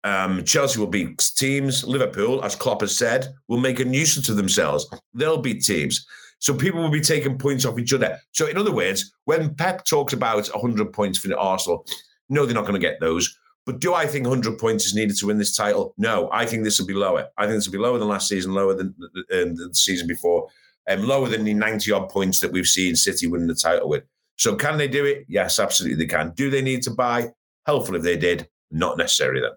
Um, 0.06 0.44
Chelsea 0.44 0.78
will 0.78 0.86
beat 0.86 1.18
teams. 1.36 1.84
Liverpool, 1.84 2.44
as 2.44 2.54
Klopp 2.54 2.82
has 2.82 2.96
said, 2.96 3.34
will 3.48 3.58
make 3.58 3.80
a 3.80 3.84
nuisance 3.84 4.28
of 4.28 4.36
themselves. 4.36 4.88
They'll 5.12 5.42
beat 5.42 5.64
teams. 5.64 6.06
So 6.38 6.54
people 6.54 6.80
will 6.80 6.90
be 6.90 7.00
taking 7.00 7.36
points 7.36 7.64
off 7.64 7.76
each 7.76 7.92
other. 7.92 8.16
So 8.30 8.46
in 8.46 8.56
other 8.56 8.72
words, 8.72 9.12
when 9.24 9.56
Pep 9.56 9.84
talks 9.84 10.12
about 10.12 10.46
100 10.46 10.92
points 10.92 11.18
for 11.18 11.36
Arsenal, 11.36 11.84
no, 12.28 12.46
they're 12.46 12.54
not 12.54 12.66
going 12.66 12.80
to 12.80 12.86
get 12.86 13.00
those. 13.00 13.36
But 13.64 13.80
do 13.80 13.94
I 13.94 14.06
think 14.06 14.28
100 14.28 14.60
points 14.60 14.86
is 14.86 14.94
needed 14.94 15.16
to 15.16 15.26
win 15.26 15.38
this 15.38 15.56
title? 15.56 15.92
No, 15.98 16.30
I 16.32 16.46
think 16.46 16.62
this 16.62 16.78
will 16.78 16.86
be 16.86 16.94
lower. 16.94 17.26
I 17.36 17.46
think 17.46 17.56
this 17.56 17.66
will 17.66 17.72
be 17.72 17.78
lower 17.78 17.98
than 17.98 18.06
last 18.06 18.28
season, 18.28 18.54
lower 18.54 18.74
than, 18.74 18.94
um, 19.32 19.56
the 19.56 19.70
season 19.72 20.06
before, 20.06 20.46
and 20.86 21.00
um, 21.00 21.08
lower 21.08 21.28
than 21.28 21.42
the 21.42 21.52
90 21.52 21.90
odd 21.90 22.10
points 22.10 22.38
that 22.40 22.52
we've 22.52 22.68
seen 22.68 22.94
City 22.94 23.26
winning 23.26 23.48
the 23.48 23.56
title 23.56 23.88
with. 23.88 24.04
So 24.36 24.54
can 24.54 24.78
they 24.78 24.86
do 24.86 25.04
it? 25.04 25.24
Yes, 25.26 25.58
absolutely 25.58 25.96
they 25.96 26.08
can. 26.08 26.30
Do 26.36 26.48
they 26.48 26.62
need 26.62 26.82
to 26.82 26.92
buy? 26.92 27.32
Helpful 27.64 27.96
if 27.96 28.02
they 28.02 28.16
did, 28.16 28.48
not 28.70 28.98
necessarily 28.98 29.40
then. 29.40 29.50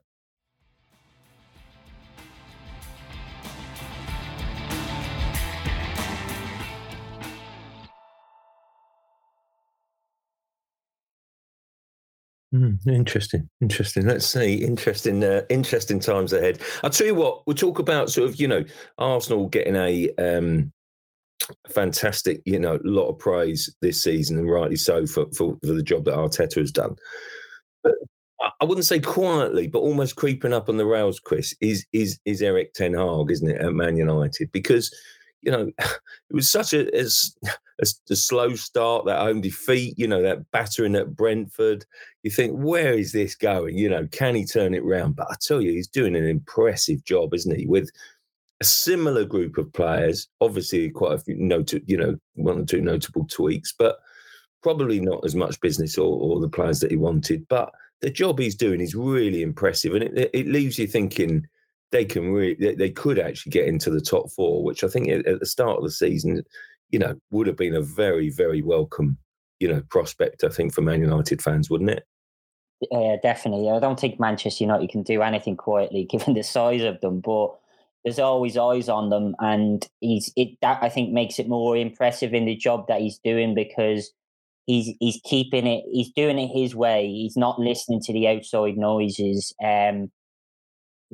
Mm, 12.60 12.86
interesting, 12.88 13.50
interesting. 13.62 14.06
Let's 14.06 14.26
see. 14.26 14.56
Interesting, 14.56 15.24
uh, 15.24 15.44
interesting 15.50 16.00
times 16.00 16.34
ahead. 16.34 16.60
I'll 16.84 16.90
tell 16.90 17.08
you 17.08 17.16
what. 17.16 17.48
We'll 17.48 17.56
talk 17.56 17.80
about 17.80 18.10
sort 18.10 18.30
of 18.30 18.40
you 18.40 18.50
know 18.50 18.66
Arsenal 18.98 19.48
getting 19.48 19.78
a 19.78 20.10
um, 20.18 20.74
fantastic, 21.70 22.42
you 22.46 22.60
know, 22.60 22.80
lot 22.84 23.08
of 23.08 23.18
praise 23.18 23.74
this 23.82 24.04
season, 24.04 24.38
and 24.38 24.52
rightly 24.52 24.76
so 24.76 25.06
for, 25.06 25.26
for, 25.28 25.58
for 25.64 25.74
the 25.74 25.84
job 25.84 26.04
that 26.06 26.16
Arteta 26.16 26.56
has 26.56 26.72
done. 26.72 26.96
But 27.82 27.94
I 28.60 28.66
wouldn't 28.66 28.86
say 28.86 29.00
quietly, 29.00 29.68
but 29.68 29.80
almost 29.80 30.18
creeping 30.18 30.54
up 30.54 30.68
on 30.68 30.76
the 30.76 30.86
rails. 30.86 31.20
Chris 31.20 31.56
is 31.62 31.86
is 31.94 32.20
is 32.26 32.42
Erik 32.42 32.74
Ten 32.74 32.94
Hag, 32.94 33.32
isn't 33.32 33.50
it, 33.50 33.62
at 33.62 33.74
Man 33.74 33.96
United? 33.96 34.52
Because 34.52 34.94
you 35.42 35.52
know, 35.52 35.72
it 35.80 36.34
was 36.34 36.52
such 36.52 36.74
a, 36.74 36.88
a, 36.98 37.06
a, 37.82 38.16
slow 38.16 38.56
start, 38.56 39.06
that 39.06 39.20
home 39.20 39.42
defeat, 39.42 39.98
you 39.98 40.08
know, 40.08 40.22
that 40.22 40.50
battering 40.52 40.96
at 40.96 41.16
Brentford. 41.16 41.86
You 42.24 42.32
think, 42.32 42.54
where 42.54 42.94
is 42.94 43.12
this 43.12 43.36
going? 43.36 43.78
You 43.78 43.90
know, 43.90 44.08
can 44.12 44.36
he 44.36 44.46
turn 44.46 44.74
it 44.74 44.84
round? 44.84 45.16
But 45.16 45.28
I 45.30 45.36
tell 45.42 45.62
you, 45.62 45.72
he's 45.72 45.88
doing 45.88 46.16
an 46.16 46.26
impressive 46.26 47.04
job, 47.04 47.34
isn't 47.34 47.58
he? 47.58 47.66
With 47.66 47.90
a 48.62 48.66
similar 48.66 49.26
group 49.26 49.58
of 49.58 49.72
players, 49.74 50.28
obviously 50.42 50.90
quite 50.90 51.14
a 51.14 51.20
few, 51.20 51.36
note, 51.36 51.74
you 51.86 51.98
know, 51.98 52.18
one 52.36 52.60
or 52.60 52.66
two 52.66 52.82
notable 52.82 53.26
tweaks, 53.30 53.74
but 53.78 54.00
probably 54.62 55.00
not 55.00 55.24
as 55.24 55.36
much 55.36 55.62
business 55.62 55.98
or, 55.98 56.20
or 56.20 56.42
the 56.42 56.50
players 56.50 56.80
that 56.82 56.92
he 56.92 56.98
wanted. 56.98 57.48
But 57.48 57.72
the 58.02 58.10
job 58.10 58.40
he's 58.40 58.56
doing 58.56 58.82
is 58.82 58.96
really 58.96 59.42
impressive. 59.42 59.94
And 59.94 60.04
it, 60.04 60.30
it 60.34 60.48
leaves 60.48 60.78
you 60.78 60.88
thinking, 60.88 61.48
they 61.92 62.06
can 62.06 62.32
really 62.32 62.76
they 62.76 62.90
could 62.90 63.20
actually 63.20 63.52
get 63.52 63.68
into 63.68 63.90
the 63.90 64.02
top 64.02 64.30
four, 64.32 64.64
which 64.64 64.84
I 64.84 64.88
think 64.88 65.10
at 65.10 65.40
the 65.40 65.46
start 65.46 65.78
of 65.78 65.84
the 65.84 65.92
season, 65.92 66.44
you 66.90 67.00
know, 67.00 67.16
would 67.32 67.48
have 67.48 67.58
been 67.58 67.76
a 67.76 67.82
very 67.82 68.30
very 68.30 68.62
welcome 68.62 69.18
you 69.60 69.68
know 69.68 69.82
prospect. 69.90 70.44
I 70.44 70.50
think 70.50 70.74
for 70.74 70.82
Man 70.82 71.02
United 71.02 71.42
fans, 71.42 71.70
wouldn't 71.70 71.90
it? 71.90 72.04
Yeah, 72.92 73.18
definitely. 73.22 73.70
I 73.70 73.80
don't 73.80 74.00
think 74.00 74.20
Manchester 74.20 74.64
United 74.64 74.90
can 74.90 75.04
do 75.04 75.22
anything 75.22 75.58
quietly, 75.58 76.06
given 76.10 76.34
the 76.34 76.44
size 76.44 76.84
of 76.84 77.00
them, 77.02 77.22
but. 77.22 77.56
There's 78.06 78.18
always 78.18 78.56
eyes 78.56 78.88
on 78.88 79.10
them, 79.10 79.36
and 79.40 79.86
he's 80.00 80.32
it. 80.38 80.58
That 80.62 80.82
I 80.82 80.88
think 80.88 81.12
makes 81.12 81.38
it 81.38 81.50
more 81.50 81.76
impressive 81.76 82.34
in 82.34 82.46
the 82.46 82.56
job 82.56 82.88
that 82.88 83.02
he's 83.02 83.20
doing 83.26 83.54
because 83.54 84.14
he's 84.68 84.96
he's 85.02 85.20
keeping 85.26 85.68
it. 85.68 85.84
He's 85.92 86.10
doing 86.12 86.40
it 86.40 86.48
his 86.48 86.74
way. 86.74 87.10
He's 87.10 87.36
not 87.36 87.60
listening 87.60 88.00
to 88.04 88.14
the 88.14 88.30
outside 88.30 88.78
noises. 88.78 89.54
Um, 89.62 90.12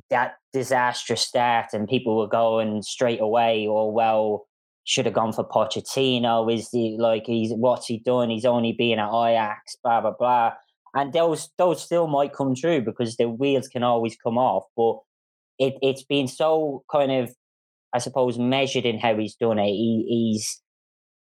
that 0.10 0.36
disastrous 0.54 1.22
start 1.22 1.68
and 1.74 1.88
people 1.88 2.18
were 2.18 2.28
going 2.28 2.82
straight 2.82 3.22
away, 3.22 3.68
or 3.68 3.90
oh, 3.90 3.92
well, 3.92 4.48
should 4.86 5.06
have 5.06 5.16
gone 5.16 5.34
for 5.34 5.44
Pochettino. 5.44 6.54
Is 6.54 6.70
he 6.72 6.96
like 7.00 7.24
he's 7.26 7.52
what's 7.52 7.88
he 7.88 8.00
done? 8.00 8.30
He's 8.30 8.46
only 8.46 8.72
been 8.72 9.00
at 9.00 9.10
Ajax, 9.10 9.76
blah 9.84 10.02
blah 10.02 10.14
blah. 10.18 10.54
And 10.94 11.12
those 11.12 11.50
those 11.58 11.84
still 11.84 12.08
might 12.08 12.34
come 12.34 12.56
true 12.56 12.82
because 12.82 13.18
the 13.18 13.30
wheels 13.30 13.68
can 13.68 13.84
always 13.84 14.16
come 14.16 14.38
off. 14.38 14.64
But 14.78 14.98
it, 15.60 15.76
it's 15.82 16.04
been 16.04 16.28
so 16.28 16.84
kind 16.92 17.12
of, 17.12 17.34
I 17.94 18.00
suppose, 18.00 18.38
measured 18.38 18.86
in 18.86 19.00
how 19.00 19.18
he's 19.18 19.36
done 19.36 19.60
it. 19.60 19.66
He, 19.66 20.06
he's 20.08 20.62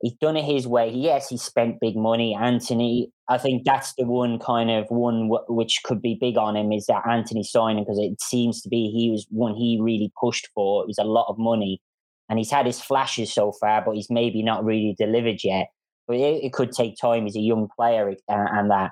he's 0.02 0.14
done 0.14 0.38
it 0.38 0.46
his 0.46 0.68
way. 0.68 0.90
Yes, 0.90 1.30
he 1.30 1.38
spent 1.38 1.80
big 1.80 1.96
money. 1.96 2.36
Antony, 2.40 3.12
I 3.28 3.38
think 3.38 3.64
that's 3.66 3.94
the 3.98 4.06
one 4.06 4.40
kind 4.40 4.72
of 4.72 4.86
one 4.90 5.30
w- 5.30 5.46
which 5.48 5.82
could 5.84 6.02
be 6.02 6.18
big 6.20 6.38
on 6.38 6.56
him 6.56 6.72
is 6.72 6.86
that 6.88 7.08
Antony 7.08 7.44
signing 7.44 7.84
because 7.84 8.00
it 8.00 8.22
seems 8.22 8.62
to 8.62 8.70
be 8.70 8.90
he 8.90 9.12
was 9.12 9.28
one 9.30 9.56
he 9.56 9.80
really 9.82 10.12
pushed 10.20 10.50
for. 10.54 10.84
It 10.84 10.88
was 10.88 10.98
a 11.00 11.04
lot 11.04 11.28
of 11.30 11.38
money, 11.38 11.82
and 12.30 12.40
he's 12.40 12.52
had 12.52 12.66
his 12.66 12.82
flashes 12.82 13.34
so 13.34 13.52
far, 13.52 13.84
but 13.84 13.96
he's 13.96 14.10
maybe 14.10 14.44
not 14.44 14.64
really 14.64 14.96
delivered 14.98 15.44
yet. 15.44 15.68
But 16.08 16.18
it, 16.18 16.44
it 16.46 16.54
could 16.54 16.72
take 16.72 16.96
time. 17.00 17.26
He's 17.26 17.36
a 17.36 17.42
young 17.42 17.68
player, 17.76 18.08
and, 18.08 18.18
and 18.28 18.72
that 18.72 18.92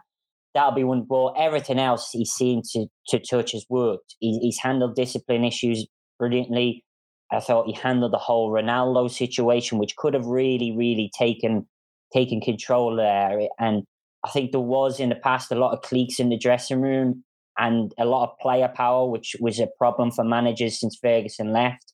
that'll 0.54 0.72
be 0.72 0.84
one. 0.84 1.06
But 1.08 1.34
everything 1.38 1.80
else 1.80 2.10
he 2.12 2.26
seemed 2.26 2.65
to 2.74 2.88
to 3.10 3.20
touch 3.20 3.54
has 3.54 3.65
worked. 3.70 4.15
He, 4.20 4.39
he's 4.39 4.60
handled 4.60 4.96
discipline 4.96 5.46
issues 5.46 5.88
brilliantly. 6.20 6.84
I 7.31 7.39
thought 7.39 7.67
he 7.67 7.73
handled 7.73 8.13
the 8.13 8.17
whole 8.17 8.51
Ronaldo 8.51 9.11
situation, 9.11 9.77
which 9.77 9.95
could 9.95 10.13
have 10.13 10.25
really, 10.25 10.71
really 10.75 11.11
taken 11.17 11.67
taken 12.13 12.39
control 12.39 12.95
there. 12.95 13.47
And 13.59 13.83
I 14.23 14.29
think 14.29 14.51
there 14.51 14.61
was 14.61 14.99
in 14.99 15.09
the 15.09 15.15
past 15.15 15.51
a 15.51 15.55
lot 15.55 15.73
of 15.73 15.81
cliques 15.81 16.19
in 16.19 16.29
the 16.29 16.37
dressing 16.37 16.81
room 16.81 17.23
and 17.57 17.93
a 17.97 18.05
lot 18.05 18.29
of 18.29 18.39
player 18.39 18.71
power, 18.73 19.09
which 19.09 19.35
was 19.39 19.59
a 19.59 19.67
problem 19.77 20.11
for 20.11 20.23
managers 20.23 20.79
since 20.79 20.97
Ferguson 21.01 21.51
left. 21.51 21.93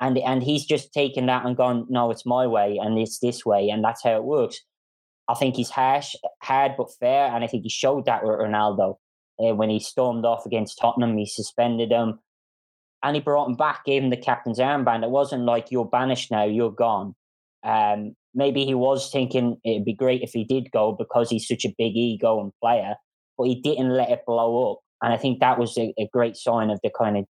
And 0.00 0.18
and 0.18 0.42
he's 0.42 0.64
just 0.64 0.92
taken 0.92 1.26
that 1.26 1.46
and 1.46 1.56
gone, 1.56 1.86
no, 1.88 2.10
it's 2.10 2.26
my 2.26 2.46
way 2.46 2.78
and 2.82 2.98
it's 2.98 3.20
this 3.20 3.46
way, 3.46 3.68
and 3.70 3.84
that's 3.84 4.02
how 4.02 4.16
it 4.16 4.24
works. 4.24 4.60
I 5.28 5.34
think 5.34 5.54
he's 5.54 5.70
harsh, 5.70 6.16
hard 6.42 6.72
but 6.76 6.92
fair, 6.98 7.32
and 7.32 7.44
I 7.44 7.46
think 7.46 7.62
he 7.62 7.68
showed 7.68 8.06
that 8.06 8.24
with 8.24 8.40
Ronaldo 8.40 8.96
uh, 9.38 9.54
when 9.54 9.70
he 9.70 9.78
stormed 9.78 10.24
off 10.24 10.44
against 10.44 10.78
Tottenham. 10.80 11.16
He 11.16 11.26
suspended 11.26 11.92
him 11.92 12.18
and 13.02 13.16
he 13.16 13.20
brought 13.20 13.48
him 13.48 13.56
back, 13.56 13.84
gave 13.84 14.02
him 14.02 14.10
the 14.10 14.16
captain's 14.16 14.58
armband. 14.58 15.02
It 15.02 15.10
wasn't 15.10 15.44
like 15.44 15.70
you're 15.70 15.84
banished 15.84 16.30
now, 16.30 16.44
you're 16.44 16.70
gone. 16.70 17.14
Um, 17.64 18.14
maybe 18.34 18.64
he 18.64 18.74
was 18.74 19.10
thinking 19.10 19.58
it'd 19.64 19.84
be 19.84 19.94
great 19.94 20.22
if 20.22 20.32
he 20.32 20.44
did 20.44 20.70
go 20.70 20.92
because 20.92 21.30
he's 21.30 21.46
such 21.46 21.64
a 21.64 21.74
big 21.76 21.96
ego 21.96 22.40
and 22.40 22.52
player, 22.60 22.94
but 23.36 23.44
he 23.44 23.60
didn't 23.60 23.90
let 23.90 24.10
it 24.10 24.24
blow 24.26 24.72
up. 24.72 24.78
And 25.02 25.12
I 25.12 25.16
think 25.16 25.40
that 25.40 25.58
was 25.58 25.76
a, 25.78 25.92
a 25.98 26.08
great 26.12 26.36
sign 26.36 26.70
of 26.70 26.80
the 26.82 26.90
kind 26.96 27.16
of 27.16 27.24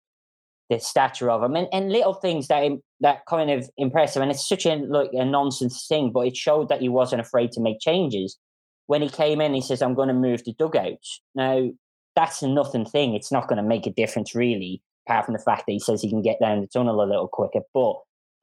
the 0.69 0.79
stature 0.79 1.31
of 1.31 1.43
him 1.43 1.57
and, 1.57 1.69
and 1.73 1.93
little 1.93 2.15
things 2.15 2.49
that 2.49 2.71
that 3.01 3.27
kind 3.27 3.51
of 3.51 3.69
impressive. 3.77 4.23
And 4.23 4.31
it's 4.31 4.49
such 4.49 4.67
a 4.67 4.77
like 4.77 5.11
a 5.13 5.25
nonsense 5.25 5.87
thing, 5.89 6.13
but 6.13 6.27
it 6.27 6.37
showed 6.37 6.69
that 6.69 6.81
he 6.81 6.89
wasn't 6.89 7.21
afraid 7.21 7.53
to 7.53 7.61
make 7.61 7.81
changes. 7.81 8.39
When 8.87 9.03
he 9.03 9.09
came 9.09 9.41
in, 9.41 9.55
he 9.55 9.63
says, 9.63 9.81
"I'm 9.81 9.95
going 9.95 10.09
to 10.09 10.15
move 10.15 10.45
the 10.45 10.55
dugouts." 10.59 11.23
Now 11.35 11.71
that's 12.15 12.43
a 12.43 12.49
nothing 12.49 12.85
thing. 12.85 13.15
It's 13.15 13.33
not 13.33 13.49
going 13.49 13.57
to 13.57 13.63
make 13.63 13.87
a 13.87 13.93
difference 13.93 14.35
really 14.35 14.83
apart 15.07 15.27
from 15.27 15.35
the 15.35 15.43
fact 15.43 15.65
that 15.67 15.73
he 15.73 15.81
says 15.81 16.01
he 16.01 16.11
can 16.11 16.23
get 16.23 16.41
down 16.41 16.61
the 16.61 16.67
tunnel 16.67 17.03
a 17.03 17.07
little 17.07 17.29
quicker. 17.29 17.61
But 17.75 17.95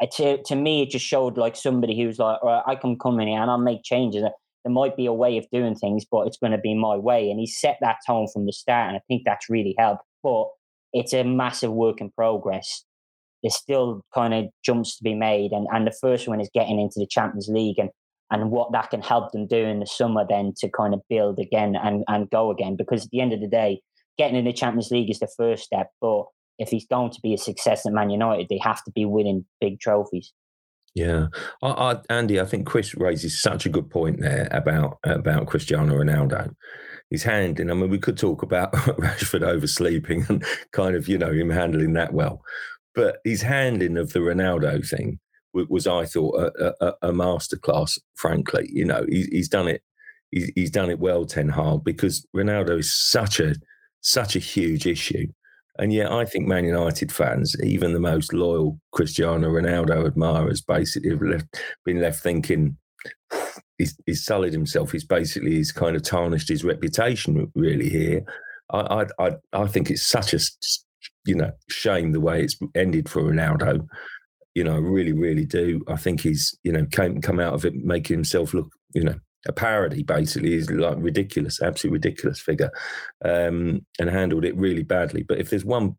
uh, 0.01 0.07
to, 0.17 0.41
to 0.43 0.55
me, 0.55 0.81
it 0.81 0.89
just 0.89 1.05
showed 1.05 1.37
like 1.37 1.55
somebody 1.55 1.99
who's 1.99 2.19
like, 2.19 2.41
right, 2.43 2.63
I 2.65 2.75
can 2.75 2.97
come 2.97 3.19
in 3.19 3.27
here 3.27 3.41
and 3.41 3.49
I'll 3.49 3.57
make 3.57 3.83
changes. 3.83 4.21
There 4.21 4.73
might 4.73 4.97
be 4.97 5.05
a 5.05 5.13
way 5.13 5.37
of 5.37 5.47
doing 5.51 5.75
things, 5.75 6.05
but 6.09 6.27
it's 6.27 6.37
going 6.37 6.51
to 6.51 6.57
be 6.57 6.75
my 6.75 6.95
way. 6.95 7.29
And 7.29 7.39
he 7.39 7.47
set 7.47 7.77
that 7.81 7.97
tone 8.05 8.27
from 8.31 8.45
the 8.45 8.53
start. 8.53 8.89
And 8.89 8.97
I 8.97 9.01
think 9.07 9.23
that's 9.25 9.49
really 9.49 9.75
helped. 9.77 10.03
But 10.21 10.47
it's 10.93 11.13
a 11.13 11.23
massive 11.23 11.71
work 11.71 12.01
in 12.01 12.11
progress. 12.11 12.83
There's 13.41 13.55
still 13.55 14.03
kind 14.13 14.33
of 14.33 14.45
jumps 14.65 14.97
to 14.97 15.03
be 15.03 15.15
made. 15.15 15.51
And, 15.51 15.67
and 15.71 15.87
the 15.87 15.95
first 16.01 16.27
one 16.27 16.41
is 16.41 16.49
getting 16.53 16.79
into 16.79 16.99
the 16.99 17.07
Champions 17.07 17.47
League 17.47 17.79
and, 17.79 17.89
and 18.31 18.51
what 18.51 18.71
that 18.73 18.89
can 18.89 19.01
help 19.01 19.31
them 19.31 19.47
do 19.47 19.57
in 19.57 19.79
the 19.79 19.85
summer 19.85 20.25
then 20.27 20.53
to 20.57 20.69
kind 20.69 20.93
of 20.93 21.01
build 21.09 21.39
again 21.39 21.75
and, 21.81 22.03
and 22.09 22.29
go 22.29 22.51
again. 22.51 22.75
Because 22.75 23.05
at 23.05 23.11
the 23.11 23.21
end 23.21 23.31
of 23.31 23.39
the 23.39 23.47
day, 23.47 23.81
getting 24.17 24.35
in 24.35 24.45
the 24.45 24.53
Champions 24.53 24.91
League 24.91 25.09
is 25.09 25.19
the 25.19 25.29
first 25.37 25.63
step. 25.63 25.87
But 26.01 26.25
if 26.59 26.69
he's 26.69 26.85
going 26.85 27.11
to 27.11 27.21
be 27.21 27.33
a 27.33 27.37
success 27.37 27.85
at 27.85 27.93
Man 27.93 28.09
United, 28.09 28.47
they 28.49 28.59
have 28.61 28.83
to 28.83 28.91
be 28.91 29.05
winning 29.05 29.45
big 29.59 29.79
trophies. 29.79 30.33
Yeah, 30.95 31.27
I, 31.61 31.67
I, 31.69 31.95
Andy, 32.09 32.39
I 32.39 32.45
think 32.45 32.67
Chris 32.67 32.95
raises 32.95 33.41
such 33.41 33.65
a 33.65 33.69
good 33.69 33.89
point 33.89 34.19
there 34.19 34.47
about 34.51 34.97
about 35.03 35.47
Cristiano 35.47 35.95
Ronaldo. 35.95 36.53
His 37.09 37.23
handling. 37.23 37.71
I 37.71 37.73
mean, 37.73 37.89
we 37.89 37.97
could 37.97 38.17
talk 38.17 38.43
about 38.43 38.73
Rashford 38.73 39.41
oversleeping 39.41 40.25
and 40.29 40.43
kind 40.73 40.95
of 40.95 41.07
you 41.07 41.17
know 41.17 41.31
him 41.31 41.49
handling 41.49 41.93
that 41.93 42.13
well, 42.13 42.41
but 42.95 43.19
his 43.23 43.41
handling 43.41 43.97
of 43.97 44.13
the 44.13 44.19
Ronaldo 44.19 44.87
thing 44.87 45.19
was, 45.53 45.87
I 45.87 46.05
thought, 46.05 46.35
a, 46.35 46.73
a, 46.81 46.93
a 47.09 47.11
masterclass. 47.11 47.97
Frankly, 48.15 48.69
you 48.71 48.85
know, 48.85 49.05
he, 49.09 49.27
he's 49.31 49.49
done 49.49 49.67
it. 49.67 49.81
He's, 50.31 50.51
he's 50.55 50.71
done 50.71 50.89
it 50.89 50.99
well, 50.99 51.25
Ten 51.25 51.49
Hag, 51.49 51.83
because 51.83 52.25
Ronaldo 52.35 52.79
is 52.79 52.93
such 52.93 53.39
a 53.39 53.55
such 54.01 54.35
a 54.35 54.39
huge 54.39 54.85
issue 54.85 55.27
and 55.79 55.93
yet, 55.93 56.11
I 56.11 56.25
think 56.25 56.45
Man 56.45 56.65
United 56.65 57.11
fans, 57.11 57.55
even 57.63 57.93
the 57.93 57.99
most 57.99 58.33
loyal 58.33 58.79
Cristiano 58.91 59.49
Ronaldo 59.49 60.05
admirers, 60.05 60.61
basically 60.61 61.11
have 61.11 61.21
left, 61.21 61.45
been 61.85 62.01
left 62.01 62.21
thinking 62.21 62.77
he's, 63.77 63.97
he's 64.05 64.23
sullied 64.23 64.53
himself. 64.53 64.91
He's 64.91 65.05
basically 65.05 65.51
he's 65.51 65.71
kind 65.71 65.95
of 65.95 66.03
tarnished 66.03 66.49
his 66.49 66.63
reputation 66.63 67.51
really 67.55 67.89
here. 67.89 68.21
I 68.71 69.05
I 69.19 69.27
I, 69.27 69.31
I 69.53 69.67
think 69.67 69.89
it's 69.89 70.03
such 70.03 70.33
a 70.33 70.39
you 71.25 71.35
know 71.35 71.51
shame 71.69 72.11
the 72.11 72.19
way 72.19 72.43
it's 72.43 72.57
ended 72.75 73.09
for 73.09 73.23
Ronaldo. 73.23 73.87
You 74.55 74.65
know, 74.65 74.75
I 74.75 74.79
really, 74.79 75.13
really 75.13 75.45
do. 75.45 75.81
I 75.87 75.95
think 75.95 76.21
he's 76.21 76.55
you 76.63 76.71
know 76.71 76.85
came 76.87 77.21
come 77.21 77.39
out 77.39 77.53
of 77.53 77.65
it 77.65 77.73
making 77.73 78.17
himself 78.17 78.53
look 78.53 78.67
you 78.93 79.03
know 79.03 79.15
a 79.47 79.53
parody 79.53 80.03
basically 80.03 80.53
is 80.53 80.69
like 80.69 80.97
ridiculous, 80.99 81.61
absolutely 81.61 81.97
ridiculous 81.97 82.39
figure, 82.39 82.71
um, 83.23 83.85
and 83.99 84.09
handled 84.09 84.45
it 84.45 84.57
really 84.57 84.83
badly. 84.83 85.23
But 85.23 85.39
if 85.39 85.49
there's 85.49 85.65
one 85.65 85.97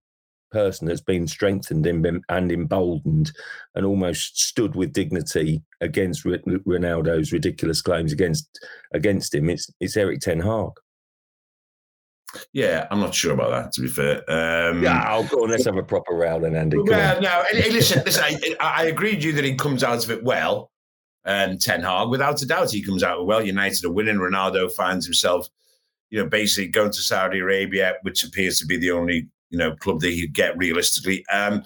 person 0.50 0.88
that's 0.88 1.00
been 1.00 1.26
strengthened 1.26 1.86
and 1.86 2.52
emboldened 2.52 3.32
and 3.74 3.86
almost 3.86 4.40
stood 4.40 4.74
with 4.74 4.92
dignity 4.92 5.62
against 5.80 6.24
Ronaldo's 6.24 7.32
ridiculous 7.32 7.80
claims 7.80 8.12
against 8.12 8.48
against 8.92 9.34
him, 9.34 9.48
it's 9.48 9.70
it's 9.80 9.96
Erik 9.96 10.20
Ten 10.20 10.40
Hag. 10.40 10.72
Yeah, 12.52 12.86
I'm 12.92 13.00
not 13.00 13.14
sure 13.14 13.32
about 13.32 13.50
that. 13.50 13.72
To 13.72 13.80
be 13.80 13.88
fair, 13.88 14.18
um, 14.30 14.82
yeah, 14.82 15.02
I'll 15.02 15.24
go 15.24 15.42
on. 15.42 15.50
Let's 15.50 15.64
have 15.64 15.76
a 15.76 15.82
proper 15.82 16.14
row 16.14 16.38
then, 16.38 16.54
Andy. 16.54 16.78
Well, 16.78 17.16
on. 17.16 17.22
no, 17.22 17.42
listen, 17.52 18.02
listen. 18.04 18.22
I, 18.60 18.82
I 18.82 18.84
agree 18.84 19.14
with 19.14 19.24
you 19.24 19.32
that 19.32 19.44
he 19.44 19.54
comes 19.54 19.82
out 19.82 20.04
of 20.04 20.10
it 20.10 20.22
well 20.22 20.69
um, 21.24 21.58
Ten 21.58 21.82
Hag. 21.82 22.08
Without 22.08 22.42
a 22.42 22.46
doubt, 22.46 22.70
he 22.70 22.82
comes 22.82 23.02
out 23.02 23.26
well. 23.26 23.44
United 23.44 23.84
are 23.84 23.90
winning. 23.90 24.16
Ronaldo 24.16 24.70
finds 24.72 25.04
himself, 25.04 25.48
you 26.10 26.18
know, 26.18 26.28
basically 26.28 26.68
going 26.68 26.92
to 26.92 27.00
Saudi 27.00 27.40
Arabia, 27.40 27.94
which 28.02 28.24
appears 28.24 28.58
to 28.60 28.66
be 28.66 28.76
the 28.76 28.90
only, 28.90 29.28
you 29.50 29.58
know, 29.58 29.74
club 29.76 30.00
that 30.00 30.10
he'd 30.10 30.32
get 30.32 30.56
realistically. 30.56 31.24
Um, 31.26 31.62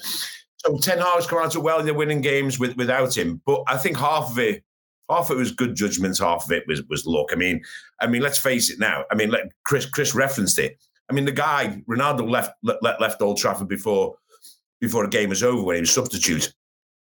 so 0.59 0.79
Ten 0.79 0.99
Hag's 0.99 1.27
come 1.27 1.39
out 1.39 1.57
well. 1.57 1.83
They're 1.83 1.95
winning 1.95 2.21
games 2.21 2.59
with, 2.59 2.77
without 2.77 3.17
him. 3.17 3.41
But 3.45 3.63
I 3.69 3.77
think 3.77 3.97
half 3.97 4.31
of 4.31 4.39
it, 4.39 4.65
half 5.11 5.31
of 5.31 5.37
it 5.37 5.41
was 5.41 5.53
good 5.53 5.75
judgment. 5.75 6.19
Half 6.19 6.47
of 6.47 6.53
it 6.53 6.65
was 6.67 6.83
was 6.89 7.07
luck. 7.07 7.29
I 7.33 7.37
mean, 7.37 7.63
I 8.01 8.07
mean, 8.07 8.23
let's 8.23 8.39
face 8.39 8.71
it 8.71 8.79
now. 8.79 9.05
I 9.11 9.15
mean, 9.15 9.31
let, 9.31 9.53
Chris 9.65 9.87
Chris 9.87 10.15
referenced 10.15 10.59
it. 10.59 10.79
I 11.11 11.13
mean, 11.13 11.27
the 11.27 11.33
guy 11.33 11.83
Ronaldo 11.89 12.29
left 12.29 12.53
left, 12.63 13.01
left 13.01 13.23
Old 13.23 13.37
Trafford 13.37 13.69
before 13.69 14.17
before 14.81 15.05
the 15.05 15.11
game 15.11 15.29
was 15.29 15.43
over 15.43 15.63
when 15.63 15.77
he 15.77 15.81
was 15.81 15.93
substitute. 15.93 16.53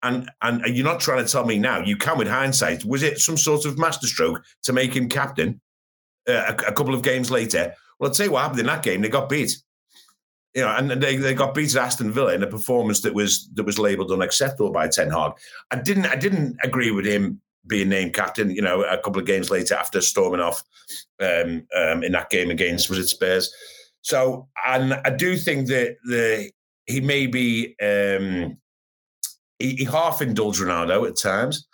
And 0.03 0.31
and 0.43 0.63
you're 0.69 0.85
not 0.85 1.01
trying 1.01 1.25
to 1.25 1.31
tell 1.31 1.45
me 1.45 1.59
now. 1.59 1.81
You 1.81 1.97
can, 1.97 2.19
with 2.19 2.29
hindsight, 2.29 2.85
was 2.85 3.03
it 3.03 3.19
some 3.19 3.37
sort 3.37 3.65
of 3.65 3.79
masterstroke 3.79 4.43
to 4.65 4.73
make 4.73 4.95
him 4.95 5.09
captain 5.09 5.61
uh, 6.29 6.33
a, 6.49 6.69
a, 6.69 6.73
couple 6.73 6.95
of 6.95 7.03
games 7.03 7.31
later? 7.31 7.75
Well, 7.99 8.11
I'll 8.11 8.15
tell 8.15 8.27
you 8.27 8.33
what 8.33 8.43
happened 8.43 8.61
in 8.61 8.67
that 8.67 8.83
game. 8.83 9.01
They 9.01 9.09
got 9.09 9.29
beat. 9.29 9.57
You 10.55 10.63
know, 10.63 10.75
and 10.75 10.91
they, 10.91 11.17
they 11.17 11.35
got 11.35 11.55
beat 11.55 11.75
at 11.77 11.83
Aston 11.83 12.11
Villa 12.13 12.33
in 12.33 12.43
a 12.43 12.47
performance 12.47 13.01
that 13.03 13.15
was 13.15 13.49
that 13.55 13.65
was 13.65 13.79
labelled 13.79 14.13
unacceptable 14.13 14.71
by 14.71 14.89
Ten 14.89 15.11
Hag. 15.11 15.33
I 15.71 15.77
didn't 15.77 16.07
I 16.07 16.17
didn't 16.17 16.57
agree 16.63 16.91
with 16.91 17.05
him 17.05 17.41
being 17.67 17.89
named 17.89 18.15
captain. 18.15 18.51
You 18.51 18.63
know, 18.63 18.83
a 18.83 18.99
couple 18.99 19.21
of 19.21 19.27
games 19.27 19.51
later 19.51 19.75
after 19.75 20.01
storming 20.01 20.41
off 20.41 20.63
um, 21.21 21.67
um, 21.77 22.03
in 22.03 22.13
that 22.13 22.31
game 22.31 22.51
against 22.51 22.89
was 22.89 22.99
it 22.99 23.09
Spurs. 23.09 23.53
So, 24.03 24.49
and 24.67 24.95
I 24.95 25.11
do 25.11 25.37
think 25.37 25.67
that 25.69 25.97
the 26.05 26.51
he 26.87 27.01
may 27.01 27.27
be 27.27 27.75
um, 27.83 28.57
he, 29.59 29.77
he 29.77 29.85
half 29.85 30.23
indulged 30.23 30.61
Ronaldo 30.61 31.09
at 31.09 31.17
times. 31.17 31.67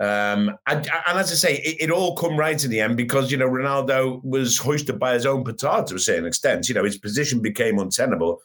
Um, 0.00 0.56
and, 0.66 0.88
and, 1.06 1.18
as 1.18 1.32
I 1.32 1.34
say, 1.34 1.56
it, 1.56 1.76
it, 1.80 1.90
all 1.90 2.14
come 2.14 2.36
right 2.36 2.62
in 2.62 2.70
the 2.70 2.80
end 2.80 2.96
because 2.96 3.32
you 3.32 3.36
know 3.36 3.48
Ronaldo 3.48 4.22
was 4.24 4.58
hoisted 4.58 4.98
by 4.98 5.14
his 5.14 5.26
own 5.26 5.44
petard 5.44 5.88
to 5.88 5.96
a 5.96 5.98
certain 5.98 6.26
extent. 6.26 6.68
You 6.68 6.74
know 6.74 6.84
his 6.84 6.98
position 6.98 7.42
became 7.42 7.78
untenable 7.78 8.40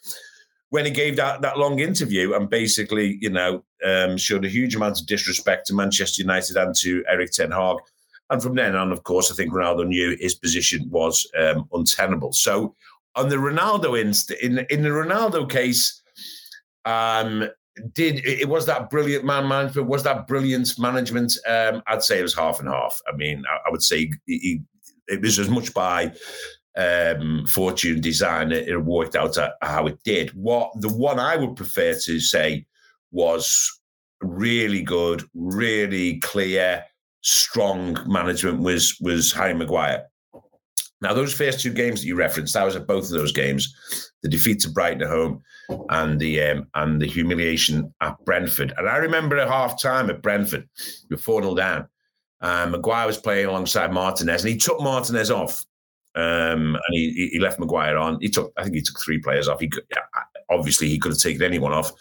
when 0.69 0.85
he 0.85 0.91
gave 0.91 1.17
that 1.17 1.41
that 1.41 1.59
long 1.59 1.79
interview 1.79 2.33
and 2.33 2.49
basically 2.49 3.17
you 3.21 3.29
know 3.29 3.63
um, 3.85 4.17
showed 4.17 4.45
a 4.45 4.49
huge 4.49 4.75
amount 4.75 4.99
of 4.99 5.05
disrespect 5.05 5.67
to 5.67 5.75
Manchester 5.75 6.21
United 6.21 6.57
and 6.57 6.73
to 6.77 7.03
Erik 7.07 7.31
Ten 7.31 7.51
Hag. 7.51 7.77
And 8.29 8.41
from 8.41 8.55
then 8.55 8.75
on, 8.75 8.91
of 8.91 9.03
course, 9.03 9.29
I 9.29 9.35
think 9.35 9.53
Ronaldo 9.53 9.87
knew 9.87 10.17
his 10.19 10.35
position 10.35 10.89
was 10.89 11.29
um, 11.37 11.67
untenable. 11.73 12.31
So 12.31 12.75
on 13.15 13.27
the 13.29 13.35
Ronaldo 13.35 13.99
inst 13.99 14.31
in 14.31 14.59
in 14.69 14.81
the 14.81 14.89
Ronaldo 14.89 15.49
case, 15.49 16.01
um, 16.85 17.49
did 17.93 18.25
it 18.25 18.49
was 18.49 18.65
that 18.65 18.89
brilliant 18.89 19.23
man 19.23 19.47
management? 19.47 19.87
Was 19.87 20.03
that 20.03 20.27
brilliant 20.27 20.77
management? 20.77 21.37
Um, 21.47 21.81
I'd 21.87 22.03
say 22.03 22.19
it 22.19 22.23
was 22.23 22.35
half 22.35 22.59
and 22.59 22.67
half. 22.67 22.99
I 23.07 23.15
mean, 23.15 23.43
I, 23.49 23.67
I 23.67 23.71
would 23.71 23.83
say 23.83 24.11
he, 24.25 24.37
he, 24.37 24.61
it 25.07 25.21
was 25.21 25.39
as 25.39 25.49
much 25.49 25.73
by 25.73 26.13
um, 26.77 27.45
fortune 27.47 28.01
design, 28.01 28.51
it, 28.51 28.67
it 28.67 28.77
worked 28.77 29.15
out 29.15 29.37
how 29.61 29.87
it 29.87 30.01
did. 30.03 30.29
What 30.31 30.71
the 30.79 30.93
one 30.93 31.19
I 31.19 31.35
would 31.35 31.55
prefer 31.55 31.93
to 31.93 32.19
say 32.19 32.65
was 33.11 33.79
really 34.21 34.81
good, 34.81 35.23
really 35.33 36.19
clear, 36.19 36.83
strong 37.21 37.97
management 38.07 38.61
was 38.61 38.97
was 39.01 39.31
Harry 39.31 39.53
Maguire. 39.53 40.05
Now, 41.01 41.15
those 41.15 41.33
first 41.33 41.59
two 41.59 41.73
games 41.73 42.01
that 42.01 42.07
you 42.07 42.15
referenced, 42.15 42.55
I 42.55 42.63
was 42.63 42.75
at 42.75 42.87
both 42.87 43.05
of 43.05 43.11
those 43.11 43.31
games: 43.31 43.73
the 44.23 44.29
defeat 44.29 44.59
to 44.61 44.69
Brighton 44.69 45.01
at 45.01 45.09
home 45.09 45.41
and 45.89 46.19
the 46.19 46.41
um, 46.41 46.67
and 46.75 47.01
the 47.01 47.07
humiliation 47.07 47.93
at 48.01 48.23
Brentford. 48.25 48.73
And 48.77 48.87
I 48.87 48.97
remember 48.97 49.37
at 49.37 49.47
half 49.47 49.81
time 49.81 50.09
at 50.09 50.21
Brentford, 50.21 50.67
we 51.09 51.15
were 51.15 51.21
4 51.21 51.43
0 51.43 51.55
down. 51.55 51.87
Um, 52.41 52.71
Maguire 52.71 53.07
was 53.07 53.17
playing 53.17 53.47
alongside 53.47 53.91
Martinez, 53.91 54.43
and 54.43 54.51
he 54.51 54.57
took 54.57 54.81
Martinez 54.81 55.29
off, 55.29 55.63
um, 56.15 56.75
and 56.75 56.91
he, 56.91 57.29
he 57.33 57.39
left 57.39 57.59
Maguire 57.59 57.97
on. 57.97 58.17
He 58.19 58.29
took, 58.29 58.51
I 58.57 58.63
think, 58.63 58.75
he 58.75 58.81
took 58.81 58.99
three 58.99 59.19
players 59.19 59.47
off. 59.47 59.59
He 59.59 59.69
could, 59.69 59.83
obviously 60.49 60.89
he 60.89 60.97
could 60.97 61.11
have 61.11 61.19
taken 61.19 61.43
anyone 61.43 61.73
off. 61.73 61.91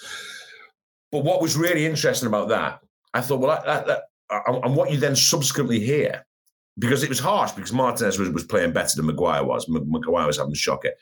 But 1.12 1.24
what 1.24 1.42
was 1.42 1.56
really 1.56 1.86
interesting 1.86 2.28
about 2.28 2.48
that, 2.48 2.80
I 3.12 3.20
thought, 3.20 3.40
well, 3.40 3.62
that, 3.64 3.86
that, 3.86 4.02
and 4.46 4.76
what 4.76 4.90
you 4.90 4.98
then 4.98 5.16
subsequently 5.16 5.80
hear 5.80 6.24
because 6.78 7.02
it 7.02 7.08
was 7.08 7.18
harsh 7.18 7.52
because 7.52 7.72
Martinez 7.72 8.18
was, 8.18 8.30
was 8.30 8.44
playing 8.44 8.72
better 8.72 8.96
than 8.96 9.06
Maguire 9.06 9.44
was. 9.44 9.68
Maguire 9.68 10.26
was 10.26 10.38
having 10.38 10.52
a 10.52 10.56
shocker. 10.56 10.92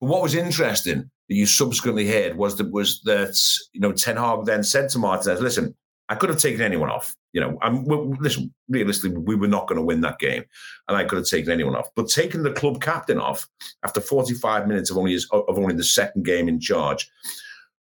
But 0.00 0.08
what 0.08 0.22
was 0.22 0.34
interesting 0.34 1.10
that 1.28 1.34
you 1.34 1.46
subsequently 1.46 2.08
heard 2.08 2.36
was 2.36 2.56
that 2.56 2.72
was 2.72 3.02
that 3.04 3.38
you 3.72 3.80
know 3.80 3.92
Ten 3.92 4.16
Hag 4.16 4.44
then 4.44 4.62
said 4.62 4.88
to 4.90 4.98
Martinez, 4.98 5.40
"Listen, 5.40 5.74
I 6.10 6.16
could 6.16 6.28
have 6.28 6.40
taken 6.40 6.60
anyone 6.60 6.90
off. 6.90 7.14
You 7.32 7.40
know, 7.40 7.58
I'm 7.62 7.84
listen. 7.84 8.52
Realistically, 8.68 9.18
we 9.18 9.36
were 9.36 9.46
not 9.46 9.68
going 9.68 9.76
to 9.76 9.84
win 9.84 10.00
that 10.00 10.18
game, 10.18 10.44
and 10.88 10.96
I 10.96 11.04
could 11.04 11.18
have 11.18 11.28
taken 11.28 11.52
anyone 11.52 11.76
off. 11.76 11.88
But 11.94 12.08
taking 12.08 12.42
the 12.42 12.52
club 12.52 12.82
captain 12.82 13.18
off 13.18 13.48
after 13.84 14.00
45 14.00 14.66
minutes 14.66 14.90
of 14.90 14.98
only 14.98 15.12
his, 15.12 15.28
of 15.30 15.56
only 15.56 15.74
the 15.74 15.84
second 15.84 16.24
game 16.24 16.48
in 16.48 16.58
charge 16.58 17.08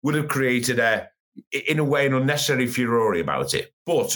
would 0.04 0.16
have 0.16 0.30
created 0.30 0.80
a, 0.80 1.10
in 1.68 1.80
a 1.80 1.84
way, 1.84 2.06
an 2.06 2.14
unnecessary 2.14 2.66
furore 2.66 3.16
about 3.16 3.54
it. 3.54 3.74
But 3.86 4.16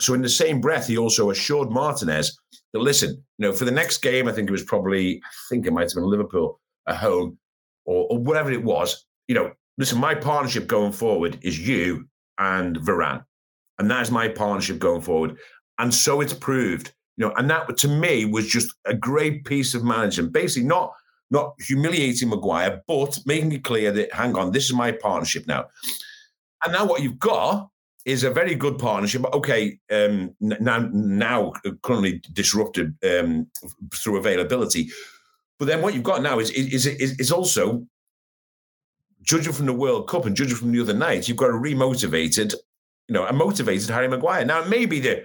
so 0.00 0.14
in 0.14 0.22
the 0.22 0.28
same 0.28 0.60
breath, 0.60 0.88
he 0.88 0.98
also 0.98 1.30
assured 1.30 1.70
Martinez 1.70 2.36
that 2.72 2.80
listen, 2.80 3.10
you 3.38 3.46
know, 3.46 3.52
for 3.52 3.64
the 3.64 3.70
next 3.70 3.98
game, 3.98 4.26
I 4.26 4.32
think 4.32 4.48
it 4.48 4.52
was 4.52 4.64
probably, 4.64 5.18
I 5.18 5.30
think 5.48 5.66
it 5.66 5.72
might 5.72 5.82
have 5.82 5.94
been 5.94 6.04
Liverpool 6.04 6.60
at 6.86 6.96
home 6.96 7.38
or, 7.84 8.06
or 8.10 8.18
whatever 8.18 8.52
it 8.52 8.62
was. 8.62 9.04
You 9.28 9.34
know, 9.34 9.52
listen, 9.78 9.98
my 9.98 10.14
partnership 10.14 10.66
going 10.66 10.92
forward 10.92 11.38
is 11.42 11.58
you 11.58 12.08
and 12.38 12.76
Varane, 12.78 13.24
and 13.78 13.90
that 13.90 14.02
is 14.02 14.10
my 14.10 14.28
partnership 14.28 14.78
going 14.78 15.00
forward. 15.00 15.36
And 15.78 15.92
so 15.92 16.20
it's 16.20 16.32
proved, 16.32 16.92
you 17.16 17.26
know, 17.26 17.34
and 17.36 17.50
that 17.50 17.76
to 17.78 17.88
me 17.88 18.24
was 18.24 18.46
just 18.46 18.72
a 18.84 18.94
great 18.94 19.44
piece 19.44 19.74
of 19.74 19.84
management. 19.84 20.32
Basically, 20.32 20.66
not 20.66 20.92
not 21.30 21.54
humiliating 21.58 22.28
Maguire, 22.28 22.82
but 22.86 23.18
making 23.26 23.52
it 23.52 23.64
clear 23.64 23.90
that 23.92 24.12
hang 24.12 24.36
on, 24.36 24.52
this 24.52 24.64
is 24.64 24.72
my 24.72 24.92
partnership 24.92 25.46
now. 25.46 25.66
And 26.64 26.72
now 26.72 26.84
what 26.84 27.02
you've 27.02 27.18
got 27.18 27.68
is 28.04 28.22
a 28.22 28.30
very 28.30 28.54
good 28.54 28.78
partnership. 28.78 29.24
Okay, 29.34 29.78
um, 29.90 30.34
now 30.40 30.88
now 30.92 31.52
currently 31.82 32.22
disrupted 32.32 32.94
um, 33.04 33.48
through 33.94 34.16
availability, 34.18 34.88
but 35.58 35.66
then 35.66 35.82
what 35.82 35.94
you've 35.94 36.02
got 36.02 36.22
now 36.22 36.38
is 36.38 36.50
is 36.50 36.86
is, 36.86 37.18
is 37.18 37.32
also 37.32 37.86
judging 39.26 39.52
from 39.52 39.66
the 39.66 39.72
World 39.72 40.08
Cup 40.08 40.24
and 40.24 40.36
judging 40.36 40.56
from 40.56 40.72
the 40.72 40.80
other 40.80 40.94
night, 40.94 41.28
you've 41.28 41.36
got 41.36 41.50
a 41.50 41.52
remotivated, 41.52 42.54
you 43.08 43.12
know, 43.12 43.26
a 43.26 43.32
motivated 43.32 43.90
Harry 43.90 44.08
Maguire. 44.08 44.44
Now 44.44 44.64
maybe 44.64 45.00
the, 45.00 45.24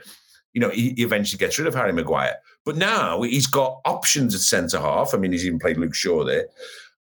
you 0.54 0.60
know, 0.60 0.70
he, 0.70 0.90
eventually 0.98 1.38
gets 1.38 1.58
rid 1.58 1.68
of 1.68 1.76
Harry 1.76 1.94
Maguire, 1.94 2.36
but 2.66 2.76
now 2.76 3.22
he's 3.22 3.48
got 3.48 3.80
options 3.86 4.34
at 4.34 4.42
centre 4.42 4.80
half. 4.80 5.14
I 5.14 5.18
mean, 5.18 5.32
he's 5.32 5.46
even 5.46 5.60
played 5.60 5.78
Luke 5.78 5.94
Shaw 5.94 6.26
there. 6.26 6.48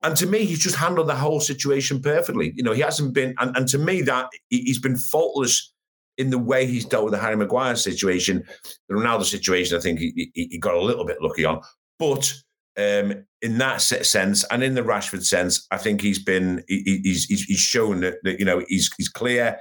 And 0.02 0.16
to 0.16 0.26
me, 0.26 0.44
he's 0.44 0.58
just 0.58 0.76
handled 0.76 1.08
the 1.08 1.14
whole 1.14 1.40
situation 1.40 2.00
perfectly. 2.00 2.52
You 2.56 2.62
know, 2.62 2.72
he 2.72 2.80
hasn't 2.80 3.12
been, 3.12 3.34
and, 3.38 3.56
and 3.56 3.68
to 3.68 3.78
me, 3.78 4.02
that 4.02 4.28
he's 4.48 4.78
been 4.78 4.96
faultless 4.96 5.72
in 6.18 6.30
the 6.30 6.38
way 6.38 6.66
he's 6.66 6.84
dealt 6.84 7.04
with 7.04 7.12
the 7.12 7.18
Harry 7.18 7.36
Maguire 7.36 7.76
situation. 7.76 8.44
The 8.88 8.94
Ronaldo 8.94 9.24
situation, 9.24 9.76
I 9.76 9.80
think 9.80 9.98
he, 9.98 10.30
he, 10.34 10.48
he 10.50 10.58
got 10.58 10.74
a 10.74 10.80
little 10.80 11.04
bit 11.04 11.20
lucky 11.20 11.44
on. 11.44 11.60
But 11.98 12.32
um, 12.78 13.24
in 13.40 13.58
that 13.58 13.80
sense, 13.80 14.44
and 14.44 14.62
in 14.62 14.74
the 14.74 14.82
Rashford 14.82 15.24
sense, 15.24 15.66
I 15.70 15.78
think 15.78 16.00
he's 16.00 16.22
been 16.22 16.62
he, 16.68 17.00
he's, 17.02 17.24
he's, 17.24 17.58
shown 17.58 18.00
that, 18.00 18.16
that, 18.24 18.38
you 18.38 18.44
know 18.44 18.62
he's 18.68 18.90
he's 18.96 19.08
clear, 19.08 19.58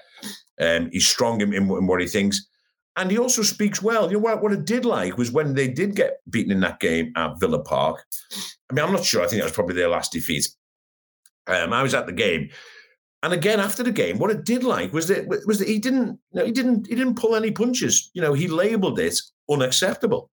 um, 0.59 0.89
he's 0.91 1.07
strong 1.07 1.41
in, 1.41 1.53
in, 1.53 1.67
what 1.87 2.01
he 2.01 2.07
thinks, 2.07 2.45
and 2.97 3.09
he 3.09 3.17
also 3.17 3.41
speaks 3.41 3.81
well. 3.81 4.07
You 4.07 4.13
know 4.13 4.23
what? 4.23 4.43
What 4.43 4.51
I 4.51 4.57
did 4.57 4.83
like 4.83 5.17
was 5.17 5.31
when 5.31 5.53
they 5.53 5.67
did 5.67 5.95
get 5.95 6.17
beaten 6.29 6.51
in 6.51 6.59
that 6.61 6.79
game 6.79 7.13
at 7.15 7.39
Villa 7.39 7.59
Park. 7.59 8.03
I 8.69 8.73
mean, 8.73 8.83
I'm 8.83 8.93
not 8.93 9.05
sure. 9.05 9.23
I 9.23 9.27
think 9.27 9.41
that 9.41 9.45
was 9.45 9.53
probably 9.53 9.75
their 9.75 9.89
last 9.89 10.11
defeat. 10.11 10.47
Um, 11.47 11.71
I 11.71 11.83
was 11.83 11.93
at 11.93 12.07
the 12.07 12.11
game, 12.11 12.49
and 13.23 13.31
again 13.31 13.61
after 13.61 13.83
the 13.83 13.91
game, 13.91 14.17
what 14.17 14.31
I 14.31 14.41
did 14.41 14.63
like 14.65 14.91
was 14.91 15.07
that 15.07 15.27
was 15.27 15.59
that 15.59 15.69
he 15.69 15.79
didn't 15.79 16.19
you 16.31 16.39
know, 16.39 16.45
he 16.45 16.51
didn't 16.51 16.87
he 16.87 16.95
didn't 16.95 17.15
pull 17.15 17.35
any 17.35 17.51
punches. 17.51 18.09
You 18.13 18.21
know, 18.21 18.33
he 18.33 18.49
labelled 18.49 18.99
it 18.99 19.17
unacceptable. 19.49 20.31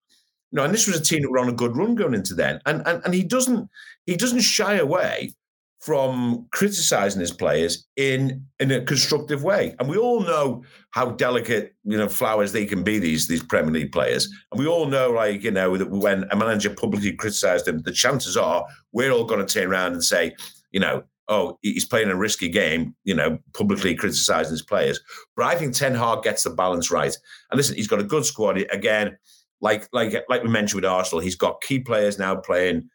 You 0.53 0.57
know, 0.57 0.65
and 0.65 0.75
this 0.75 0.87
was 0.87 0.99
a 0.99 1.03
team 1.03 1.23
that 1.23 1.31
were 1.31 1.39
on 1.39 1.49
a 1.49 1.53
good 1.53 1.77
run 1.77 1.95
going 1.95 2.15
into 2.15 2.35
then, 2.35 2.61
and 2.67 2.83
and 2.87 3.03
and 3.05 3.15
he 3.15 3.23
doesn't 3.23 3.69
he 4.07 4.17
doesn't 4.17 4.41
shy 4.41 4.75
away 4.75 5.33
from 5.81 6.47
criticizing 6.53 7.21
his 7.21 7.33
players 7.33 7.87
in 7.97 8.45
in 8.59 8.71
a 8.71 8.85
constructive 8.85 9.43
way. 9.43 9.75
And 9.79 9.89
we 9.89 9.97
all 9.97 10.21
know 10.21 10.63
how 10.91 11.13
delicate, 11.13 11.75
you 11.85 11.97
know, 11.97 12.09
flowers 12.09 12.53
they 12.53 12.67
can 12.67 12.83
be, 12.83 12.99
these 12.99 13.29
these 13.29 13.43
Premier 13.43 13.73
League 13.73 13.93
players. 13.93 14.29
And 14.53 14.61
we 14.61 14.67
all 14.67 14.87
know, 14.87 15.11
like, 15.11 15.43
you 15.43 15.51
know, 15.51 15.77
that 15.79 15.91
when 15.91 16.27
a 16.31 16.37
manager 16.37 16.71
publicly 16.71 17.15
criticized 17.15 17.65
them, 17.65 17.81
the 17.83 17.93
chances 17.93 18.37
are 18.37 18.67
we're 18.93 19.11
all 19.11 19.25
going 19.25 19.45
to 19.45 19.53
turn 19.53 19.71
around 19.71 19.95
and 19.95 20.05
say, 20.05 20.35
you 20.71 20.81
know, 20.81 21.03
oh, 21.29 21.59
he's 21.63 21.87
playing 21.87 22.11
a 22.11 22.17
risky 22.17 22.49
game, 22.49 22.95
you 23.05 23.15
know, 23.15 23.39
publicly 23.55 23.95
criticizing 23.95 24.53
his 24.53 24.63
players. 24.63 25.01
But 25.35 25.47
I 25.47 25.55
think 25.55 25.75
Ten 25.75 25.95
Hag 25.95 26.23
gets 26.23 26.43
the 26.43 26.51
balance 26.51 26.91
right. 26.91 27.17
And 27.51 27.57
listen, 27.57 27.77
he's 27.77 27.89
got 27.89 28.01
a 28.01 28.05
good 28.05 28.27
squad. 28.27 28.59
Again, 28.71 29.17
like 29.61 29.89
like 29.93 30.15
like 30.29 30.43
we 30.43 30.49
mentioned 30.49 30.83
with 30.83 30.91
Arsenal, 30.91 31.21
he's 31.21 31.37
got 31.37 31.61
key 31.61 31.81
players 31.81 32.19
now 32.19 32.37
playing 32.37 32.89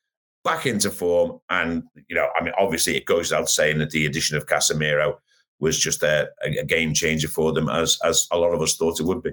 back 0.45 0.65
into 0.65 0.91
form. 0.91 1.39
And, 1.49 1.83
you 2.07 2.15
know, 2.15 2.29
I 2.39 2.43
mean, 2.43 2.53
obviously 2.57 2.95
it 2.95 3.05
goes 3.05 3.31
without 3.31 3.49
saying 3.49 3.79
that 3.79 3.89
the 3.89 4.05
addition 4.05 4.37
of 4.37 4.45
Casemiro 4.45 5.15
was 5.59 5.77
just 5.77 6.03
a, 6.03 6.29
a 6.43 6.63
game 6.63 6.93
changer 6.93 7.27
for 7.27 7.51
them, 7.51 7.67
as 7.67 7.97
as 8.03 8.27
a 8.31 8.37
lot 8.37 8.53
of 8.53 8.61
us 8.61 8.77
thought 8.77 8.99
it 8.99 9.05
would 9.05 9.23
be. 9.23 9.31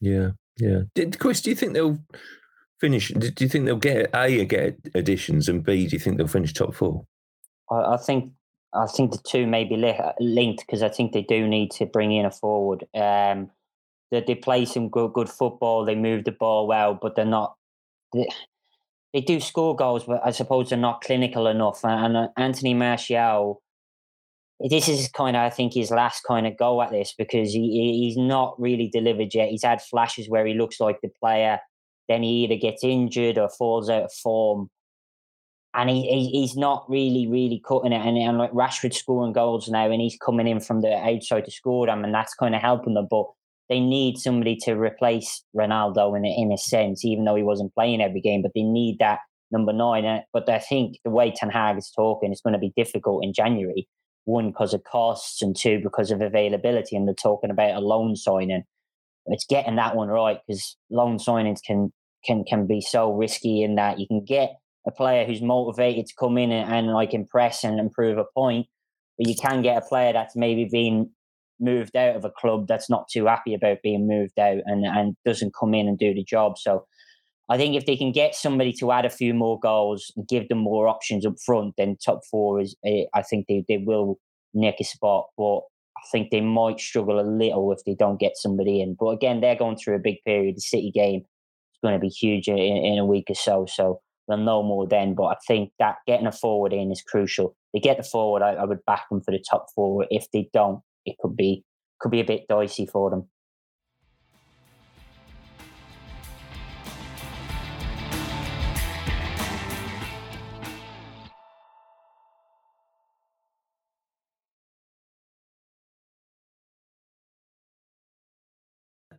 Yeah, 0.00 0.30
yeah. 0.58 0.82
Did, 0.94 1.18
Chris, 1.18 1.40
do 1.40 1.50
you 1.50 1.56
think 1.56 1.74
they'll 1.74 1.98
finish? 2.80 3.08
Do 3.08 3.32
you 3.38 3.48
think 3.48 3.66
they'll 3.66 3.76
get 3.76 4.10
A, 4.14 4.44
get 4.46 4.78
additions, 4.94 5.48
and 5.48 5.62
B, 5.62 5.86
do 5.86 5.94
you 5.94 6.00
think 6.00 6.16
they'll 6.16 6.26
finish 6.26 6.52
top 6.52 6.74
four? 6.74 7.04
I, 7.70 7.94
I 7.94 7.96
think 7.96 8.32
I 8.72 8.86
think 8.86 9.12
the 9.12 9.18
two 9.18 9.46
may 9.46 9.64
be 9.64 9.76
li- 9.76 9.98
linked 10.20 10.64
because 10.66 10.82
I 10.82 10.88
think 10.88 11.12
they 11.12 11.22
do 11.22 11.46
need 11.46 11.72
to 11.72 11.86
bring 11.86 12.12
in 12.12 12.24
a 12.24 12.30
forward. 12.30 12.86
Um, 12.94 13.50
they, 14.10 14.22
they 14.26 14.34
play 14.34 14.64
some 14.64 14.88
good 14.88 15.12
good 15.12 15.28
football. 15.28 15.84
They 15.84 15.94
move 15.94 16.24
the 16.24 16.32
ball 16.32 16.66
well, 16.66 16.98
but 17.00 17.16
they're 17.16 17.24
not. 17.24 17.54
They, 18.12 18.28
they 19.12 19.20
do 19.20 19.40
score 19.40 19.74
goals, 19.74 20.04
but 20.04 20.20
I 20.24 20.30
suppose 20.30 20.68
they're 20.68 20.78
not 20.78 21.00
clinical 21.00 21.48
enough. 21.48 21.84
And, 21.84 22.16
and 22.16 22.28
Anthony 22.36 22.74
Martial, 22.74 23.60
this 24.60 24.88
is 24.88 25.08
kind 25.08 25.36
of 25.36 25.42
I 25.42 25.50
think 25.50 25.74
his 25.74 25.90
last 25.90 26.22
kind 26.22 26.46
of 26.46 26.56
go 26.56 26.80
at 26.82 26.90
this 26.90 27.14
because 27.16 27.52
he 27.52 28.04
he's 28.04 28.16
not 28.16 28.60
really 28.60 28.88
delivered 28.88 29.34
yet. 29.34 29.48
He's 29.48 29.64
had 29.64 29.82
flashes 29.82 30.28
where 30.28 30.46
he 30.46 30.54
looks 30.54 30.80
like 30.80 31.00
the 31.02 31.10
player, 31.20 31.58
then 32.08 32.22
he 32.22 32.44
either 32.44 32.56
gets 32.56 32.84
injured 32.84 33.38
or 33.38 33.48
falls 33.48 33.90
out 33.90 34.04
of 34.04 34.12
form 34.12 34.70
and 35.74 35.88
he, 35.88 36.28
he's 36.32 36.56
not 36.56 36.84
really 36.88 37.26
really 37.26 37.62
cutting 37.66 37.92
it. 37.92 38.04
And, 38.04 38.18
and 38.18 38.38
like 38.38 38.52
Rashford 38.52 38.94
scoring 38.94 39.32
goals 39.32 39.68
now, 39.68 39.90
and 39.90 40.00
he's 40.00 40.16
coming 40.16 40.48
in 40.48 40.60
from 40.60 40.80
the 40.80 40.94
outside 40.94 41.44
to 41.44 41.50
score 41.50 41.86
them, 41.86 42.04
and 42.04 42.14
that's 42.14 42.34
kind 42.34 42.54
of 42.54 42.60
helping 42.60 42.94
them. 42.94 43.06
But 43.10 43.26
they 43.70 43.80
need 43.80 44.18
somebody 44.18 44.56
to 44.64 44.72
replace 44.72 45.44
Ronaldo 45.56 46.16
in 46.16 46.26
a, 46.26 46.28
in 46.28 46.52
a 46.52 46.58
sense, 46.58 47.04
even 47.04 47.24
though 47.24 47.36
he 47.36 47.44
wasn't 47.44 47.72
playing 47.72 48.02
every 48.02 48.20
game. 48.20 48.42
But 48.42 48.50
they 48.54 48.64
need 48.64 48.96
that 48.98 49.20
number 49.52 49.72
nine. 49.72 50.22
But 50.32 50.48
I 50.50 50.58
think 50.58 50.96
the 51.04 51.10
way 51.10 51.32
Ten 51.34 51.50
Hag 51.50 51.78
is 51.78 51.90
talking, 51.94 52.32
it's 52.32 52.40
going 52.40 52.52
to 52.52 52.58
be 52.58 52.72
difficult 52.76 53.24
in 53.24 53.32
January. 53.32 53.88
One 54.24 54.50
because 54.50 54.74
of 54.74 54.82
costs, 54.84 55.40
and 55.40 55.56
two 55.56 55.80
because 55.82 56.10
of 56.10 56.20
availability. 56.20 56.96
And 56.96 57.06
they're 57.06 57.14
talking 57.14 57.50
about 57.50 57.76
a 57.76 57.80
loan 57.80 58.16
signing. 58.16 58.64
It's 59.26 59.46
getting 59.46 59.76
that 59.76 59.94
one 59.94 60.08
right 60.08 60.40
because 60.46 60.76
loan 60.90 61.18
signings 61.18 61.60
can 61.64 61.92
can 62.24 62.44
can 62.44 62.66
be 62.66 62.80
so 62.80 63.12
risky 63.12 63.62
in 63.62 63.76
that 63.76 64.00
you 64.00 64.06
can 64.08 64.24
get 64.24 64.50
a 64.86 64.90
player 64.90 65.24
who's 65.24 65.42
motivated 65.42 66.06
to 66.06 66.14
come 66.18 66.38
in 66.38 66.50
and, 66.50 66.72
and 66.72 66.86
like 66.88 67.14
impress 67.14 67.62
and 67.62 67.78
improve 67.78 68.18
a 68.18 68.24
point. 68.34 68.66
But 69.16 69.28
you 69.28 69.36
can 69.36 69.62
get 69.62 69.76
a 69.76 69.86
player 69.86 70.12
that's 70.12 70.34
maybe 70.34 70.64
been 70.70 71.10
moved 71.60 71.96
out 71.96 72.16
of 72.16 72.24
a 72.24 72.30
club 72.30 72.66
that's 72.66 72.90
not 72.90 73.08
too 73.12 73.26
happy 73.26 73.54
about 73.54 73.82
being 73.82 74.08
moved 74.08 74.38
out 74.38 74.58
and, 74.66 74.84
and 74.84 75.14
doesn't 75.24 75.54
come 75.58 75.74
in 75.74 75.88
and 75.88 75.98
do 75.98 76.14
the 76.14 76.24
job. 76.24 76.58
So 76.58 76.86
I 77.50 77.56
think 77.56 77.74
if 77.74 77.86
they 77.86 77.96
can 77.96 78.12
get 78.12 78.34
somebody 78.34 78.72
to 78.74 78.92
add 78.92 79.04
a 79.04 79.10
few 79.10 79.34
more 79.34 79.58
goals 79.58 80.12
and 80.16 80.26
give 80.28 80.48
them 80.48 80.58
more 80.58 80.88
options 80.88 81.26
up 81.26 81.34
front, 81.44 81.74
then 81.76 81.96
top 82.04 82.20
four 82.30 82.60
is, 82.60 82.76
eh, 82.86 83.04
I 83.12 83.22
think 83.22 83.46
they, 83.48 83.64
they 83.68 83.78
will 83.78 84.18
nick 84.54 84.76
a 84.80 84.84
spot. 84.84 85.26
But 85.36 85.58
I 85.96 86.02
think 86.12 86.30
they 86.30 86.40
might 86.40 86.80
struggle 86.80 87.20
a 87.20 87.26
little 87.26 87.72
if 87.72 87.80
they 87.84 87.94
don't 87.94 88.20
get 88.20 88.36
somebody 88.36 88.80
in. 88.80 88.96
But 88.98 89.08
again, 89.08 89.40
they're 89.40 89.56
going 89.56 89.76
through 89.76 89.96
a 89.96 90.00
big 90.00 90.18
period. 90.24 90.56
The 90.56 90.60
City 90.60 90.92
game 90.94 91.20
is 91.20 91.78
going 91.82 91.94
to 91.94 92.00
be 92.00 92.08
huge 92.08 92.48
in, 92.48 92.56
in 92.56 92.98
a 92.98 93.04
week 93.04 93.26
or 93.28 93.34
so. 93.34 93.66
So 93.68 94.00
we'll 94.28 94.38
know 94.38 94.62
more 94.62 94.86
then. 94.86 95.14
But 95.14 95.24
I 95.24 95.36
think 95.48 95.72
that 95.80 95.96
getting 96.06 96.28
a 96.28 96.32
forward 96.32 96.72
in 96.72 96.92
is 96.92 97.02
crucial. 97.02 97.56
They 97.74 97.80
get 97.80 97.96
the 97.96 98.04
forward, 98.04 98.42
I, 98.42 98.52
I 98.52 98.64
would 98.64 98.84
back 98.86 99.08
them 99.10 99.20
for 99.22 99.32
the 99.32 99.44
top 99.50 99.66
four. 99.74 100.06
If 100.08 100.26
they 100.32 100.48
don't, 100.52 100.80
it 101.10 101.18
could 101.18 101.36
be 101.36 101.64
could 102.00 102.10
be 102.10 102.20
a 102.20 102.24
bit 102.24 102.46
dicey 102.48 102.86
for 102.86 103.10
them. 103.10 103.28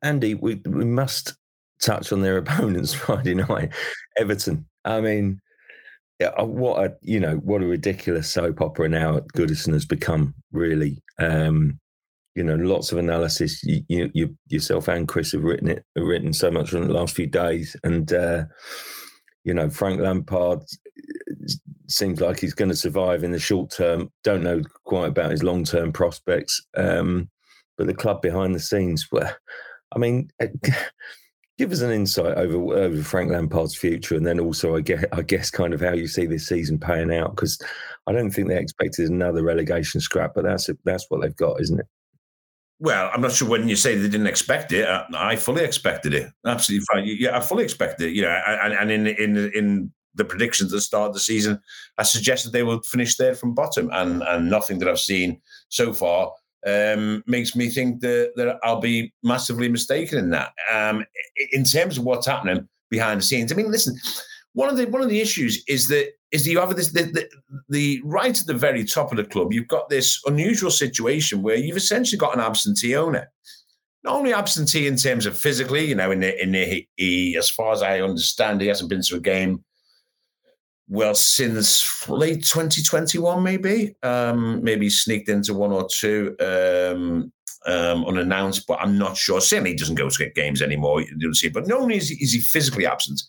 Andy, 0.03 0.33
we 0.33 0.55
we 0.65 0.85
must 0.85 1.35
touch 1.81 2.11
on 2.11 2.21
their 2.21 2.37
opponents 2.43 2.93
Friday 2.93 3.35
night, 3.35 3.73
Everton. 4.17 4.65
I 4.83 5.01
mean, 5.01 5.39
uh, 6.21 6.45
what 6.45 6.83
a 6.83 6.95
you 7.01 7.19
know 7.19 7.35
what 7.37 7.61
a 7.61 7.67
ridiculous 7.67 8.29
soap 8.29 8.61
opera 8.61 8.89
now 8.89 9.19
Goodison 9.35 9.73
has 9.73 9.85
become. 9.85 10.33
Really, 10.51 11.01
um, 11.19 11.79
you 12.35 12.43
know, 12.43 12.55
lots 12.55 12.91
of 12.91 12.97
analysis. 12.97 13.63
You, 13.63 13.83
you, 13.87 14.11
you, 14.13 14.37
yourself 14.47 14.87
and 14.87 15.07
Chris 15.07 15.33
have 15.33 15.43
written 15.43 15.67
it, 15.67 15.85
have 15.95 16.05
written 16.05 16.33
so 16.33 16.49
much 16.49 16.73
in 16.73 16.87
the 16.87 16.93
last 16.93 17.15
few 17.15 17.27
days, 17.27 17.75
and 17.83 18.11
uh, 18.13 18.45
you 19.43 19.53
know, 19.53 19.69
Frank 19.69 19.99
Lampard 19.99 20.59
uh, 20.59 21.47
seems 21.87 22.21
like 22.21 22.39
he's 22.39 22.53
going 22.53 22.69
to 22.69 22.75
survive 22.75 23.23
in 23.23 23.31
the 23.31 23.39
short 23.39 23.71
term. 23.71 24.11
Don't 24.23 24.43
know 24.43 24.61
quite 24.85 25.07
about 25.07 25.31
his 25.31 25.43
long 25.43 25.63
term 25.63 25.91
prospects, 25.91 26.65
um, 26.77 27.29
but 27.77 27.87
the 27.87 27.93
club 27.93 28.21
behind 28.21 28.55
the 28.55 28.59
scenes, 28.59 29.07
were, 29.11 29.35
I 29.93 29.99
mean. 29.99 30.29
Uh, 30.41 30.47
give 31.57 31.71
us 31.71 31.81
an 31.81 31.91
insight 31.91 32.37
over 32.37 32.55
over 32.75 33.03
Frank 33.03 33.29
Lampard's 33.29 33.75
future, 33.75 34.15
and 34.15 34.25
then 34.25 34.39
also, 34.39 34.75
I 34.75 34.81
guess, 34.81 35.05
I 35.11 35.21
guess, 35.21 35.51
kind 35.51 35.75
of 35.75 35.81
how 35.81 35.93
you 35.93 36.07
see 36.07 36.25
this 36.25 36.47
season 36.47 36.79
paying 36.79 37.13
out. 37.13 37.35
Because 37.35 37.61
I 38.07 38.13
don't 38.13 38.31
think 38.31 38.47
they 38.47 38.57
expected 38.57 39.11
another 39.11 39.43
relegation 39.43 40.01
scrap, 40.01 40.33
but 40.33 40.43
that's 40.43 40.69
that's 40.85 41.05
what 41.09 41.21
they've 41.21 41.35
got, 41.35 41.61
isn't 41.61 41.79
it? 41.79 41.85
Well, 42.81 43.11
I'm 43.13 43.21
not 43.21 43.31
sure 43.31 43.47
when 43.47 43.69
you 43.69 43.75
say 43.75 43.95
they 43.95 44.09
didn't 44.09 44.25
expect 44.25 44.73
it. 44.73 44.87
I, 44.87 45.05
I 45.13 45.35
fully 45.35 45.63
expected 45.63 46.15
it. 46.15 46.31
Absolutely 46.47 46.83
fine. 46.91 47.03
Yeah, 47.05 47.37
I 47.37 47.39
fully 47.39 47.63
expected 47.63 48.09
it. 48.09 48.15
You 48.15 48.23
know, 48.23 48.29
and, 48.29 48.73
and 48.73 48.91
in 48.91 49.05
in 49.05 49.51
in 49.53 49.93
the 50.15 50.25
predictions 50.25 50.73
at 50.73 50.77
the 50.77 50.81
start 50.81 51.09
of 51.09 51.13
the 51.13 51.19
season, 51.19 51.61
I 51.99 52.03
suggested 52.03 52.51
they 52.51 52.63
would 52.63 52.83
finish 52.83 53.17
there 53.17 53.35
from 53.35 53.53
bottom, 53.53 53.91
and 53.93 54.23
and 54.23 54.49
nothing 54.49 54.79
that 54.79 54.89
I've 54.89 54.99
seen 54.99 55.39
so 55.69 55.93
far 55.93 56.31
um, 56.65 57.23
makes 57.27 57.55
me 57.55 57.69
think 57.69 58.01
that, 58.01 58.31
that 58.35 58.57
I'll 58.63 58.81
be 58.81 59.13
massively 59.21 59.69
mistaken 59.69 60.17
in 60.17 60.31
that. 60.31 60.51
Um, 60.73 61.05
in 61.51 61.63
terms 61.63 61.99
of 61.99 62.03
what's 62.03 62.25
happening 62.25 62.67
behind 62.89 63.21
the 63.21 63.25
scenes, 63.25 63.51
I 63.51 63.55
mean, 63.55 63.69
listen, 63.69 63.95
one 64.53 64.69
of 64.69 64.77
the 64.77 64.85
one 64.85 65.03
of 65.03 65.09
the 65.09 65.21
issues 65.21 65.63
is 65.67 65.87
that 65.89 66.13
is 66.31 66.45
that 66.45 66.51
you 66.51 66.59
have 66.59 66.75
this 66.75 66.91
the, 66.91 67.03
the, 67.03 67.29
the 67.69 68.01
right 68.03 68.39
at 68.39 68.47
the 68.47 68.53
very 68.53 68.85
top 68.85 69.11
of 69.11 69.17
the 69.17 69.23
club. 69.23 69.53
You've 69.53 69.67
got 69.67 69.89
this 69.89 70.21
unusual 70.25 70.71
situation 70.71 71.41
where 71.41 71.55
you've 71.55 71.77
essentially 71.77 72.17
got 72.17 72.35
an 72.35 72.41
absentee 72.41 72.95
owner. 72.95 73.29
Not 74.03 74.15
only 74.15 74.33
absentee 74.33 74.87
in 74.87 74.95
terms 74.95 75.25
of 75.25 75.37
physically, 75.37 75.85
you 75.85 75.95
know, 75.95 76.09
in 76.09 76.21
the, 76.21 76.41
in 76.41 76.53
the, 76.53 76.87
he, 76.95 77.35
as 77.37 77.49
far 77.49 77.71
as 77.71 77.83
I 77.83 78.01
understand, 78.01 78.59
he 78.61 78.67
hasn't 78.67 78.89
been 78.89 79.03
to 79.03 79.17
a 79.17 79.19
game 79.19 79.63
well 80.91 81.15
since 81.15 82.09
late 82.09 82.43
2021 82.43 83.41
maybe 83.41 83.95
um 84.03 84.61
maybe 84.61 84.89
sneaked 84.89 85.29
into 85.29 85.53
one 85.53 85.71
or 85.71 85.87
two 85.87 86.35
um 86.41 87.31
um 87.65 88.03
unannounced 88.05 88.67
but 88.67 88.77
i'm 88.81 88.97
not 88.97 89.15
sure 89.15 89.39
certainly 89.39 89.69
he 89.69 89.75
doesn't 89.75 89.95
go 89.95 90.09
to 90.09 90.29
games 90.31 90.61
anymore 90.61 90.99
you 91.01 91.17
don't 91.17 91.35
see 91.35 91.47
but 91.47 91.65
not 91.65 91.79
only 91.79 91.95
is 91.95 92.09
he, 92.09 92.15
is 92.21 92.33
he 92.33 92.41
physically 92.41 92.85
absent 92.85 93.21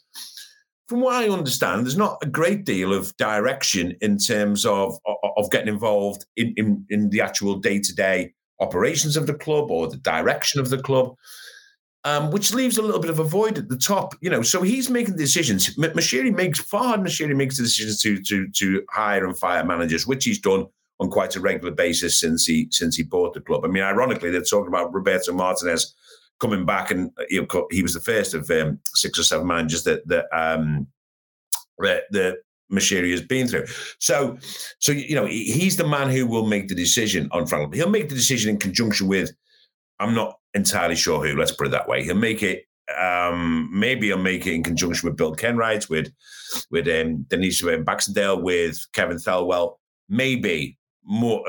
from 0.88 1.00
what 1.00 1.14
i 1.14 1.28
understand 1.28 1.84
there's 1.84 1.96
not 1.96 2.18
a 2.22 2.26
great 2.26 2.64
deal 2.64 2.92
of 2.92 3.16
direction 3.16 3.96
in 4.00 4.18
terms 4.18 4.64
of 4.66 4.96
of 5.36 5.50
getting 5.50 5.68
involved 5.72 6.24
in 6.36 6.54
in, 6.56 6.84
in 6.90 7.10
the 7.10 7.20
actual 7.20 7.58
day-to-day 7.58 8.32
operations 8.60 9.16
of 9.16 9.26
the 9.26 9.34
club 9.34 9.70
or 9.70 9.88
the 9.88 9.96
direction 9.98 10.60
of 10.60 10.70
the 10.70 10.78
club 10.78 11.14
um, 12.04 12.30
which 12.30 12.52
leaves 12.52 12.78
a 12.78 12.82
little 12.82 13.00
bit 13.00 13.10
of 13.10 13.18
a 13.18 13.24
void 13.24 13.58
at 13.58 13.68
the 13.68 13.76
top. 13.76 14.14
You 14.20 14.30
know, 14.30 14.42
so 14.42 14.62
he's 14.62 14.90
making 14.90 15.16
decisions. 15.16 15.68
M- 15.78 15.92
Moshiri 15.92 16.34
makes 16.34 16.60
Farhad 16.60 17.00
Moshiri 17.00 17.36
makes 17.36 17.56
the 17.56 17.62
decisions 17.62 18.00
to 18.02 18.20
to 18.22 18.48
to 18.48 18.82
hire 18.90 19.24
and 19.24 19.38
fire 19.38 19.64
managers, 19.64 20.06
which 20.06 20.24
he's 20.24 20.40
done 20.40 20.66
on 21.00 21.10
quite 21.10 21.36
a 21.36 21.40
regular 21.40 21.72
basis 21.72 22.18
since 22.18 22.44
he 22.44 22.68
since 22.70 22.96
he 22.96 23.02
bought 23.02 23.34
the 23.34 23.40
club. 23.40 23.64
I 23.64 23.68
mean, 23.68 23.82
ironically, 23.82 24.30
they're 24.30 24.42
talking 24.42 24.68
about 24.68 24.92
Roberto 24.92 25.32
Martinez 25.32 25.94
coming 26.40 26.66
back, 26.66 26.90
and 26.90 27.10
you 27.28 27.46
know, 27.52 27.66
he 27.70 27.82
was 27.82 27.94
the 27.94 28.00
first 28.00 28.34
of 28.34 28.50
um, 28.50 28.80
six 28.94 29.18
or 29.18 29.22
seven 29.22 29.46
managers 29.46 29.84
that 29.84 30.06
that 30.08 30.26
um, 30.32 30.86
that, 31.78 32.04
that 32.10 32.38
Moshiri 32.72 33.10
has 33.10 33.20
been 33.20 33.46
through. 33.46 33.66
So, 33.98 34.38
so 34.78 34.92
you 34.92 35.14
know, 35.14 35.26
he's 35.26 35.76
the 35.76 35.86
man 35.86 36.10
who 36.10 36.26
will 36.26 36.46
make 36.46 36.68
the 36.68 36.74
decision 36.74 37.28
on 37.32 37.46
Frank. 37.46 37.74
He'll 37.74 37.90
make 37.90 38.08
the 38.08 38.14
decision 38.14 38.50
in 38.50 38.58
conjunction 38.58 39.08
with. 39.08 39.32
I'm 40.00 40.14
not 40.14 40.38
entirely 40.54 40.96
sure 40.96 41.24
who. 41.24 41.36
Let's 41.36 41.52
put 41.52 41.66
it 41.66 41.70
that 41.70 41.88
way. 41.88 42.02
He'll 42.02 42.14
make 42.14 42.42
it. 42.42 42.64
Um, 42.98 43.70
maybe 43.72 44.08
he'll 44.08 44.18
make 44.18 44.46
it 44.46 44.54
in 44.54 44.62
conjunction 44.62 45.08
with 45.08 45.16
Bill 45.16 45.34
Kenwright, 45.34 45.88
with 45.88 46.12
with 46.70 46.88
um, 46.88 47.24
Denise 47.28 47.62
Baxendale, 47.62 48.42
with 48.42 48.84
Kevin 48.92 49.18
Thelwell. 49.18 49.76
Maybe 50.08 50.78
more 51.04 51.44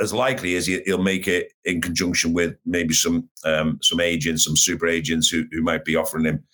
as 0.00 0.12
likely 0.12 0.56
as 0.56 0.66
he'll 0.66 1.02
make 1.02 1.28
it 1.28 1.52
in 1.64 1.80
conjunction 1.80 2.32
with 2.32 2.56
maybe 2.64 2.94
some 2.94 3.28
um, 3.44 3.78
some 3.82 4.00
agents, 4.00 4.44
some 4.44 4.56
super 4.56 4.86
agents 4.86 5.28
who 5.28 5.44
who 5.52 5.62
might 5.62 5.84
be 5.84 5.96
offering 5.96 6.24
him 6.24 6.44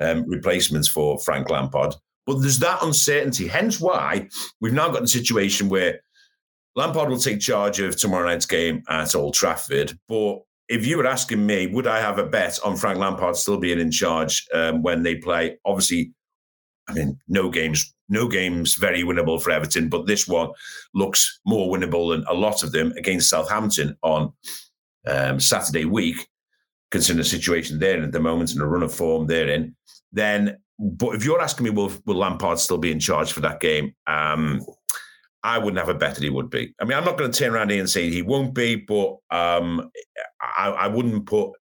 um, 0.00 0.24
replacements 0.28 0.88
for 0.88 1.18
Frank 1.18 1.50
Lampard. 1.50 1.94
But 2.26 2.40
there's 2.40 2.58
that 2.60 2.82
uncertainty. 2.82 3.46
Hence 3.46 3.80
why 3.80 4.28
we've 4.60 4.72
now 4.72 4.90
got 4.90 5.02
the 5.02 5.08
situation 5.08 5.68
where 5.68 6.00
Lampard 6.76 7.08
will 7.08 7.18
take 7.18 7.40
charge 7.40 7.80
of 7.80 7.96
tomorrow 7.96 8.28
night's 8.28 8.46
game 8.46 8.82
at 8.88 9.14
Old 9.14 9.34
Trafford, 9.34 9.98
but 10.08 10.40
if 10.70 10.86
you 10.86 10.96
were 10.96 11.06
asking 11.06 11.44
me, 11.44 11.66
would 11.66 11.88
I 11.88 11.98
have 11.98 12.18
a 12.18 12.24
bet 12.24 12.60
on 12.64 12.76
Frank 12.76 12.96
Lampard 12.98 13.34
still 13.34 13.58
being 13.58 13.80
in 13.80 13.90
charge 13.90 14.46
um, 14.54 14.82
when 14.82 15.02
they 15.02 15.16
play? 15.16 15.58
Obviously, 15.64 16.14
I 16.88 16.92
mean, 16.92 17.18
no 17.26 17.50
games, 17.50 17.92
no 18.10 18.28
games 18.28 18.74
very 18.74 19.02
winnable 19.02 19.40
for 19.40 19.50
Everton, 19.50 19.88
but 19.88 20.06
this 20.06 20.28
one 20.28 20.50
looks 20.94 21.40
more 21.46 21.74
winnable 21.74 22.12
than 22.12 22.24
a 22.28 22.34
lot 22.34 22.62
of 22.62 22.72
them 22.72 22.92
against 22.96 23.30
Southampton 23.30 23.96
on 24.02 24.32
um, 25.06 25.40
Saturday 25.40 25.84
week, 25.84 26.28
considering 26.90 27.18
the 27.18 27.24
situation 27.24 27.78
they're 27.78 27.96
in 27.96 28.04
at 28.04 28.12
the 28.12 28.20
moment 28.20 28.50
and 28.52 28.60
the 28.60 28.66
run 28.66 28.82
of 28.82 28.92
form 28.92 29.26
they're 29.26 29.48
in. 29.48 29.74
Then, 30.12 30.58
but 30.78 31.14
if 31.14 31.24
you're 31.24 31.40
asking 31.40 31.64
me, 31.64 31.70
will, 31.70 31.92
will 32.04 32.16
Lampard 32.16 32.58
still 32.58 32.78
be 32.78 32.92
in 32.92 33.00
charge 33.00 33.32
for 33.32 33.40
that 33.40 33.60
game? 33.60 33.94
Um, 34.06 34.60
I 35.42 35.58
wouldn't 35.58 35.78
have 35.78 35.88
a 35.88 35.98
bet 35.98 36.16
that 36.16 36.24
he 36.24 36.30
would 36.30 36.50
be. 36.50 36.74
I 36.80 36.84
mean, 36.84 36.98
I'm 36.98 37.04
not 37.04 37.16
going 37.16 37.30
to 37.30 37.38
turn 37.38 37.54
around 37.54 37.70
here 37.70 37.80
and 37.80 37.88
say 37.88 38.10
he 38.10 38.22
won't 38.22 38.54
be, 38.54 38.76
but 38.76 39.16
um, 39.30 39.90
I, 40.40 40.68
I, 40.68 40.86
wouldn't 40.88 41.24
put, 41.24 41.52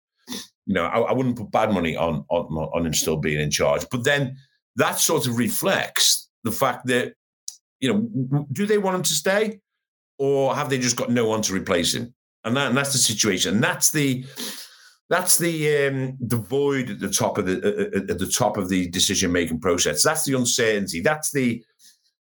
you 0.66 0.74
know, 0.74 0.86
I, 0.86 1.00
I, 1.00 1.14
wouldn't 1.14 1.38
put 1.38 1.52
bad 1.52 1.72
money 1.72 1.96
on, 1.96 2.26
on 2.30 2.46
on 2.74 2.86
him 2.86 2.94
still 2.94 3.16
being 3.16 3.40
in 3.40 3.52
charge. 3.52 3.86
But 3.90 4.04
then 4.04 4.36
that 4.76 5.00
sort 5.00 5.28
of 5.28 5.38
reflects 5.38 6.19
the 6.44 6.52
fact 6.52 6.88
that, 6.88 7.14
you 7.80 7.92
know, 7.92 8.46
do 8.52 8.66
they 8.66 8.78
want 8.78 8.96
him 8.96 9.04
to 9.04 9.14
stay, 9.14 9.60
or 10.18 10.56
have 10.56 10.70
they 10.70 10.78
just 10.78 10.96
got 10.96 11.10
no 11.10 11.28
one 11.28 11.42
to 11.44 11.54
replace 11.54 11.94
him? 11.94 12.14
And, 12.44 12.56
that, 12.56 12.68
and 12.70 12.78
that's 12.78 12.94
the 12.94 12.98
situation. 12.98 13.56
And 13.56 13.64
that's 13.64 13.92
the 13.92 14.26
that's 15.10 15.38
the 15.38 15.88
um, 15.88 16.18
the 16.20 16.38
void 16.38 16.92
at 16.92 17.00
the 17.00 17.10
top 17.10 17.38
of 17.38 17.46
the 17.46 17.58
uh, 17.58 18.12
at 18.12 18.20
the 18.20 18.28
top 18.28 18.58
of 18.58 18.70
the 18.70 18.88
decision 18.90 19.32
making 19.32 19.60
process. 19.60 20.04
That's 20.04 20.24
the 20.24 20.36
uncertainty. 20.36 21.02
That's 21.02 21.32
the 21.32 21.64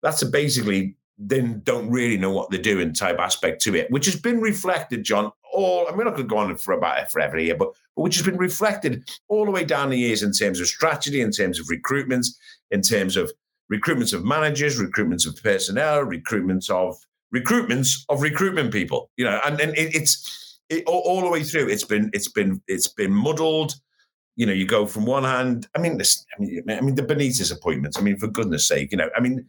that's 0.02 0.22
a 0.22 0.26
basically 0.26 0.96
then 1.24 1.62
don't 1.64 1.90
really 1.92 2.18
know 2.18 2.32
what 2.32 2.50
they're 2.50 2.60
doing 2.60 2.94
type 2.94 3.20
aspect 3.20 3.62
to 3.62 3.76
it, 3.76 3.92
which 3.92 4.06
has 4.06 4.20
been 4.20 4.42
reflected, 4.42 5.04
John. 5.04 5.32
All 5.54 5.88
I 5.88 5.92
mean, 5.92 6.06
going 6.06 6.16
to 6.16 6.24
go 6.24 6.38
on 6.38 6.58
for 6.58 6.74
about 6.74 7.12
forever 7.12 7.38
here, 7.38 7.56
but, 7.56 7.70
but 7.96 8.02
which 8.02 8.16
has 8.16 8.26
been 8.26 8.38
reflected 8.38 9.08
all 9.28 9.46
the 9.46 9.52
way 9.52 9.64
down 9.64 9.90
the 9.90 10.00
years 10.00 10.24
in 10.24 10.32
terms 10.32 10.60
of 10.60 10.68
strategy, 10.68 11.22
in 11.22 11.30
terms 11.30 11.60
of 11.60 11.68
recruitments, 11.68 12.30
in 12.72 12.82
terms 12.82 13.18
of 13.18 13.32
recruitments 13.72 14.14
of 14.14 14.24
managers, 14.26 14.80
recruitments 14.80 15.28
of 15.28 15.42
personnel, 15.42 16.04
recruitments 16.04 16.70
of 16.70 16.98
recruitments 17.34 18.04
of 18.10 18.22
recruitment 18.22 18.72
people. 18.72 19.10
You 19.18 19.26
know, 19.26 19.40
and, 19.46 19.60
and 19.60 19.78
it, 19.78 19.96
it's 19.96 20.60
it, 20.70 20.84
all, 20.86 21.02
all, 21.06 21.22
the 21.22 21.30
way 21.30 21.44
through. 21.44 21.70
It's 21.70 21.86
been 21.86 22.10
it's 22.14 22.28
been 22.28 22.62
it's 22.68 22.88
been 22.88 23.12
muddled 23.12 23.76
you 24.38 24.46
know, 24.46 24.54
you 24.54 24.66
go 24.66 24.86
from 24.86 25.06
one 25.06 25.24
hand. 25.24 25.68
I 25.76 25.80
mean, 25.80 25.98
this. 25.98 26.26
I 26.36 26.42
mean, 26.42 26.64
I 26.70 26.82
mean, 26.82 26.96
the 26.96 27.04
Benitez 27.04 27.56
appointments. 27.56 27.98
I 27.98 28.02
mean, 28.02 28.18
for 28.18 28.28
goodness' 28.28 28.68
sake, 28.68 28.92
you 28.92 28.98
know. 28.98 29.10
I 29.16 29.20
mean, 29.20 29.46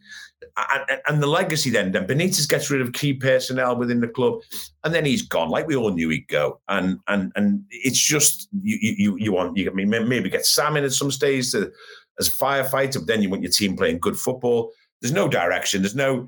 and, 0.55 1.01
and, 1.07 1.23
the 1.23 1.27
legacy 1.27 1.69
then. 1.69 1.93
Then 1.93 2.05
Benitez 2.05 2.49
gets 2.49 2.69
rid 2.69 2.81
of 2.81 2.91
key 2.91 3.13
personnel 3.13 3.77
within 3.77 4.01
the 4.01 4.09
club, 4.09 4.41
and 4.83 4.93
then 4.93 5.05
he's 5.05 5.21
gone. 5.21 5.49
Like 5.49 5.67
we 5.67 5.75
all 5.75 5.91
knew 5.91 6.09
he'd 6.09 6.27
go. 6.27 6.59
And 6.67 6.99
and 7.07 7.31
and 7.35 7.63
it's 7.71 7.97
just 7.97 8.49
you 8.61 8.77
you 8.81 9.17
you 9.17 9.31
want 9.31 9.57
you. 9.57 9.71
I 9.71 9.73
mean, 9.73 9.89
maybe 9.89 10.29
get 10.29 10.45
Sam 10.45 10.75
in 10.75 10.83
at 10.83 10.91
some 10.91 11.11
stage 11.11 11.51
to, 11.51 11.71
as 12.19 12.27
a 12.27 12.31
firefighter. 12.31 12.95
But 12.95 13.07
then 13.07 13.21
you 13.21 13.29
want 13.29 13.43
your 13.43 13.51
team 13.51 13.75
playing 13.75 13.99
good 13.99 14.17
football. 14.17 14.71
There's 15.01 15.13
no 15.13 15.27
direction. 15.27 15.81
There's 15.81 15.95
no 15.95 16.27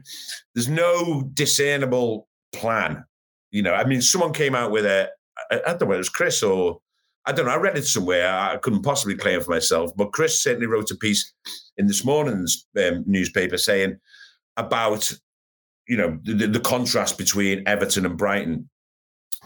there's 0.53 0.69
no 0.69 1.29
discernible 1.33 2.27
plan. 2.53 3.05
You 3.51 3.63
know, 3.63 3.73
I 3.73 3.85
mean, 3.85 4.01
someone 4.01 4.33
came 4.33 4.55
out 4.55 4.71
with 4.71 4.85
a. 4.85 5.09
I 5.51 5.59
don't 5.73 5.89
know, 5.89 5.91
it 5.91 5.97
was 5.97 6.09
Chris 6.09 6.41
or 6.41 6.79
I 7.25 7.31
don't 7.31 7.45
know. 7.45 7.51
I 7.51 7.57
read 7.57 7.77
it 7.77 7.85
somewhere. 7.85 8.27
I 8.27 8.57
couldn't 8.57 8.83
possibly 8.83 9.15
claim 9.15 9.41
for 9.41 9.51
myself, 9.51 9.91
but 9.95 10.13
Chris 10.13 10.41
certainly 10.41 10.67
wrote 10.67 10.91
a 10.91 10.95
piece 10.95 11.33
in 11.77 11.87
this 11.87 12.05
morning's 12.05 12.67
um, 12.77 13.03
newspaper 13.07 13.57
saying 13.57 13.97
about 14.57 15.11
you 15.87 15.97
know 15.97 16.17
the, 16.23 16.47
the, 16.47 16.59
contrast 16.59 17.17
between 17.17 17.63
Everton 17.67 18.05
and 18.05 18.17
Brighton. 18.17 18.69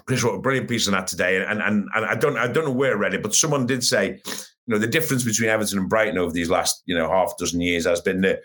Chris 0.05 0.23
wrote 0.23 0.35
a 0.35 0.41
brilliant 0.41 0.69
piece 0.69 0.87
on 0.87 0.93
that 0.93 1.07
today, 1.07 1.43
and, 1.43 1.61
and 1.61 1.87
and 1.95 2.05
I 2.05 2.15
don't 2.15 2.37
I 2.37 2.47
don't 2.47 2.65
know 2.65 2.71
where 2.71 2.91
I 2.91 2.99
read 2.99 3.13
it, 3.13 3.23
but 3.23 3.35
someone 3.35 3.65
did 3.65 3.83
say, 3.83 4.21
you 4.70 4.76
know, 4.76 4.80
the 4.80 4.88
difference 4.88 5.24
between 5.24 5.49
Everton 5.49 5.80
and 5.80 5.89
Brighton 5.89 6.20
over 6.20 6.32
these 6.32 6.49
last 6.49 6.84
you 6.86 6.95
know 6.95 7.09
half 7.09 7.36
dozen 7.38 7.59
years 7.59 7.88
has 7.88 8.01
been 8.01 8.22
that 8.22 8.41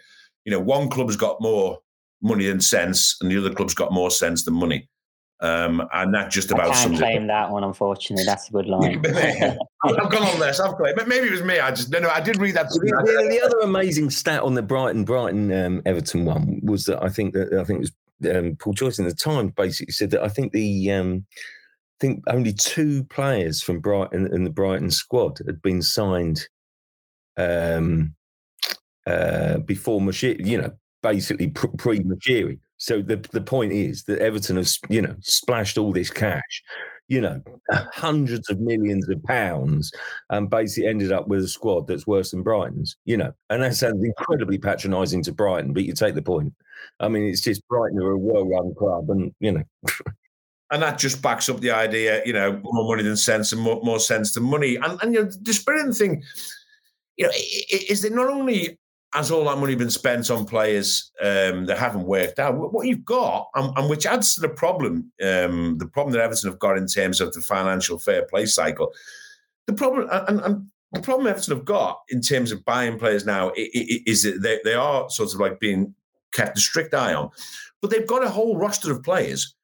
you 0.47 0.51
know 0.51 0.59
one 0.59 0.89
club's 0.89 1.17
got 1.17 1.41
more 1.43 1.79
money 2.23 2.47
than 2.47 2.63
sense, 2.63 3.17
and 3.21 3.31
the 3.31 3.37
other 3.37 3.53
club's 3.53 3.75
got 3.75 3.93
more 3.93 4.11
sense 4.11 4.43
than 4.45 4.55
money. 4.55 4.89
Um, 5.41 5.87
and 5.93 6.15
that 6.15 6.31
just 6.31 6.51
about 6.51 6.71
I 6.71 6.73
can't 6.73 6.97
claim 6.97 7.27
that 7.27 7.51
one, 7.51 7.63
unfortunately. 7.63 8.25
That's 8.25 8.49
a 8.49 8.53
good 8.53 8.65
line. 8.69 9.05
I've 9.85 10.11
gone 10.11 10.23
on 10.23 10.41
this. 10.41 10.61
I've 10.61 10.77
claimed. 10.77 10.97
But 10.97 11.09
maybe 11.09 11.27
it 11.27 11.33
was 11.33 11.43
me. 11.43 11.59
I 11.59 11.71
just 11.73 11.91
no, 11.91 11.99
no. 11.99 12.09
I 12.09 12.23
did 12.23 12.39
read 12.39 12.55
that. 12.55 12.71
The, 12.71 12.79
the, 12.81 13.29
the 13.29 13.45
other 13.45 13.59
amazing 13.59 14.09
stat 14.09 14.43
on 14.43 14.55
the 14.55 14.63
Brighton 14.63 15.05
Brighton 15.05 15.53
um, 15.53 15.83
Everton 15.85 16.25
one 16.25 16.59
was 16.63 16.85
that 16.85 17.03
I 17.03 17.11
think 17.11 17.35
that 17.35 17.53
I 17.53 17.65
think 17.65 17.81
it 17.83 17.91
was 18.23 18.35
um, 18.35 18.57
Paul 18.57 18.73
Joyce 18.73 18.99
in 18.99 19.05
the 19.05 19.13
Times 19.13 19.53
basically 19.55 19.93
said 19.93 20.11
that 20.13 20.23
I 20.23 20.29
think 20.29 20.53
the 20.53 20.91
um, 20.91 21.27
I 21.27 21.64
think 22.01 22.23
only 22.29 22.53
two 22.53 23.05
players 23.05 23.63
from 23.63 23.81
Brighton 23.81 24.27
and 24.33 24.45
the 24.45 24.51
Brighton 24.51 24.91
squad 24.91 25.39
had 25.47 25.63
been 25.63 25.83
signed 25.83 26.49
um, 27.37 28.15
uh, 29.07 29.59
before 29.59 30.01
Moshiri, 30.01 30.45
you 30.45 30.61
know, 30.61 30.73
basically 31.03 31.49
pre 31.49 32.01
Moshiri. 32.01 32.59
So 32.77 33.03
the 33.03 33.17
the 33.33 33.41
point 33.41 33.73
is 33.73 34.05
that 34.05 34.19
Everton 34.21 34.57
has, 34.57 34.79
you 34.89 35.03
know, 35.03 35.15
splashed 35.21 35.79
all 35.79 35.93
this 35.93 36.11
cash, 36.11 36.63
you 37.09 37.21
know, 37.21 37.41
hundreds 37.71 38.51
of 38.51 38.61
millions 38.61 39.09
of 39.09 39.23
pounds, 39.23 39.93
and 40.31 40.51
basically 40.51 40.89
ended 40.89 41.13
up 41.13 41.29
with 41.29 41.45
a 41.45 41.49
squad 41.49 41.87
that's 41.87 42.07
worse 42.07 42.33
than 42.33 42.43
Brighton's, 42.43 42.97
you 43.05 43.17
know. 43.17 43.33
And 43.51 43.63
that 43.63 43.77
sounds 43.77 44.03
incredibly 44.03 44.59
patronising 44.59 45.23
to 45.25 45.33
Brighton, 45.33 45.73
but 45.73 45.85
you 45.85 45.93
take 45.93 46.15
the 46.15 46.23
point. 46.23 46.53
I 47.01 47.09
mean, 47.09 47.25
it's 47.25 47.41
just 47.41 47.67
Brighton 47.69 48.03
are 48.03 48.11
a 48.11 48.19
well-run 48.19 48.75
club, 48.75 49.11
and 49.11 49.33
you 49.41 49.53
know. 49.53 49.65
and 50.71 50.83
that 50.83 50.99
just 50.99 51.23
backs 51.23 51.49
up 51.49 51.61
the 51.61 51.71
idea, 51.71 52.23
you 52.25 52.33
know, 52.33 52.61
more 52.63 52.89
money 52.89 53.03
than 53.03 53.17
sense 53.17 53.53
and 53.53 53.61
more, 53.61 53.81
more 53.83 54.01
sense 54.01 54.33
than 54.33 54.45
money. 54.45 54.77
And 54.77 54.99
and 55.03 55.15
you 55.15 55.23
know, 55.23 55.31
the 55.31 55.63
brilliant 55.65 55.97
thing, 55.97 56.23
you 57.17 57.27
know, 57.27 57.33
is 57.89 58.03
that 58.03 58.15
not 58.15 58.29
only 58.29 58.79
has 59.15 59.31
all 59.31 59.45
that 59.45 59.59
money 59.59 59.77
been 59.77 59.91
spent 59.91 60.29
on 60.29 60.45
players 60.45 61.13
um, 61.23 61.67
that 61.67 61.79
haven't 61.79 62.05
worked 62.05 62.41
out? 62.41 62.73
What 62.73 62.87
you've 62.87 63.05
got, 63.05 63.49
and, 63.55 63.77
and 63.79 63.89
which 63.89 64.07
adds 64.07 64.35
to 64.35 64.41
the 64.41 64.49
problem, 64.49 65.13
um, 65.23 65.79
the 65.79 65.87
problem 65.87 66.13
that 66.13 66.23
Everton 66.23 66.51
have 66.51 66.59
got 66.59 66.77
in 66.77 66.89
terms 66.89 67.21
of 67.21 67.33
the 67.33 67.41
financial 67.41 67.99
fair 67.99 68.27
play 68.27 68.47
cycle. 68.47 68.93
The 69.69 69.73
problem, 69.73 70.09
and, 70.11 70.41
and 70.41 70.67
the 70.93 71.01
problem 71.01 71.29
Everton 71.29 71.57
have 71.57 71.65
got 71.65 72.01
in 72.09 72.23
terms 72.23 72.51
of 72.51 72.65
buying 72.65 72.99
players 72.99 73.25
now 73.25 73.53
is 73.55 74.25
that 74.25 74.43
they, 74.43 74.59
they 74.65 74.75
are 74.75 75.09
sort 75.09 75.33
of 75.33 75.39
like 75.39 75.61
being 75.61 75.95
kept 76.33 76.59
a 76.59 76.61
strict 76.61 76.93
eye 76.93 77.15
on, 77.15 77.31
but 77.81 77.91
they've 77.91 78.07
got 78.07 78.25
a 78.25 78.29
whole 78.29 78.57
roster 78.57 78.91
of 78.91 79.05
players 79.05 79.55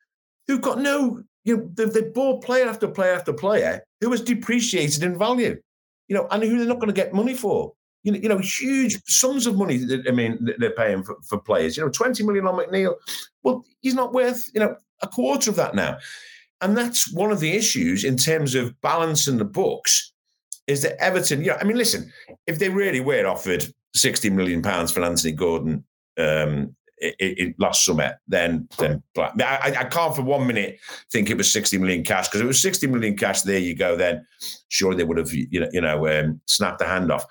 who've 0.51 0.63
got 0.63 0.81
no, 0.81 1.23
you 1.45 1.57
know, 1.57 1.71
they've, 1.75 1.93
they've 1.93 2.15
bought 2.15 2.43
player 2.43 2.69
after 2.69 2.89
player 2.89 3.13
after 3.13 3.33
player 3.33 3.83
who 4.01 4.11
has 4.11 4.21
depreciated 4.21 5.03
in 5.03 5.19
value, 5.19 5.61
you 6.09 6.17
know, 6.17 6.27
and 6.31 6.43
who 6.43 6.59
they're 6.59 6.67
not 6.67 6.81
going 6.81 6.89
to 6.89 6.93
get 6.93 7.13
money 7.13 7.35
for 7.35 7.73
you 8.03 8.13
know, 8.13 8.19
you 8.19 8.29
know, 8.29 8.39
huge 8.39 9.01
sums 9.07 9.47
of 9.47 9.57
money. 9.57 9.79
That, 9.79 10.07
I 10.09 10.11
mean, 10.11 10.49
they're 10.59 10.71
paying 10.71 11.03
for, 11.03 11.17
for 11.23 11.39
players. 11.39 11.77
You 11.77 11.85
know, 11.85 11.91
twenty 11.91 12.25
million 12.25 12.47
on 12.47 12.55
McNeil. 12.55 12.95
Well, 13.43 13.65
he's 13.81 13.95
not 13.95 14.13
worth 14.13 14.49
you 14.55 14.61
know 14.61 14.77
a 15.03 15.09
quarter 15.09 15.51
of 15.51 15.57
that 15.57 15.75
now, 15.75 15.99
and 16.61 16.77
that's 16.77 17.13
one 17.13 17.31
of 17.31 17.41
the 17.41 17.53
issues 17.53 18.05
in 18.05 18.17
terms 18.17 18.55
of 18.55 18.79
balancing 18.81 19.39
the 19.39 19.45
books. 19.45 20.13
Is 20.67 20.83
that 20.83 21.03
Everton? 21.03 21.41
You 21.41 21.49
know, 21.49 21.59
I 21.61 21.65
mean, 21.65 21.77
listen, 21.77 22.11
if 22.47 22.59
they 22.59 22.71
really 22.71 23.01
were 23.01 23.27
offered 23.27 23.67
sixty 23.95 24.31
million 24.31 24.63
pounds 24.63 24.93
for 24.93 25.05
Anthony 25.05 25.33
Gordon 25.33 25.85
um, 26.19 26.75
it, 27.01 27.15
it, 27.19 27.55
last 27.59 27.85
summer, 27.85 28.21
then 28.29 28.69
then 28.79 29.03
I, 29.17 29.75
I, 29.79 29.85
can't 29.85 30.15
for 30.15 30.23
one 30.23 30.47
minute 30.47 30.79
think 31.11 31.31
it 31.31 31.37
was 31.37 31.51
60 31.53 31.79
million 31.79 32.05
cash 32.05 32.29
because 32.29 32.41
it 32.41 32.47
was 32.47 32.61
60 32.61 32.87
million 32.89 33.17
cash. 33.17 33.43
There 33.43 33.59
you 33.59 33.75
go. 33.75 33.97
Then 33.97 34.27
sure 34.69 34.95
they 34.95 35.05
would 35.05 35.17
have 35.17 35.33
you 35.33 35.61
know 35.61 35.69
you 35.73 35.81
know 35.81 36.07
um, 36.07 36.41
snapped 36.47 36.79
the 36.79 36.87
hand 36.87 37.11
off. 37.11 37.25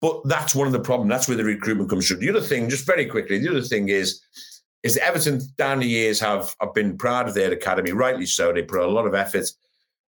But 0.00 0.20
that's 0.26 0.54
one 0.54 0.66
of 0.66 0.74
the 0.74 0.80
problems. 0.80 1.08
That's 1.08 1.28
where 1.28 1.36
the 1.36 1.44
recruitment 1.44 1.88
comes 1.88 2.06
through. 2.06 2.18
The 2.18 2.28
other 2.28 2.42
thing, 2.42 2.68
just 2.68 2.86
very 2.86 3.06
quickly, 3.06 3.38
the 3.38 3.48
other 3.48 3.62
thing 3.62 3.88
is, 3.88 4.20
is 4.82 4.98
Everton 4.98 5.40
down 5.56 5.78
the 5.78 5.88
years 5.88 6.20
have, 6.20 6.54
have 6.60 6.74
been 6.74 6.98
proud 6.98 7.26
of 7.26 7.32
their 7.32 7.50
academy, 7.50 7.92
rightly 7.92 8.26
so. 8.26 8.52
They 8.52 8.62
put 8.62 8.80
a 8.80 8.86
lot 8.86 9.06
of 9.06 9.14
effort, 9.14 9.48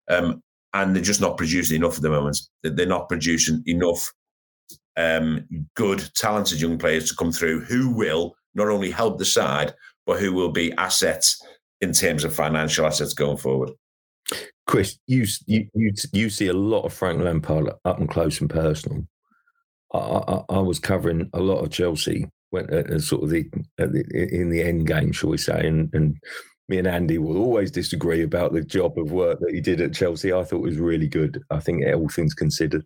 um, 0.07 0.43
and 0.75 0.95
they're 0.95 1.01
just 1.01 1.21
not 1.21 1.35
producing 1.35 1.77
enough 1.77 1.95
at 1.95 2.03
the 2.03 2.11
moment. 2.11 2.37
They're 2.61 2.85
not 2.85 3.09
producing 3.09 3.63
enough 3.65 4.13
um, 4.97 5.47
good, 5.75 6.07
talented 6.15 6.61
young 6.61 6.77
players 6.77 7.09
to 7.09 7.15
come 7.15 7.31
through 7.31 7.61
who 7.61 7.89
will 7.89 8.35
not 8.57 8.67
only 8.67 8.91
help 8.91 9.17
the 9.17 9.25
side, 9.25 9.73
but 10.05 10.19
who 10.19 10.33
will 10.33 10.51
be 10.51 10.73
assets 10.73 11.41
in 11.81 11.93
terms 11.93 12.23
of 12.23 12.35
financial 12.35 12.85
assets 12.85 13.13
going 13.13 13.37
forward. 13.37 13.71
Chris, 14.65 14.97
you 15.07 15.25
you 15.45 15.69
you, 16.11 16.29
see 16.29 16.47
a 16.47 16.53
lot 16.53 16.81
of 16.81 16.93
Frank 16.93 17.21
Lampard 17.21 17.69
up 17.85 17.99
and 17.99 18.09
close 18.09 18.41
and 18.41 18.49
personal. 18.49 19.07
I, 19.93 19.97
I, 19.97 20.43
I 20.49 20.59
was 20.59 20.79
covering 20.79 21.29
a 21.33 21.39
lot 21.39 21.59
of 21.59 21.69
Chelsea 21.69 22.29
when 22.49 22.69
uh, 22.73 22.99
sort 22.99 23.23
of 23.23 23.29
the, 23.29 23.49
the, 23.77 24.03
in 24.31 24.49
the 24.49 24.61
end 24.61 24.87
game, 24.87 25.13
shall 25.13 25.29
we 25.29 25.37
say, 25.37 25.65
and 25.65 25.89
and 25.93 26.17
me 26.67 26.79
and 26.79 26.87
Andy 26.87 27.17
will 27.17 27.37
always 27.37 27.71
disagree 27.71 28.23
about 28.23 28.51
the 28.51 28.61
job 28.61 28.97
of 28.97 29.13
work 29.13 29.39
that 29.39 29.53
he 29.53 29.61
did 29.61 29.79
at 29.79 29.93
Chelsea. 29.93 30.33
I 30.33 30.43
thought 30.43 30.61
was 30.61 30.77
really 30.77 31.07
good. 31.07 31.41
I 31.49 31.59
think 31.61 31.85
all 31.85 32.09
things 32.09 32.33
considered. 32.33 32.85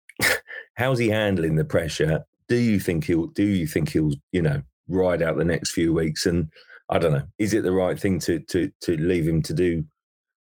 How's 0.76 1.00
he 1.00 1.08
handling 1.08 1.56
the 1.56 1.64
pressure? 1.64 2.24
Do 2.46 2.56
you 2.56 2.78
think 2.78 3.04
he'll? 3.04 3.26
Do 3.26 3.44
you 3.44 3.66
think 3.66 3.90
he'll? 3.90 4.12
You 4.30 4.42
know, 4.42 4.62
ride 4.88 5.22
out 5.22 5.36
the 5.36 5.44
next 5.44 5.72
few 5.72 5.92
weeks? 5.92 6.26
And 6.26 6.50
I 6.88 6.98
don't 6.98 7.12
know. 7.12 7.26
Is 7.38 7.54
it 7.54 7.62
the 7.62 7.72
right 7.72 7.98
thing 7.98 8.18
to 8.20 8.40
to 8.40 8.70
to 8.82 8.96
leave 8.96 9.26
him 9.26 9.42
to 9.42 9.54
do? 9.54 9.84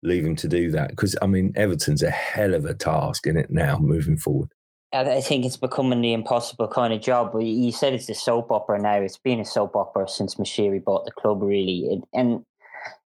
Leave 0.03 0.25
him 0.25 0.37
to 0.37 0.49
do 0.49 0.71
that 0.71 0.91
because 0.91 1.15
I 1.21 1.27
mean 1.27 1.53
Everton's 1.57 2.03
a 2.03 2.11
hell 2.11 2.55
of 2.55 2.65
a 2.65 2.73
task 2.73 3.27
in 3.27 3.37
it 3.37 3.51
now 3.51 3.79
moving 3.79 4.17
forward. 4.17 4.49
I 4.93 5.21
think 5.21 5.45
it's 5.45 5.57
becoming 5.57 6.01
the 6.01 6.13
impossible 6.13 6.67
kind 6.67 6.93
of 6.93 7.01
job. 7.01 7.33
You 7.41 7.71
said 7.71 7.93
it's 7.93 8.09
a 8.09 8.15
soap 8.15 8.51
opera 8.51 8.81
now. 8.81 8.97
It's 8.97 9.19
been 9.19 9.39
a 9.39 9.45
soap 9.45 9.77
opera 9.77 10.09
since 10.09 10.35
Moshiri 10.35 10.83
bought 10.83 11.05
the 11.05 11.13
club, 11.13 11.43
really. 11.43 12.03
And 12.13 12.45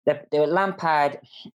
the, 0.06 0.22
the 0.30 0.46
Lampard, 0.46 1.18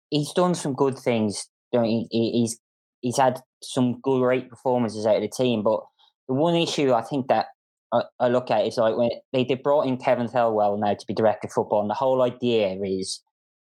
he's 0.10 0.34
done 0.34 0.56
some 0.56 0.74
good 0.74 0.98
things. 0.98 1.48
He, 1.72 2.08
he's 2.10 2.60
he's 3.02 3.18
had 3.18 3.40
some 3.62 4.00
great 4.02 4.50
performances 4.50 5.06
out 5.06 5.18
of 5.18 5.22
the 5.22 5.28
team. 5.28 5.62
But 5.62 5.82
the 6.28 6.34
one 6.34 6.56
issue 6.56 6.92
I 6.94 7.02
think 7.02 7.28
that 7.28 7.48
I, 8.20 8.28
look 8.28 8.52
at 8.52 8.66
is 8.66 8.78
like 8.78 8.98
when 8.98 9.10
they, 9.32 9.44
they 9.44 9.56
brought 9.56 9.88
in 9.88 9.98
Kevin 9.98 10.28
Thelwell 10.28 10.80
now 10.80 10.94
to 10.94 11.06
be 11.08 11.14
director 11.14 11.48
of 11.48 11.54
football, 11.54 11.82
and 11.82 11.90
the 11.90 11.96
whole 11.96 12.22
idea 12.22 12.78
is 12.84 13.22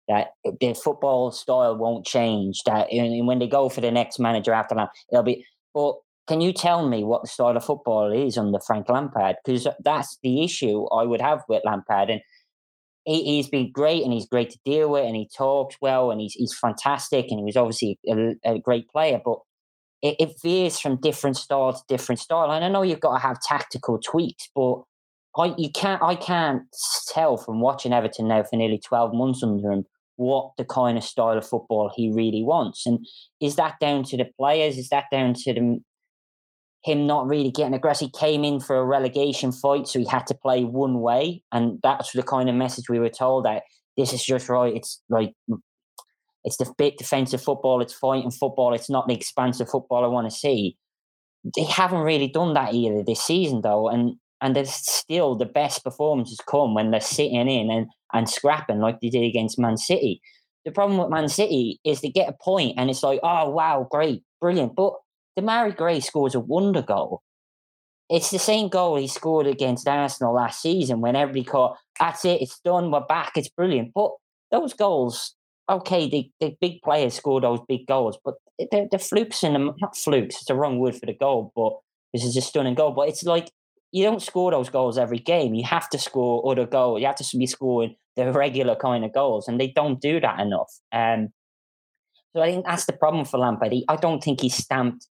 that 0.08 0.30
the 0.44 0.74
football 0.74 1.32
style 1.32 1.78
won't 1.78 2.06
change. 2.06 2.64
That 2.66 2.92
and 2.92 3.28
when 3.28 3.40
they 3.40 3.48
go 3.48 3.70
for 3.70 3.82
the 3.82 3.92
next 3.92 4.20
manager 4.20 4.54
after 4.54 4.76
that, 4.76 4.90
it'll 5.12 5.24
be. 5.24 5.46
But 5.74 5.96
can 6.28 6.42
you 6.42 6.54
tell 6.54 6.88
me 6.88 7.04
what 7.04 7.22
the 7.22 7.28
style 7.28 7.56
of 7.56 7.66
football 7.66 8.12
is 8.12 8.38
under 8.38 8.60
Frank 8.60 8.90
Lampard? 8.90 9.36
Because 9.44 9.68
that's 9.84 10.18
the 10.24 10.44
issue 10.44 10.86
I 10.86 11.04
would 11.04 11.22
have 11.22 11.44
with 11.48 11.64
Lampard. 11.66 12.10
And 12.10 12.22
he, 13.06 13.38
has 13.38 13.48
been 13.48 13.72
great 13.72 14.04
and 14.04 14.12
he's 14.12 14.26
great 14.26 14.50
to 14.50 14.60
deal 14.66 14.90
with 14.90 15.06
and 15.06 15.16
he 15.16 15.30
talks 15.36 15.76
well 15.80 16.10
and 16.10 16.20
he's, 16.20 16.34
he's 16.34 16.58
fantastic 16.58 17.28
and 17.30 17.40
he 17.40 17.46
was 17.46 17.56
obviously 17.56 18.00
a, 18.10 18.36
a 18.44 18.60
great 18.60 18.90
player. 18.90 19.22
But 19.24 19.40
it, 20.06 20.16
it, 20.20 20.42
veers 20.42 20.80
from 20.80 21.02
different 21.02 21.36
style 21.36 21.74
to 21.74 21.82
different 21.88 22.20
style. 22.20 22.52
And 22.52 22.64
I 22.64 22.70
know 22.70 22.84
you've 22.84 23.00
got 23.00 23.16
to 23.16 23.22
have 23.22 23.42
tactical 23.42 23.98
tweaks, 23.98 24.50
but 24.56 24.84
I 25.36 25.56
you 25.58 25.72
can't 25.72 26.02
I 26.04 26.16
can't 26.16 26.64
tell 27.12 27.38
from 27.38 27.60
watching 27.60 27.92
Everton 27.92 28.28
now 28.28 28.44
for 28.44 28.56
nearly 28.56 28.80
12 28.80 29.14
months 29.14 29.42
under 29.42 29.72
him 29.72 29.86
what 30.18 30.52
the 30.58 30.64
kind 30.64 30.98
of 30.98 31.04
style 31.04 31.38
of 31.38 31.46
football 31.46 31.92
he 31.94 32.10
really 32.10 32.44
wants. 32.44 32.86
And 32.86 33.06
is 33.42 33.58
that 33.58 33.80
down 33.82 34.04
to 34.06 34.18
the 34.18 34.30
players? 34.40 34.78
Is 34.78 34.90
that 34.90 35.06
down 35.12 35.34
to 35.34 35.54
the 35.54 35.80
him 36.84 37.08
not 37.08 37.28
really 37.28 37.50
getting 37.50 37.74
aggressive. 37.74 38.12
He 38.14 38.20
came 38.20 38.44
in 38.44 38.60
for 38.60 38.78
a 38.78 38.86
relegation 38.86 39.52
fight, 39.52 39.88
so 39.88 39.98
he 39.98 40.06
had 40.06 40.28
to 40.28 40.36
play 40.36 40.64
one 40.64 41.02
way, 41.02 41.42
and 41.52 41.80
that's 41.82 42.12
the 42.12 42.22
kind 42.22 42.48
of 42.48 42.54
message 42.54 42.90
we 42.90 43.00
were 43.00 43.10
told 43.10 43.46
that 43.46 43.64
this 43.98 44.14
is 44.14 44.24
just 44.24 44.50
right. 44.50 44.76
It's 44.76 45.02
like 45.10 45.34
it's 46.46 46.58
the 46.58 46.72
big 46.78 46.96
defensive 46.98 47.42
football, 47.42 47.82
it's 47.82 47.94
fighting 47.94 48.32
football, 48.32 48.74
it's 48.74 48.90
not 48.90 49.08
the 49.08 49.16
expansive 49.16 49.68
football 49.68 50.06
I 50.06 50.08
want 50.08 50.30
to 50.30 50.36
see. 50.36 50.78
They 51.56 51.64
haven't 51.64 52.02
really 52.02 52.28
done 52.28 52.54
that 52.54 52.74
either 52.74 53.04
this 53.04 53.22
season, 53.22 53.62
though, 53.62 53.90
and 53.90 54.16
and 54.42 54.56
there's 54.56 54.72
still 54.72 55.36
the 55.36 55.46
best 55.46 55.84
performances 55.84 56.40
come 56.48 56.74
when 56.76 56.92
they're 56.92 57.02
sitting 57.02 57.48
in 57.48 57.72
and 57.72 57.88
and 58.14 58.30
scrapping 58.30 58.80
like 58.80 59.00
they 59.02 59.10
did 59.10 59.24
against 59.24 59.60
Man 59.60 59.76
City. 59.76 60.22
The 60.66 60.72
problem 60.72 60.98
with 61.00 61.10
Man 61.10 61.30
City 61.30 61.80
is 61.84 62.02
they 62.02 62.10
get 62.10 62.30
a 62.30 62.44
point 62.44 62.76
and 62.78 62.90
it's 62.90 63.04
like, 63.04 63.20
oh 63.24 63.50
wow, 63.50 63.88
great, 63.90 64.24
brilliant, 64.40 64.76
but 64.76 64.94
Demarai 65.38 65.76
Gray 65.76 66.00
scores 66.00 66.36
a 66.36 66.40
wonder 66.40 66.82
goal. 66.82 67.22
It's 68.10 68.30
the 68.30 68.40
same 68.40 68.70
goal 68.70 68.98
he 68.98 69.08
scored 69.08 69.48
against 69.48 69.88
Arsenal 69.88 70.36
last 70.36 70.62
season 70.62 71.02
when 71.02 71.16
everybody 71.16 71.44
caught, 71.44 71.78
that's 72.00 72.24
it, 72.24 72.42
it's 72.42 72.60
done, 72.60 72.92
we're 72.92 73.02
back, 73.02 73.34
it's 73.36 73.50
brilliant. 73.50 73.92
But 73.96 74.12
those 74.52 74.74
goals, 74.74 75.35
okay, 75.70 76.10
the, 76.10 76.30
the 76.40 76.56
big 76.62 76.82
players 76.82 77.16
score 77.16 77.42
those 77.42 77.60
big 77.68 77.88
goals, 77.88 78.18
but 78.24 78.36
the, 78.60 78.88
the 78.92 79.00
flukes 79.00 79.44
and 79.44 79.56
the, 79.56 79.74
not 79.80 79.98
flukes, 79.98 80.36
it's 80.36 80.46
the 80.46 80.56
wrong 80.56 80.80
word 80.80 80.96
for 80.96 81.06
the 81.06 81.14
goal, 81.14 81.52
but 81.56 81.74
this 82.14 82.24
is 82.24 82.38
a 82.38 82.42
stunning 82.42 82.76
goal. 82.76 82.92
But 82.92 83.10
it's 83.10 83.24
like 83.24 83.50
you 83.92 84.04
don't 84.04 84.22
score 84.22 84.52
those 84.52 84.70
goals 84.70 84.98
every 84.98 85.20
game. 85.20 85.54
You 85.54 85.64
have 85.64 85.90
to 85.90 85.98
score 85.98 86.50
other 86.50 86.66
goals. 86.66 87.02
You 87.02 87.08
have 87.08 87.16
to 87.16 87.38
be 87.38 87.48
scoring 87.48 87.96
the 88.16 88.32
regular 88.32 88.76
kind 88.76 89.04
of 89.04 89.14
goals, 89.14 89.48
and 89.48 89.60
they 89.60 89.68
don't 89.68 90.00
do 90.00 90.20
that 90.20 90.40
enough. 90.40 90.72
Um, 90.92 91.30
so 92.36 92.42
I 92.42 92.52
think 92.52 92.66
that's 92.66 92.86
the 92.86 92.94
problem 92.94 93.26
for 93.26 93.38
Lampard. 93.38 93.72
He, 93.72 93.86
I 93.88 93.96
don't 93.96 94.22
think 94.22 94.42
he 94.42 94.50
stamped 94.50 95.08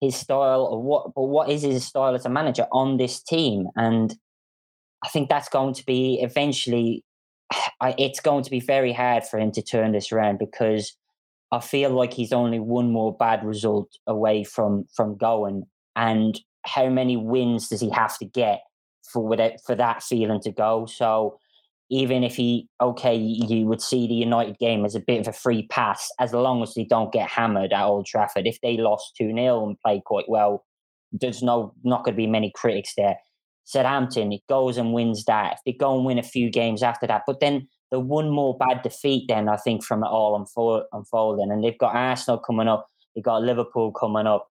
his 0.00 0.16
style 0.16 0.66
or 0.70 0.82
what, 0.82 1.14
but 1.14 1.24
what 1.24 1.50
is 1.50 1.62
his 1.62 1.84
style 1.84 2.14
as 2.14 2.24
a 2.24 2.30
manager 2.30 2.66
on 2.72 2.96
this 2.96 3.22
team? 3.22 3.68
And 3.76 4.14
I 5.04 5.08
think 5.08 5.28
that's 5.28 5.48
going 5.48 5.74
to 5.74 5.84
be 5.84 6.18
eventually. 6.20 7.04
It's 7.98 8.20
going 8.20 8.44
to 8.44 8.50
be 8.50 8.60
very 8.60 8.92
hard 8.92 9.24
for 9.24 9.40
him 9.40 9.50
to 9.52 9.62
turn 9.62 9.92
this 9.92 10.12
around 10.12 10.38
because 10.38 10.96
I 11.50 11.60
feel 11.60 11.90
like 11.90 12.14
he's 12.14 12.32
only 12.32 12.60
one 12.60 12.90
more 12.92 13.14
bad 13.14 13.44
result 13.44 13.90
away 14.06 14.44
from 14.44 14.86
from 14.94 15.16
going. 15.16 15.64
And 15.96 16.40
how 16.64 16.88
many 16.88 17.16
wins 17.16 17.68
does 17.68 17.80
he 17.80 17.90
have 17.90 18.16
to 18.18 18.24
get 18.24 18.62
for 19.12 19.36
for 19.66 19.74
that 19.74 20.02
feeling 20.02 20.40
to 20.42 20.52
go? 20.52 20.86
So 20.86 21.38
even 21.90 22.24
if 22.24 22.36
he 22.36 22.68
okay, 22.80 23.14
you 23.14 23.66
would 23.66 23.82
see 23.82 24.06
the 24.06 24.14
United 24.14 24.58
game 24.58 24.84
as 24.86 24.94
a 24.94 25.00
bit 25.00 25.20
of 25.20 25.28
a 25.28 25.32
free 25.32 25.66
pass 25.66 26.10
as 26.18 26.32
long 26.32 26.62
as 26.62 26.72
they 26.72 26.84
don't 26.84 27.12
get 27.12 27.28
hammered 27.28 27.72
at 27.72 27.84
Old 27.84 28.06
Trafford. 28.06 28.46
If 28.46 28.60
they 28.62 28.78
lost 28.78 29.14
two 29.16 29.30
0 29.30 29.66
and 29.66 29.80
played 29.80 30.04
quite 30.04 30.28
well, 30.28 30.64
there's 31.12 31.42
no 31.42 31.74
not 31.84 32.04
going 32.04 32.14
to 32.14 32.16
be 32.16 32.26
many 32.26 32.50
critics 32.54 32.94
there. 32.96 33.16
Southampton, 33.64 34.32
it 34.32 34.42
goes 34.48 34.76
and 34.76 34.92
wins 34.92 35.24
that. 35.24 35.54
If 35.54 35.58
they 35.64 35.72
go 35.72 35.96
and 35.96 36.04
win 36.04 36.18
a 36.18 36.22
few 36.22 36.50
games 36.50 36.82
after 36.82 37.06
that, 37.06 37.22
but 37.26 37.40
then 37.40 37.68
the 37.90 38.00
one 38.00 38.30
more 38.30 38.56
bad 38.56 38.82
defeat, 38.82 39.26
then 39.28 39.48
I 39.48 39.56
think 39.56 39.84
from 39.84 40.02
it 40.02 40.08
all 40.08 40.36
unfold, 40.36 40.84
unfolding, 40.92 41.50
and 41.50 41.62
they've 41.62 41.78
got 41.78 41.94
Arsenal 41.94 42.38
coming 42.38 42.68
up, 42.68 42.86
they've 43.14 43.24
got 43.24 43.42
Liverpool 43.42 43.92
coming 43.92 44.26
up. 44.26 44.48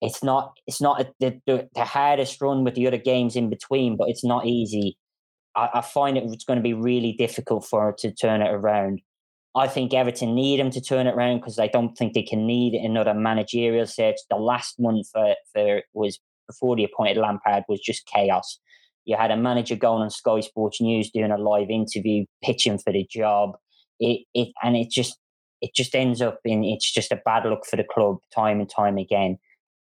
It's 0.00 0.22
not 0.22 0.58
it's 0.66 0.80
not 0.80 1.04
the, 1.18 1.40
the, 1.46 1.68
the 1.74 1.84
hardest 1.84 2.40
run 2.40 2.62
with 2.62 2.74
the 2.74 2.86
other 2.86 2.98
games 2.98 3.36
in 3.36 3.48
between, 3.48 3.96
but 3.96 4.08
it's 4.08 4.24
not 4.24 4.46
easy. 4.46 4.98
I, 5.56 5.70
I 5.74 5.80
find 5.80 6.16
it, 6.16 6.24
it's 6.24 6.44
going 6.44 6.58
to 6.58 6.62
be 6.62 6.74
really 6.74 7.12
difficult 7.12 7.64
for 7.64 7.90
it 7.90 7.98
to 7.98 8.12
turn 8.12 8.42
it 8.42 8.52
around. 8.52 9.00
I 9.56 9.68
think 9.68 9.94
Everton 9.94 10.34
need 10.34 10.58
him 10.58 10.70
to 10.72 10.80
turn 10.80 11.06
it 11.06 11.14
around 11.14 11.38
because 11.38 11.58
I 11.58 11.68
don't 11.68 11.96
think 11.96 12.12
they 12.12 12.24
can 12.24 12.44
need 12.44 12.74
another 12.74 13.14
managerial 13.14 13.86
search. 13.86 14.16
The 14.28 14.36
last 14.36 14.74
one 14.78 15.02
for, 15.04 15.36
for 15.52 15.82
was 15.92 16.18
before 16.46 16.76
the 16.76 16.84
appointed 16.84 17.16
Lampard 17.16 17.64
was 17.68 17.80
just 17.80 18.06
chaos. 18.06 18.58
You 19.04 19.16
had 19.16 19.30
a 19.30 19.36
manager 19.36 19.76
going 19.76 20.02
on 20.02 20.10
Sky 20.10 20.40
Sports 20.40 20.80
News 20.80 21.10
doing 21.10 21.30
a 21.30 21.38
live 21.38 21.70
interview, 21.70 22.24
pitching 22.42 22.78
for 22.78 22.92
the 22.92 23.06
job. 23.10 23.56
It 24.00 24.22
it 24.34 24.48
and 24.62 24.76
it 24.76 24.90
just 24.90 25.18
it 25.60 25.74
just 25.74 25.94
ends 25.94 26.20
up 26.20 26.40
in 26.44 26.64
it's 26.64 26.90
just 26.92 27.12
a 27.12 27.20
bad 27.24 27.44
look 27.44 27.66
for 27.66 27.76
the 27.76 27.84
club 27.84 28.18
time 28.34 28.60
and 28.60 28.68
time 28.68 28.98
again. 28.98 29.38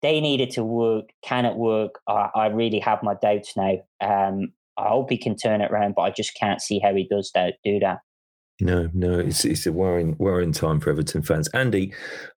They 0.02 0.20
needed 0.20 0.52
to 0.52 0.64
work. 0.64 1.06
Can 1.24 1.46
it 1.46 1.56
work? 1.56 2.00
I, 2.08 2.30
I 2.36 2.48
really 2.48 2.80
have 2.80 3.02
my 3.02 3.16
doubts 3.16 3.56
now. 3.56 3.78
Um, 4.02 4.54
I 4.78 4.90
hope 4.90 5.10
he 5.10 5.18
can 5.18 5.36
turn 5.36 5.62
it 5.62 5.72
around, 5.72 5.96
but 5.96 6.04
I 6.04 6.12
just 6.12 6.36
can't 6.36 6.62
see 6.62 6.80
how 6.80 6.94
he 6.94 7.08
does 7.10 7.32
that. 7.34 7.56
Do 7.64 7.80
that. 7.80 8.00
No, 8.62 8.90
no, 8.94 9.20
it's 9.20 9.44
it's 9.44 9.66
a 9.66 9.74
worrying 9.74 10.16
worrying 10.18 10.54
time 10.54 10.80
for 10.80 10.90
Everton 10.90 11.24
fans. 11.24 11.50
Andy, 11.50 11.94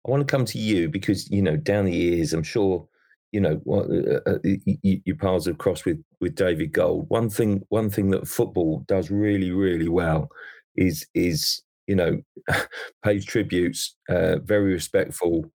I 0.06 0.10
want 0.10 0.26
to 0.26 0.30
come 0.30 0.44
to 0.46 0.58
you 0.58 0.88
because 0.88 1.30
you 1.30 1.40
know 1.40 1.56
down 1.56 1.84
the 1.84 1.94
years, 1.94 2.32
I'm 2.32 2.42
sure 2.42 2.88
you 3.32 3.40
know 3.40 3.60
uh, 3.68 4.30
uh, 4.30 4.38
your 4.82 5.16
paths 5.16 5.46
have 5.46 5.58
crossed 5.58 5.84
with 5.84 6.02
with 6.20 6.34
David 6.34 6.72
Gold. 6.72 7.06
One 7.08 7.30
thing, 7.30 7.62
one 7.68 7.90
thing 7.90 8.10
that 8.10 8.28
football 8.28 8.84
does 8.88 9.10
really, 9.10 9.50
really 9.50 9.88
well 9.88 10.28
is 10.76 11.06
is 11.14 11.62
you 11.86 11.96
know 11.96 12.20
pays 13.04 13.24
tributes, 13.24 13.96
uh, 14.08 14.38
very 14.38 14.72
respectful, 14.72 15.50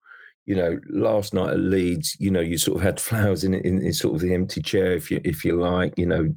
you 0.46 0.56
know, 0.56 0.80
last 0.90 1.34
night 1.34 1.52
at 1.52 1.60
Leeds, 1.60 2.18
you 2.20 2.30
know, 2.30 2.42
you 2.42 2.58
sort 2.58 2.78
of 2.78 2.84
had 2.84 3.00
flowers 3.00 3.44
in, 3.44 3.54
in, 3.54 3.82
in 3.82 3.94
sort 3.94 4.16
of 4.16 4.22
the 4.22 4.34
empty 4.34 4.62
chair, 4.62 4.94
if 4.94 5.10
you 5.10 5.22
if 5.24 5.46
you 5.46 5.60
like. 5.60 5.94
You 5.98 6.06
know, 6.08 6.36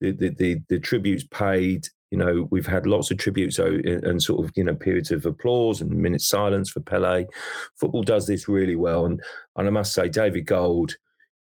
the 0.00 0.12
the 0.12 0.30
the, 0.30 0.62
the 0.68 0.78
tributes 0.78 1.24
paid. 1.24 1.88
You 2.10 2.18
know, 2.18 2.48
we've 2.50 2.66
had 2.66 2.86
lots 2.86 3.10
of 3.10 3.18
tributes 3.18 3.58
and 3.58 4.22
sort 4.22 4.44
of 4.44 4.52
you 4.56 4.64
know 4.64 4.74
periods 4.74 5.10
of 5.10 5.26
applause 5.26 5.80
and 5.80 5.90
minutes 5.90 6.28
silence 6.28 6.70
for 6.70 6.80
Pele. 6.80 7.26
Football 7.74 8.02
does 8.02 8.26
this 8.26 8.48
really 8.48 8.76
well, 8.76 9.06
and 9.06 9.20
and 9.56 9.66
I 9.66 9.70
must 9.70 9.92
say, 9.92 10.08
David 10.08 10.46
Gold. 10.46 10.96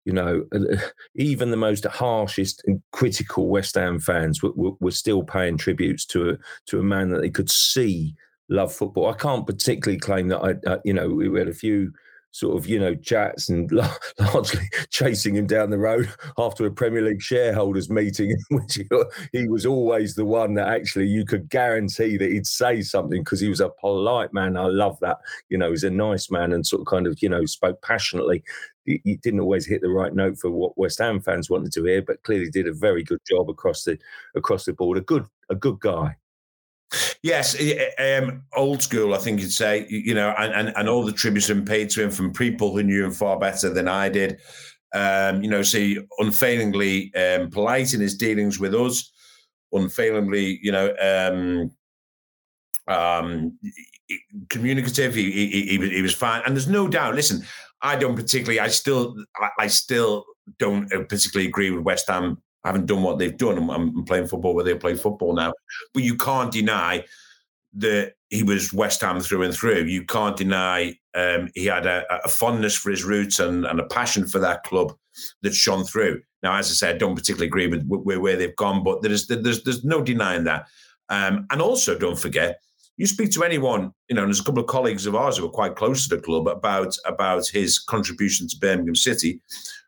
You 0.05 0.11
know, 0.11 0.45
even 1.15 1.49
the 1.51 1.57
most 1.57 1.85
harshest 1.85 2.61
and 2.65 2.81
critical 2.91 3.47
West 3.47 3.75
Ham 3.75 3.99
fans 3.99 4.43
were, 4.43 4.51
were, 4.53 4.73
were 4.81 4.91
still 4.91 5.23
paying 5.23 5.57
tributes 5.57 6.05
to 6.07 6.31
a 6.31 6.37
to 6.67 6.79
a 6.79 6.83
man 6.83 7.09
that 7.09 7.21
they 7.21 7.29
could 7.29 7.49
see 7.49 8.15
love 8.49 8.73
football. 8.73 9.09
I 9.09 9.13
can't 9.13 9.47
particularly 9.47 9.99
claim 9.99 10.27
that 10.29 10.39
I, 10.39 10.69
uh, 10.69 10.79
you 10.83 10.93
know, 10.93 11.09
we 11.09 11.37
had 11.37 11.47
a 11.47 11.53
few 11.53 11.93
sort 12.33 12.57
of, 12.57 12.67
you 12.67 12.79
know, 12.79 12.95
chats 12.95 13.47
and 13.47 13.71
largely 14.19 14.67
chasing 14.89 15.35
him 15.35 15.45
down 15.45 15.69
the 15.69 15.77
road 15.77 16.09
after 16.37 16.65
a 16.65 16.71
Premier 16.71 17.03
League 17.03 17.21
shareholders 17.21 17.89
meeting, 17.89 18.31
in 18.49 18.57
which 18.57 18.79
he, 19.31 19.47
was 19.47 19.65
always 19.65 20.15
the 20.15 20.25
one 20.25 20.55
that 20.55 20.67
actually 20.67 21.05
you 21.07 21.25
could 21.25 21.47
guarantee 21.47 22.17
that 22.17 22.31
he'd 22.31 22.47
say 22.47 22.81
something 22.81 23.21
because 23.21 23.39
he 23.39 23.49
was 23.49 23.61
a 23.61 23.69
polite 23.69 24.33
man. 24.33 24.57
I 24.57 24.65
love 24.65 24.99
that. 25.01 25.17
You 25.49 25.59
know, 25.59 25.69
he's 25.69 25.83
a 25.83 25.91
nice 25.91 26.31
man 26.31 26.51
and 26.51 26.65
sort 26.65 26.81
of 26.81 26.87
kind 26.87 27.05
of, 27.05 27.21
you 27.21 27.29
know, 27.29 27.45
spoke 27.45 27.81
passionately. 27.83 28.43
He 28.85 29.17
didn't 29.21 29.39
always 29.39 29.65
hit 29.65 29.81
the 29.81 29.89
right 29.89 30.13
note 30.13 30.37
for 30.39 30.49
what 30.49 30.77
West 30.77 30.99
Ham 30.99 31.21
fans 31.21 31.49
wanted 31.49 31.71
to 31.73 31.85
hear, 31.85 32.01
but 32.01 32.21
clearly 32.23 32.49
did 32.49 32.67
a 32.67 32.73
very 32.73 33.03
good 33.03 33.21
job 33.29 33.49
across 33.49 33.83
the 33.83 33.97
across 34.35 34.65
the 34.65 34.73
board. 34.73 34.97
A 34.97 35.01
good 35.01 35.25
a 35.49 35.55
good 35.55 35.79
guy. 35.79 36.17
Yes, 37.23 37.55
um, 37.97 38.43
old 38.55 38.81
school, 38.81 39.13
I 39.13 39.17
think 39.17 39.39
you'd 39.39 39.51
say, 39.51 39.85
you 39.89 40.13
know, 40.13 40.33
and, 40.37 40.53
and, 40.53 40.77
and 40.77 40.89
all 40.89 41.03
the 41.03 41.11
tributes 41.11 41.47
been 41.47 41.65
paid 41.65 41.89
to 41.91 42.03
him 42.03 42.11
from 42.11 42.33
people 42.33 42.75
who 42.75 42.83
knew 42.83 43.05
him 43.05 43.11
far 43.11 43.39
better 43.39 43.73
than 43.73 43.87
I 43.87 44.09
did. 44.09 44.39
Um, 44.93 45.41
you 45.41 45.49
know, 45.49 45.63
see, 45.63 45.99
unfailingly 46.19 47.13
um, 47.15 47.49
polite 47.49 47.93
in 47.93 48.01
his 48.01 48.15
dealings 48.15 48.59
with 48.59 48.75
us, 48.75 49.11
unfailingly, 49.71 50.59
you 50.61 50.71
know, 50.71 50.93
um, 51.01 51.71
um, 52.87 53.57
communicative. 54.49 55.15
He, 55.15 55.31
he, 55.31 55.77
he, 55.77 55.89
he 55.89 56.01
was 56.01 56.13
fine, 56.13 56.43
and 56.45 56.55
there's 56.55 56.67
no 56.67 56.87
doubt. 56.87 57.15
Listen, 57.15 57.43
I 57.81 57.95
don't 57.95 58.15
particularly. 58.15 58.59
I 58.59 58.67
still, 58.67 59.15
I, 59.35 59.49
I 59.59 59.67
still 59.67 60.25
don't 60.59 60.87
particularly 60.89 61.47
agree 61.47 61.71
with 61.71 61.83
West 61.83 62.07
Ham 62.07 62.41
haven't 62.63 62.85
done 62.85 63.03
what 63.03 63.19
they've 63.19 63.37
done. 63.37 63.57
I'm, 63.57 63.69
I'm 63.69 64.05
playing 64.05 64.27
football 64.27 64.55
where 64.55 64.63
they 64.63 64.75
play 64.75 64.95
football 64.95 65.33
now. 65.33 65.53
But 65.93 66.03
you 66.03 66.15
can't 66.15 66.51
deny 66.51 67.03
that 67.75 68.13
he 68.29 68.43
was 68.43 68.73
West 68.73 69.01
Ham 69.01 69.19
through 69.19 69.43
and 69.43 69.53
through. 69.53 69.85
You 69.85 70.05
can't 70.05 70.37
deny 70.37 70.95
um, 71.15 71.49
he 71.55 71.65
had 71.65 71.85
a, 71.85 72.05
a, 72.23 72.29
fondness 72.29 72.75
for 72.75 72.91
his 72.91 73.03
roots 73.03 73.39
and, 73.39 73.65
and, 73.65 73.79
a 73.79 73.85
passion 73.85 74.27
for 74.27 74.39
that 74.39 74.63
club 74.63 74.93
that 75.41 75.53
shone 75.53 75.83
through. 75.83 76.21
Now, 76.41 76.55
as 76.55 76.69
I 76.69 76.73
said, 76.73 76.95
I 76.95 76.97
don't 76.97 77.15
particularly 77.15 77.47
agree 77.47 77.67
with 77.67 77.85
where, 77.87 78.19
where 78.19 78.35
they've 78.35 78.55
gone, 78.55 78.83
but 78.83 79.01
there's 79.01 79.27
there's 79.27 79.63
there's 79.63 79.83
no 79.83 80.01
denying 80.01 80.43
that. 80.45 80.67
Um, 81.09 81.47
and 81.51 81.61
also, 81.61 81.97
don't 81.97 82.19
forget, 82.19 82.59
you 82.97 83.05
speak 83.05 83.31
to 83.31 83.43
anyone, 83.43 83.93
you 84.07 84.15
know, 84.15 84.23
and 84.23 84.29
there's 84.29 84.39
a 84.39 84.43
couple 84.43 84.61
of 84.61 84.67
colleagues 84.67 85.05
of 85.05 85.15
ours 85.15 85.37
who 85.37 85.45
are 85.45 85.51
quite 85.51 85.75
close 85.75 86.07
to 86.07 86.15
the 86.15 86.21
club 86.21 86.47
about 86.47 86.95
about 87.05 87.47
his 87.47 87.79
contribution 87.79 88.47
to 88.47 88.57
Birmingham 88.57 88.95
City 88.95 89.41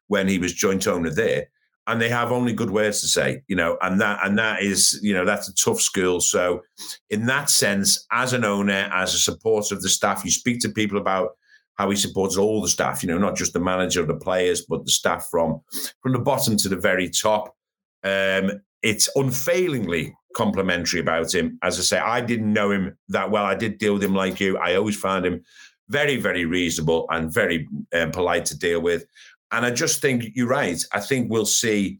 when 0.08 0.28
he 0.28 0.38
was 0.38 0.54
joint 0.54 0.88
owner 0.88 1.10
there 1.10 1.48
and 1.88 2.02
they 2.02 2.10
have 2.10 2.32
only 2.32 2.54
good 2.54 2.72
words 2.72 3.02
to 3.02 3.08
say, 3.08 3.44
you 3.48 3.56
know, 3.56 3.78
and 3.82 4.02
that 4.02 4.20
and 4.24 4.38
that 4.38 4.62
is, 4.62 5.00
you 5.02 5.14
know, 5.14 5.26
that's 5.26 5.48
a 5.48 5.56
tough 5.56 5.80
school. 5.80 6.20
So, 6.20 6.62
in 7.10 7.26
that 7.28 7.50
sense, 7.50 8.06
as 8.12 8.34
an 8.34 8.44
owner, 8.44 8.90
as 8.94 9.14
a 9.14 9.20
supporter 9.20 9.76
of 9.76 9.82
the 9.82 9.90
staff, 9.90 10.26
you 10.26 10.32
speak 10.32 10.60
to 10.62 10.70
people 10.70 10.98
about 10.98 11.32
how 11.76 11.90
he 11.90 11.96
supports 11.96 12.38
all 12.38 12.62
the 12.62 12.70
staff, 12.70 13.04
you 13.04 13.10
know, 13.10 13.18
not 13.18 13.36
just 13.36 13.54
the 13.54 13.60
manager 13.60 14.04
or 14.04 14.06
the 14.06 14.16
players, 14.16 14.66
but 14.68 14.86
the 14.86 14.92
staff 14.92 15.28
from 15.30 15.62
from 16.02 16.14
the 16.14 16.20
bottom 16.20 16.58
to 16.58 16.70
the 16.70 16.78
very 16.78 17.10
top. 17.10 17.56
Um, 18.04 18.62
it's 18.82 19.10
unfailingly 19.16 20.16
complimentary 20.36 21.00
about 21.00 21.34
him. 21.34 21.58
As 21.64 21.80
I 21.80 21.82
say, 21.82 21.98
I 21.98 22.22
didn't 22.22 22.54
know 22.54 22.72
him 22.72 22.98
that 23.10 23.32
well. 23.32 23.46
I 23.46 23.56
did 23.56 23.78
deal 23.78 23.94
with 23.94 24.04
him 24.04 24.14
like 24.14 24.40
you. 24.40 24.58
I 24.58 24.76
always 24.76 24.98
found 24.98 25.26
him 25.26 25.44
very, 25.90 26.18
very 26.18 26.46
reasonable 26.46 27.06
and 27.10 27.34
very 27.34 27.68
um, 27.94 28.12
polite 28.12 28.46
to 28.46 28.58
deal 28.58 28.82
with. 28.82 29.06
And 29.52 29.66
I 29.66 29.72
just 29.72 30.02
think 30.02 30.32
you're 30.36 30.48
right. 30.48 30.84
I 30.92 31.00
think 31.00 31.30
we'll 31.30 31.46
see 31.46 32.00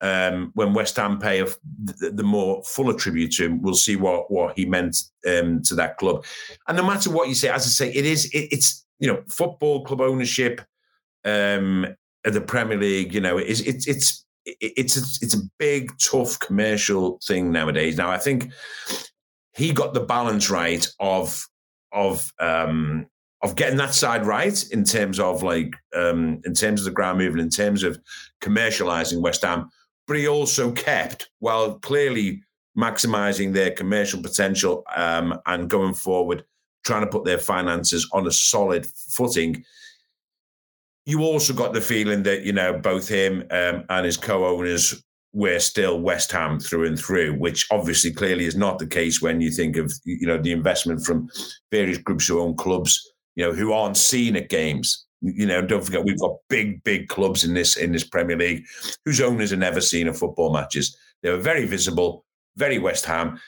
um, 0.00 0.50
when 0.54 0.72
West 0.72 0.96
Ham 0.96 1.18
pay 1.18 1.40
a, 1.40 1.46
the, 1.84 2.10
the, 2.14 2.22
more 2.22 2.62
fuller 2.64 2.94
tribute 2.94 3.32
to 3.32 3.44
him, 3.44 3.62
we'll 3.62 3.74
see 3.74 3.96
what 3.96 4.30
what 4.30 4.56
he 4.56 4.64
meant 4.64 4.96
um, 5.28 5.62
to 5.62 5.74
that 5.74 5.98
club. 5.98 6.24
And 6.66 6.76
no 6.76 6.86
matter 6.86 7.10
what 7.10 7.28
you 7.28 7.34
say, 7.34 7.48
as 7.48 7.66
I 7.66 7.68
say, 7.68 7.92
it 7.92 8.06
is 8.06 8.26
it, 8.26 8.48
it's 8.50 8.86
you 8.98 9.12
know 9.12 9.22
football 9.28 9.84
club 9.84 10.00
ownership 10.00 10.62
um, 11.24 11.86
the 12.24 12.40
Premier 12.40 12.78
League. 12.78 13.12
You 13.12 13.20
know, 13.20 13.36
it's 13.36 13.60
it's 13.60 13.86
it's 13.86 14.24
it's 14.46 14.96
a, 14.96 15.24
it's 15.24 15.34
a 15.34 15.42
big 15.58 15.92
tough 15.98 16.38
commercial 16.38 17.20
thing 17.26 17.52
nowadays. 17.52 17.98
Now 17.98 18.10
I 18.10 18.18
think 18.18 18.50
he 19.54 19.72
got 19.72 19.92
the 19.92 20.00
balance 20.00 20.48
right 20.48 20.86
of 20.98 21.46
of 21.92 22.32
um, 22.38 23.06
of 23.42 23.56
getting 23.56 23.78
that 23.78 23.94
side 23.94 24.26
right 24.26 24.62
in 24.70 24.84
terms 24.84 25.18
of 25.18 25.42
like 25.42 25.74
um, 25.94 26.40
in 26.44 26.54
terms 26.54 26.80
of 26.80 26.84
the 26.84 26.90
ground 26.90 27.18
movement, 27.18 27.42
in 27.42 27.50
terms 27.50 27.82
of 27.82 27.98
commercializing 28.42 29.20
West 29.20 29.42
Ham, 29.42 29.70
but 30.06 30.16
he 30.16 30.28
also 30.28 30.72
kept 30.72 31.30
while 31.38 31.78
clearly 31.78 32.42
maximizing 32.76 33.52
their 33.52 33.70
commercial 33.70 34.22
potential 34.22 34.84
um, 34.94 35.38
and 35.46 35.70
going 35.70 35.94
forward 35.94 36.44
trying 36.84 37.02
to 37.02 37.10
put 37.10 37.24
their 37.24 37.38
finances 37.38 38.08
on 38.12 38.26
a 38.26 38.32
solid 38.32 38.86
footing. 38.86 39.64
You 41.06 41.22
also 41.22 41.52
got 41.52 41.72
the 41.72 41.80
feeling 41.80 42.22
that 42.24 42.42
you 42.42 42.52
know 42.52 42.78
both 42.78 43.08
him 43.08 43.44
um, 43.50 43.84
and 43.88 44.06
his 44.06 44.16
co-owners 44.16 45.02
were 45.32 45.60
still 45.60 46.00
West 46.00 46.32
Ham 46.32 46.58
through 46.58 46.86
and 46.86 46.98
through, 46.98 47.34
which 47.38 47.66
obviously 47.70 48.12
clearly 48.12 48.44
is 48.44 48.56
not 48.56 48.78
the 48.78 48.86
case 48.86 49.22
when 49.22 49.40
you 49.40 49.50
think 49.50 49.76
of 49.76 49.92
you 50.04 50.26
know 50.26 50.38
the 50.38 50.52
investment 50.52 51.04
from 51.04 51.28
various 51.70 51.98
groups 51.98 52.26
who 52.26 52.40
own 52.40 52.56
clubs, 52.56 53.12
you 53.40 53.46
know, 53.46 53.54
who 53.54 53.72
aren't 53.72 53.96
seen 53.96 54.36
at 54.36 54.50
games. 54.50 55.06
You 55.22 55.46
know, 55.46 55.62
don't 55.62 55.82
forget 55.82 56.04
we've 56.04 56.20
got 56.20 56.36
big, 56.50 56.84
big 56.84 57.08
clubs 57.08 57.42
in 57.42 57.54
this 57.54 57.78
in 57.78 57.90
this 57.90 58.04
Premier 58.04 58.36
League 58.36 58.66
whose 59.06 59.18
owners 59.22 59.50
are 59.50 59.56
never 59.56 59.80
seen 59.80 60.08
at 60.08 60.16
football 60.16 60.52
matches. 60.52 60.94
They 61.22 61.30
were 61.30 61.38
very 61.38 61.64
visible, 61.64 62.26
very 62.58 62.78
West 62.78 63.06
Ham. 63.06 63.40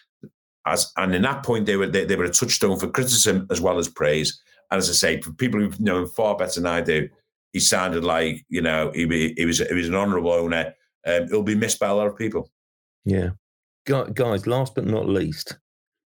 As 0.66 0.90
and 0.96 1.14
in 1.14 1.20
that 1.22 1.42
point, 1.42 1.66
they 1.66 1.76
were 1.76 1.88
they, 1.88 2.06
they 2.06 2.16
were 2.16 2.24
a 2.24 2.30
touchstone 2.30 2.78
for 2.78 2.88
criticism 2.88 3.46
as 3.50 3.60
well 3.60 3.78
as 3.78 3.86
praise. 3.86 4.40
And 4.70 4.78
as 4.78 4.88
I 4.88 4.94
say, 4.94 5.20
for 5.20 5.32
people 5.32 5.60
who 5.60 5.70
know 5.78 5.98
him 5.98 6.08
far 6.08 6.38
better 6.38 6.58
than 6.58 6.66
I 6.66 6.80
do, 6.80 7.06
he 7.52 7.60
sounded 7.60 8.02
like 8.02 8.46
you 8.48 8.62
know 8.62 8.92
he, 8.94 9.34
he 9.36 9.44
was 9.44 9.58
he 9.58 9.74
was 9.74 9.88
an 9.88 9.94
honourable 9.94 10.32
owner. 10.32 10.72
Um, 11.06 11.28
he'll 11.28 11.42
be 11.42 11.54
missed 11.54 11.80
by 11.80 11.88
a 11.88 11.94
lot 11.94 12.06
of 12.06 12.16
people. 12.16 12.50
Yeah, 13.04 13.30
guys. 13.84 14.46
Last 14.46 14.74
but 14.74 14.86
not 14.86 15.06
least, 15.06 15.58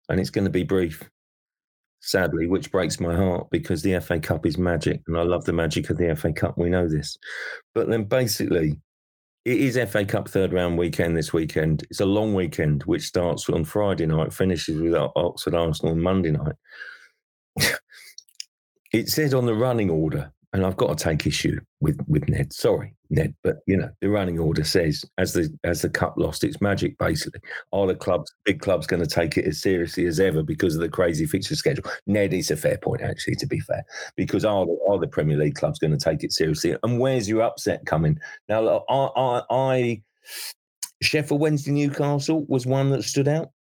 and 0.10 0.20
it's 0.20 0.30
going 0.30 0.46
to 0.46 0.52
be 0.52 0.64
brief 0.64 1.10
sadly, 2.04 2.48
which 2.48 2.72
breaks 2.72 3.00
my 3.00 3.16
heart 3.16 3.48
because 3.50 3.82
the 3.82 4.00
FA 4.00 4.20
Cup 4.20 4.46
is 4.46 4.58
magic 4.58 5.02
and 5.08 5.18
I 5.18 5.24
love 5.24 5.46
the 5.46 5.54
magic 5.54 5.90
of 5.90 5.98
the 5.98 6.16
FA 6.16 6.34
Cup. 6.34 6.58
We 6.58 6.70
know 6.70 6.88
this. 6.88 7.18
But 7.74 7.90
then 7.90 8.04
basically, 8.04 8.80
it 9.46 9.58
is 9.58 9.80
FA 9.90 10.06
Cup 10.06 10.28
third 10.28 10.54
round 10.54 10.78
weekend 10.78 11.18
this 11.18 11.34
weekend. 11.34 11.84
It's 11.90 12.02
a 12.02 12.06
long 12.06 12.34
weekend, 12.34 12.84
which 12.84 13.04
starts 13.04 13.50
on 13.50 13.64
Friday 13.64 14.06
night, 14.06 14.34
finishes 14.34 14.80
with 14.80 14.94
Oxford 14.94 15.56
Arsenal 15.56 15.94
on 15.94 16.02
Monday 16.02 16.32
night. 16.32 16.56
it 18.94 19.10
says 19.10 19.34
on 19.34 19.46
the 19.46 19.56
running 19.56 19.90
order 19.90 20.32
and 20.54 20.66
I've 20.66 20.78
got 20.78 20.98
to 20.98 21.04
take 21.04 21.26
issue 21.26 21.60
with 21.82 22.00
with 22.08 22.28
Ned. 22.30 22.54
Sorry, 22.54 22.96
Ned, 23.14 23.36
but 23.44 23.58
you 23.68 23.78
know 23.78 23.90
the 24.02 24.10
running 24.10 24.40
order 24.40 24.64
says 24.64 25.06
as 25.18 25.34
the 25.34 25.56
as 25.64 25.84
the 25.84 25.90
cup 25.90 26.16
lost 26.18 26.44
its 26.44 26.60
magic. 26.60 26.98
Basically, 26.98 27.40
are 27.72 27.86
the 27.86 27.96
clubs, 27.96 28.34
big 28.44 28.60
clubs, 28.60 28.88
going 28.88 29.04
to 29.04 29.08
take 29.08 29.38
it 29.38 29.46
as 29.46 29.62
seriously 29.62 30.06
as 30.08 30.20
ever 30.20 30.42
because 30.42 30.76
of 30.76 30.82
the 30.82 30.90
crazy 30.90 31.26
fixture 31.26 31.56
schedule? 31.56 31.86
Ned 32.08 32.34
is 32.34 32.50
a 32.50 32.58
fair 32.58 32.78
point, 32.78 33.02
actually. 33.02 33.36
To 33.36 33.48
be 33.48 33.60
fair, 33.60 33.86
because 34.16 34.44
are 34.44 34.66
the, 34.66 34.98
the 35.00 35.08
Premier 35.08 35.38
League 35.38 35.56
clubs 35.56 35.80
going 35.80 35.98
to 35.98 36.04
take 36.04 36.24
it 36.24 36.34
seriously? 36.34 36.76
And 36.82 37.00
where's 37.00 37.30
your 37.30 37.44
upset 37.44 37.86
coming 37.86 38.20
now? 38.50 38.84
I, 38.90 38.94
I, 38.96 39.42
I 39.50 40.02
Sheffield 41.04 41.40
Wednesday 41.40 41.72
Newcastle 41.72 42.46
was 42.48 42.66
one 42.66 42.90
that 42.92 43.04
stood 43.04 43.28
out 43.28 43.52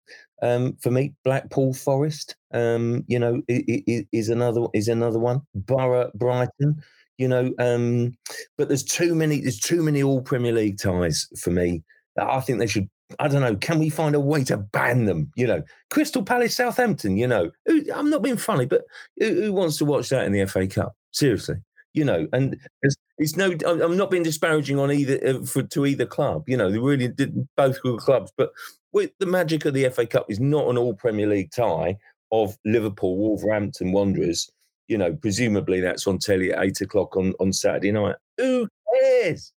um, 0.41 0.75
for 0.81 0.89
me. 0.89 1.13
Blackpool 1.23 1.73
Forest, 1.73 2.35
um, 2.53 3.03
you 3.07 3.19
know, 3.19 3.41
is, 3.47 4.05
is, 4.11 4.29
another 4.29 4.65
is 4.73 4.87
another 4.87 5.19
one. 5.19 5.41
Boro 5.53 6.09
Brighton, 6.15 6.81
you 7.17 7.27
know, 7.27 7.53
um, 7.59 8.17
but 8.57 8.67
there's 8.67 8.83
too 8.83 9.15
many. 9.15 9.41
There's 9.41 9.59
too 9.59 9.83
many 9.83 10.03
all 10.03 10.21
Premier 10.21 10.51
League 10.51 10.79
ties 10.79 11.27
for 11.39 11.51
me. 11.51 11.83
I 12.19 12.39
think 12.39 12.59
they 12.59 12.67
should. 12.67 12.89
I 13.19 13.27
don't 13.27 13.41
know. 13.41 13.55
Can 13.55 13.79
we 13.79 13.89
find 13.89 14.15
a 14.15 14.19
way 14.19 14.43
to 14.45 14.57
ban 14.57 15.05
them? 15.05 15.31
You 15.35 15.47
know, 15.47 15.63
Crystal 15.91 16.23
Palace, 16.23 16.55
Southampton. 16.55 17.17
You 17.17 17.27
know, 17.27 17.51
I'm 17.93 18.09
not 18.09 18.23
being 18.23 18.37
funny, 18.37 18.65
but 18.65 18.83
who, 19.19 19.43
who 19.43 19.53
wants 19.53 19.77
to 19.77 19.85
watch 19.85 20.09
that 20.09 20.25
in 20.25 20.31
the 20.31 20.45
FA 20.45 20.67
Cup? 20.67 20.95
Seriously, 21.11 21.55
you 21.93 22.05
know, 22.05 22.27
and 22.33 22.57
it's, 22.81 22.95
it's, 23.19 23.37
no, 23.37 23.55
I'm 23.65 23.97
not 23.97 24.09
being 24.09 24.23
disparaging 24.23 24.79
on 24.79 24.91
either 24.91 25.19
uh, 25.27 25.45
for 25.45 25.61
to 25.61 25.85
either 25.85 26.07
club. 26.07 26.43
You 26.47 26.57
know, 26.57 26.71
they 26.71 26.79
really 26.79 27.09
did 27.09 27.47
both 27.55 27.81
good 27.83 27.99
clubs, 27.99 28.31
but 28.35 28.51
with 28.91 29.11
the 29.19 29.25
magic 29.27 29.65
of 29.65 29.73
the 29.73 29.89
FA 29.89 30.07
Cup 30.07 30.25
is 30.29 30.39
not 30.39 30.69
an 30.69 30.77
all 30.77 30.93
Premier 30.93 31.27
League 31.27 31.51
tie 31.51 31.97
of 32.31 32.57
Liverpool, 32.65 33.17
Wolverhampton 33.17 33.91
Wanderers. 33.91 34.49
You 34.93 34.99
know, 34.99 35.13
presumably 35.15 35.79
that's 35.79 36.05
on 36.05 36.19
telly 36.19 36.53
at 36.53 36.63
eight 36.63 36.79
o'clock 36.81 37.17
on, 37.17 37.33
on 37.39 37.51
Saturday 37.51 37.91
night. 37.91 38.15
Who 38.37 38.67
cares? 38.93 39.51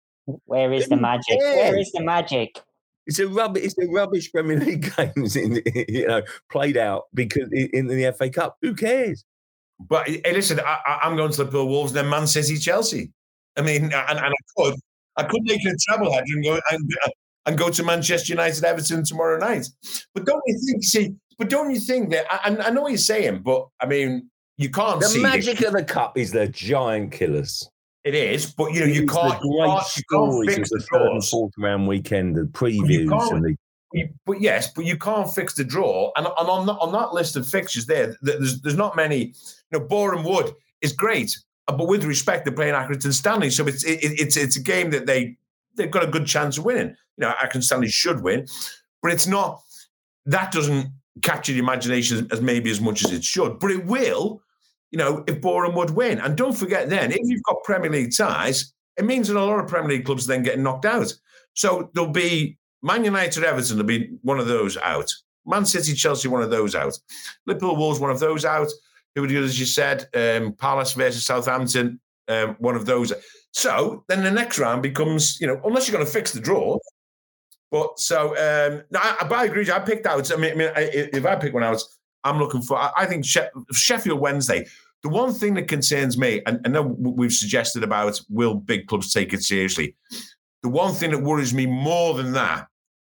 Where 0.46 0.72
is 0.72 0.86
Who 0.86 0.92
the 0.92 0.96
magic? 0.96 1.42
Cares? 1.42 1.56
Where 1.58 1.78
is 1.78 1.92
the 1.92 2.04
magic? 2.04 2.62
It's 3.06 3.20
a 3.20 3.28
rubbish. 3.28 3.66
It's 3.66 3.78
a 3.78 3.86
rubbish 3.88 4.32
Premier 4.32 4.58
League 4.58 4.94
games 4.98 5.36
in 5.36 5.62
you 5.90 6.08
know 6.08 6.22
played 6.50 6.78
out 6.78 7.08
because 7.14 7.50
in 7.52 7.88
the 7.88 8.14
FA 8.18 8.30
Cup. 8.30 8.56
Who 8.62 8.76
cares? 8.76 9.26
But 9.78 10.08
hey, 10.08 10.22
listen, 10.32 10.62
I, 10.66 11.00
am 11.04 11.18
going 11.18 11.34
to 11.34 11.40
Liverpool 11.40 11.68
Wolves, 11.68 11.92
then 11.92 12.10
Man 12.10 12.28
City, 12.28 12.58
Chelsea. 12.58 13.12
I 13.58 13.62
mean, 13.62 13.84
and, 13.84 13.94
and 13.94 14.20
I 14.20 14.32
could, 14.56 14.76
I 15.18 15.24
could 15.24 15.42
make 15.44 15.66
it 15.66 15.74
a 15.74 15.78
treble 15.86 16.14
header 16.14 16.24
and 16.34 16.46
go 16.46 16.60
and, 16.72 16.92
uh, 17.06 17.10
and 17.46 17.58
go 17.58 17.70
to 17.70 17.84
Manchester 17.84 18.32
United, 18.32 18.64
Everton 18.64 19.04
tomorrow 19.04 19.38
night. 19.38 19.68
But 20.14 20.26
don't 20.26 20.42
you 20.46 20.58
think? 20.66 20.84
See, 20.86 21.16
but 21.38 21.50
don't 21.50 21.72
you 21.72 21.82
think 21.82 22.12
that? 22.12 22.26
I, 22.32 22.56
I 22.68 22.70
know 22.70 22.84
what 22.84 22.92
you're 22.92 22.98
saying, 23.00 23.40
but 23.40 23.68
I 23.82 23.86
mean, 23.86 24.30
you 24.58 24.70
can't. 24.70 25.00
The 25.00 25.20
magic 25.22 25.62
of 25.62 25.74
the 25.74 25.84
cup 25.84 26.18
is 26.18 26.32
the 26.32 26.48
giant 26.48 27.12
killers. 27.12 27.70
It 28.04 28.14
is, 28.14 28.54
but 28.54 28.72
you 28.72 28.82
know, 28.82 28.86
you 28.86 29.08
can't, 29.08 29.44
you 29.44 29.64
can't, 29.66 29.98
you 29.98 30.04
can't 30.12 30.56
fix 30.56 30.70
the 30.70 30.80
third 30.80 31.12
and 31.12 31.26
fourth 31.26 31.54
round 31.58 31.88
weekend, 31.88 32.36
the 32.36 32.44
previews 32.44 33.32
and 33.32 33.44
the 33.44 33.58
but 34.26 34.42
yes, 34.42 34.72
but 34.74 34.86
you 34.86 34.98
can't 34.98 35.32
fix 35.34 35.54
the 35.54 35.64
draw. 35.64 36.12
And, 36.16 36.28
and 36.28 36.50
on, 36.50 36.66
that, 36.66 36.74
on 36.74 36.92
that 36.92 37.14
list 37.14 37.36
of 37.36 37.48
fixtures 37.48 37.86
there, 37.86 38.16
there's, 38.22 38.62
there's 38.62 38.76
not 38.76 38.96
many. 38.96 39.34
You 39.72 39.80
know, 39.80 39.80
Boreham 39.80 40.24
Wood 40.24 40.54
is 40.82 40.92
great, 40.92 41.36
uh, 41.68 41.74
but 41.74 41.88
with 41.88 42.04
respect, 42.04 42.46
they're 42.46 42.54
playing 42.54 42.74
Accrington 42.74 43.14
Stanley, 43.14 43.50
so 43.50 43.66
it's 43.68 43.84
it, 43.84 44.00
it's 44.02 44.38
it's 44.38 44.58
a 44.58 44.62
game 44.62 44.92
that 44.92 45.06
they 45.06 45.38
they've 45.76 45.92
got 45.92 46.04
a 46.04 46.08
good 46.08 46.26
chance 46.26 46.58
of 46.58 46.66
winning. 46.66 46.90
You 47.18 47.22
know, 47.22 47.34
Accrington 47.42 47.64
Stanley 47.64 47.90
should 47.90 48.22
win, 48.22 48.48
but 49.02 49.12
it's 49.12 49.28
not. 49.28 49.62
That 50.26 50.52
doesn't 50.52 50.88
capture 51.22 51.54
the 51.54 51.60
imagination 51.60 52.28
as 52.32 52.42
maybe 52.42 52.70
as 52.72 52.82
much 52.82 53.06
as 53.06 53.12
it 53.12 53.24
should, 53.24 53.60
but 53.60 53.72
it 53.72 53.86
will. 53.86 54.42
You 54.92 55.00
know, 55.00 55.24
if 55.28 55.42
Boreham 55.42 55.76
Wood 55.76 55.90
win, 55.92 56.20
and 56.20 56.38
don't 56.38 56.58
forget, 56.58 56.90
then 56.90 57.12
if 57.12 57.20
you've 57.24 57.44
got 57.44 57.64
Premier 57.64 57.90
League 57.90 58.16
ties, 58.16 58.74
it 58.98 59.06
means 59.06 59.28
that 59.28 59.38
a 59.38 59.44
lot 59.44 59.60
of 59.60 59.68
Premier 59.68 59.90
League 59.90 60.06
clubs 60.06 60.26
then 60.26 60.44
getting 60.44 60.64
knocked 60.64 60.86
out. 60.86 61.14
So 61.54 61.90
there'll 61.94 62.12
be 62.12 62.58
Man 62.82 63.04
United, 63.04 63.44
Everton 63.44 63.78
will 63.78 63.84
be 63.84 64.12
one 64.22 64.40
of 64.40 64.48
those 64.48 64.78
out. 64.78 65.12
Man 65.46 65.66
City, 65.66 65.94
Chelsea, 65.94 66.28
one 66.28 66.42
of 66.42 66.52
those 66.52 66.76
out. 66.76 66.98
Liverpool, 67.46 67.76
Wolves, 67.76 68.00
one 68.00 68.12
of 68.12 68.20
those 68.20 68.46
out. 68.46 68.70
Who 69.16 69.22
would 69.22 69.32
you, 69.32 69.44
as 69.44 69.60
you 69.60 69.66
said, 69.66 70.08
um, 70.14 70.54
Palace 70.54 70.94
versus 70.94 71.26
Southampton, 71.26 72.00
um, 72.28 72.56
one 72.60 72.76
of 72.76 72.86
those. 72.86 73.14
So 73.52 74.04
then 74.08 74.24
the 74.24 74.32
next 74.32 74.60
round 74.60 74.84
becomes, 74.84 75.40
you 75.40 75.48
know, 75.48 75.60
unless 75.64 75.88
you're 75.88 75.96
going 75.96 76.06
to 76.06 76.12
fix 76.12 76.32
the 76.32 76.42
draw. 76.42 76.78
But 77.72 78.00
so, 78.00 78.30
um, 78.32 78.84
no, 78.92 79.00
I, 79.02 79.28
I 79.30 79.46
agree. 79.46 79.70
I 79.72 79.80
picked 79.80 80.06
out. 80.06 80.32
I 80.32 80.36
mean, 80.36 80.52
I 80.52 80.56
mean, 80.56 80.72
if 80.76 81.26
I 81.26 81.36
pick 81.36 81.54
one 81.54 81.64
out, 81.64 81.82
I'm 82.26 82.40
looking 82.40 82.62
for. 82.62 82.78
I 82.78 83.06
think 83.06 83.26
Sheffield 83.26 84.20
Wednesday. 84.20 84.68
The 85.04 85.10
one 85.10 85.34
thing 85.34 85.54
that 85.54 85.68
concerns 85.68 86.18
me, 86.18 86.42
and 86.48 86.60
I 86.66 86.70
know 86.70 86.82
we've 86.82 87.32
suggested 87.32 87.84
about 87.84 88.20
will 88.30 88.56
big 88.56 88.88
clubs 88.88 89.14
take 89.14 89.34
it 89.34 89.44
seriously. 89.44 89.96
The 90.64 90.70
one 90.70 90.94
thing 90.94 91.12
that 91.12 91.22
worries 91.22 91.54
me 91.54 91.68
more 91.68 92.16
than 92.16 92.32
that 92.34 92.68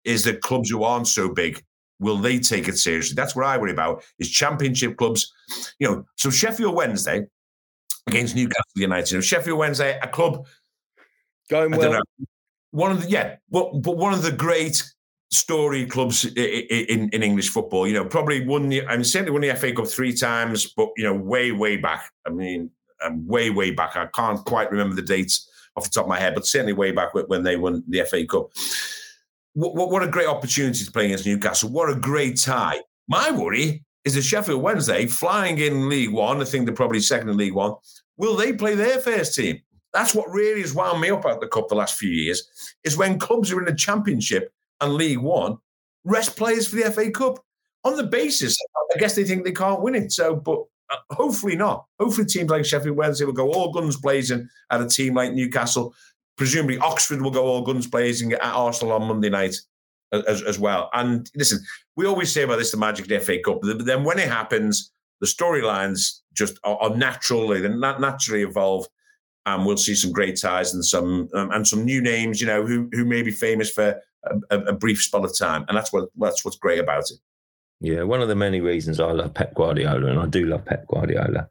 is 0.05 0.25
that 0.25 0.43
clubs 0.43 0.69
who 0.69 0.83
aren't 0.83 1.07
so 1.07 1.29
big 1.29 1.65
will 1.99 2.19
they 2.19 2.39
take 2.39 2.69
it 2.69 2.77
seriously? 2.77 3.15
That's 3.15 3.35
what 3.35 3.47
I 3.47 3.57
worry 3.57 3.71
about. 3.71 4.03
Is 4.19 4.31
championship 4.31 4.97
clubs, 4.97 5.33
you 5.79 5.89
know? 5.89 6.05
So 6.17 6.31
Sheffield 6.31 6.75
Wednesday 6.75 7.27
against 8.07 8.37
Newcastle 8.37 8.65
United. 8.75 9.13
You 9.13 9.19
know, 9.19 9.23
Sheffield 9.23 9.59
Wednesday, 9.59 9.99
a 10.03 10.09
club 10.09 10.47
going 11.49 11.71
well. 11.71 11.93
Know, 11.93 12.03
one 12.73 12.91
of 12.93 13.03
the 13.03 13.09
yeah, 13.09 13.37
but 13.51 13.81
but 13.81 13.97
one 13.97 14.13
of 14.13 14.23
the 14.23 14.33
great 14.33 14.85
story 15.31 15.87
clubs 15.87 16.24
in, 16.24 17.09
in 17.11 17.22
English 17.22 17.51
football. 17.51 17.87
You 17.87 17.95
know, 17.95 18.05
probably 18.05 18.47
won 18.47 18.68
the 18.68 18.87
I 18.87 18.97
mean 18.97 19.05
certainly 19.05 19.33
won 19.33 19.43
the 19.43 19.55
FA 19.55 19.72
Cup 19.72 19.87
three 19.87 20.14
times, 20.14 20.72
but 20.77 20.89
you 20.97 21.05
know, 21.05 21.14
way 21.14 21.53
way 21.53 21.77
back. 21.77 22.11
I 22.27 22.31
mean, 22.31 22.70
um, 23.05 23.27
way 23.27 23.51
way 23.51 23.70
back. 23.70 23.97
I 23.97 24.07
can't 24.07 24.45
quite 24.45 24.70
remember 24.70 24.95
the 24.95 25.03
dates 25.03 25.51
off 25.77 25.85
the 25.85 25.91
top 25.91 26.05
of 26.05 26.09
my 26.09 26.18
head, 26.18 26.35
but 26.35 26.47
certainly 26.47 26.72
way 26.72 26.91
back 26.91 27.12
when 27.14 27.43
they 27.43 27.57
won 27.57 27.85
the 27.89 28.03
FA 28.03 28.24
Cup 28.27 28.51
what, 29.57 29.91
what 29.91 30.03
a 30.03 30.09
great 30.09 30.29
opportunity 30.29 30.85
to 30.85 30.93
play 30.93 31.07
against 31.07 31.27
Newcastle. 31.27 31.70
What 31.70 31.91
a 31.91 31.95
great 31.95 32.39
tie. 32.39 32.81
My 33.09 33.31
worry 33.31 33.85
is 34.05 34.14
that 34.14 34.22
Sheffield 34.22 34.62
Wednesday, 34.62 35.07
flying 35.07 35.59
in 35.59 35.89
League 35.89 36.12
One, 36.12 36.41
I 36.41 36.45
think 36.45 36.66
they're 36.66 36.74
probably 36.74 37.01
second 37.01 37.31
in 37.31 37.37
League 37.37 37.55
One, 37.55 37.74
will 38.18 38.37
they 38.37 38.53
play 38.53 38.74
their 38.74 38.99
first 38.99 39.35
team? 39.35 39.61
That's 39.95 40.14
what 40.14 40.31
really 40.31 40.61
has 40.61 40.74
wound 40.74 41.01
me 41.01 41.11
up 41.11 41.24
at 41.24 41.41
the 41.41 41.49
Cup 41.49 41.68
the 41.68 41.74
last 41.74 41.99
few 41.99 42.11
years, 42.11 42.47
is 42.85 42.99
when 42.99 43.18
clubs 43.18 43.51
are 43.51 43.59
in 43.59 43.64
the 43.64 43.74
Championship 43.74 44.53
and 44.81 44.95
League 44.95 45.18
One, 45.18 45.59
rest 46.05 46.37
players 46.37 46.68
for 46.68 46.77
the 46.77 46.91
FA 46.91 47.11
Cup 47.11 47.39
on 47.85 47.97
the 47.97 48.05
basis, 48.05 48.57
I 48.95 48.99
guess 48.99 49.14
they 49.14 49.24
think 49.24 49.45
they 49.45 49.53
can't 49.53 49.83
win 49.83 49.95
it. 49.95 50.12
So, 50.12 50.37
but 50.37 50.64
uh, 50.91 51.14
hopefully 51.14 51.57
not. 51.57 51.87
Hopefully 52.01 52.27
teams 52.27 52.51
like 52.51 52.64
Sheffield 52.64 52.97
Wednesday 52.97 53.24
will 53.24 53.33
go 53.33 53.53
all 53.53 53.72
guns 53.72 53.97
blazing 53.97 54.49
at 54.70 54.81
a 54.81 54.89
team 54.89 55.14
like 55.14 55.33
Newcastle 55.33 55.95
presumably 56.37 56.79
Oxford 56.79 57.20
will 57.20 57.31
go 57.31 57.47
all 57.47 57.62
guns 57.62 57.87
blazing 57.87 58.33
at 58.33 58.43
Arsenal 58.43 58.95
on 58.95 59.09
Monday 59.09 59.31
night 59.31 59.57
as, 60.12 60.43
as 60.43 60.59
well. 60.59 60.91
And 60.93 61.31
listen, 61.35 61.61
we 61.97 62.07
always 62.07 62.33
say 62.33 62.43
about 62.43 62.59
this 62.59 62.70
the 62.70 62.77
magic 62.77 63.07
of 63.07 63.09
the 63.09 63.20
FA 63.20 63.39
Cup, 63.43 63.61
but 63.62 63.85
then 63.85 64.05
when 64.05 64.18
it 64.18 64.29
happens, 64.29 64.93
the 65.20 65.27
storylines 65.27 66.20
just 66.35 66.59
are, 66.64 66.77
are 66.77 66.97
naturally 66.97 67.61
they 67.61 67.68
naturally 67.68 68.43
evolve, 68.43 68.87
and 69.47 69.64
we'll 69.64 69.77
see 69.77 69.95
some 69.95 70.12
great 70.12 70.39
ties 70.39 70.74
and 70.74 70.85
some 70.85 71.29
um, 71.35 71.51
and 71.53 71.66
some 71.66 71.85
new 71.85 72.03
names, 72.03 72.41
you 72.41 72.47
know, 72.47 72.64
who 72.66 72.89
who 72.93 73.05
may 73.05 73.22
be 73.22 73.31
famous 73.31 73.70
for 73.70 74.01
a, 74.51 74.59
a, 74.59 74.73
brief 74.73 75.03
spell 75.03 75.25
of 75.25 75.37
time, 75.37 75.64
and 75.69 75.77
that's 75.77 75.93
what 75.93 76.09
that's 76.17 76.45
what's 76.45 76.57
great 76.57 76.79
about 76.79 77.05
it. 77.11 77.19
Yeah, 77.81 78.03
one 78.05 78.23
of 78.23 78.29
the 78.29 78.35
many 78.35 78.61
reasons 78.61 79.01
I 79.01 79.12
love 79.12 79.35
Pep 79.35 79.55
Guardiola, 79.55 80.07
and 80.07 80.19
I 80.19 80.27
do 80.27 80.47
love 80.47 80.64
Pep 80.64 80.87
Guardiola, 80.89 81.49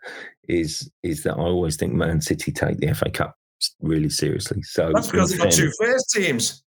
is 0.47 0.89
is 1.03 1.23
that 1.23 1.35
I 1.35 1.41
always 1.41 1.77
think 1.77 1.93
Man 1.93 2.21
City 2.21 2.51
take 2.51 2.77
the 2.77 2.93
FA 2.93 3.09
Cup 3.09 3.37
really 3.81 4.09
seriously. 4.09 4.61
So 4.63 4.91
that's 4.93 5.11
because 5.11 5.31
they've 5.31 5.39
got 5.39 5.51
two 5.51 5.71
first 5.79 6.11
teams. 6.11 6.63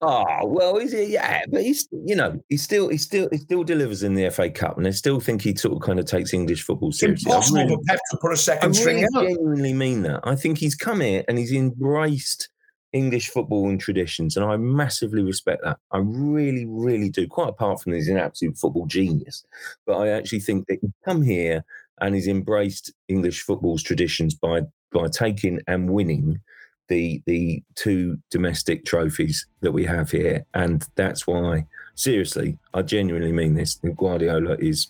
Oh 0.00 0.46
well, 0.46 0.76
is 0.76 0.92
it? 0.92 1.08
Yeah, 1.08 1.42
but 1.48 1.62
he's 1.62 1.88
you 1.90 2.14
know 2.14 2.38
he 2.48 2.56
still 2.56 2.88
he 2.88 2.98
still 2.98 3.28
he 3.32 3.38
still 3.38 3.64
delivers 3.64 4.02
in 4.02 4.14
the 4.14 4.28
FA 4.30 4.50
Cup, 4.50 4.76
and 4.76 4.86
I 4.86 4.90
still 4.90 5.18
think 5.18 5.42
he 5.42 5.54
sort 5.56 5.74
of 5.74 5.82
kind 5.82 5.98
of 5.98 6.06
takes 6.06 6.34
English 6.34 6.62
football 6.62 6.92
seriously. 6.92 7.30
Impossible 7.30 7.62
really, 7.62 7.74
for 7.76 7.82
Pep 7.86 8.00
to 8.10 8.16
put 8.18 8.32
a 8.32 8.36
second 8.36 8.70
I 8.70 8.72
string 8.72 9.04
out. 9.04 9.22
genuinely 9.22 9.72
mean 9.72 10.02
that. 10.02 10.20
I 10.24 10.36
think 10.36 10.58
he's 10.58 10.74
come 10.74 11.00
here 11.00 11.24
and 11.26 11.38
he's 11.38 11.52
embraced 11.52 12.48
English 12.94 13.28
football 13.28 13.68
and 13.68 13.80
traditions, 13.80 14.36
and 14.36 14.46
I 14.46 14.56
massively 14.56 15.22
respect 15.22 15.62
that. 15.64 15.78
I 15.90 15.98
really, 15.98 16.64
really 16.64 17.10
do. 17.10 17.26
Quite 17.26 17.48
apart 17.48 17.82
from 17.82 17.92
he's 17.92 18.08
an 18.08 18.16
absolute 18.16 18.56
football 18.56 18.86
genius, 18.86 19.44
but 19.84 19.96
I 19.96 20.08
actually 20.10 20.40
think 20.40 20.68
that 20.68 20.78
he's 20.80 20.92
come 21.04 21.22
here 21.22 21.64
and 22.00 22.14
he's 22.14 22.28
embraced 22.28 22.92
English 23.08 23.42
football's 23.42 23.82
traditions 23.82 24.34
by 24.34 24.62
by 24.92 25.08
taking 25.08 25.60
and 25.66 25.90
winning 25.90 26.40
the 26.88 27.20
the 27.26 27.62
two 27.74 28.16
domestic 28.30 28.84
trophies 28.84 29.44
that 29.60 29.72
we 29.72 29.84
have 29.84 30.10
here, 30.10 30.46
and 30.54 30.86
that's 30.94 31.26
why. 31.26 31.66
Seriously, 31.96 32.58
I 32.74 32.82
genuinely 32.82 33.30
mean 33.30 33.54
this. 33.54 33.78
Guardiola 33.96 34.56
is 34.58 34.88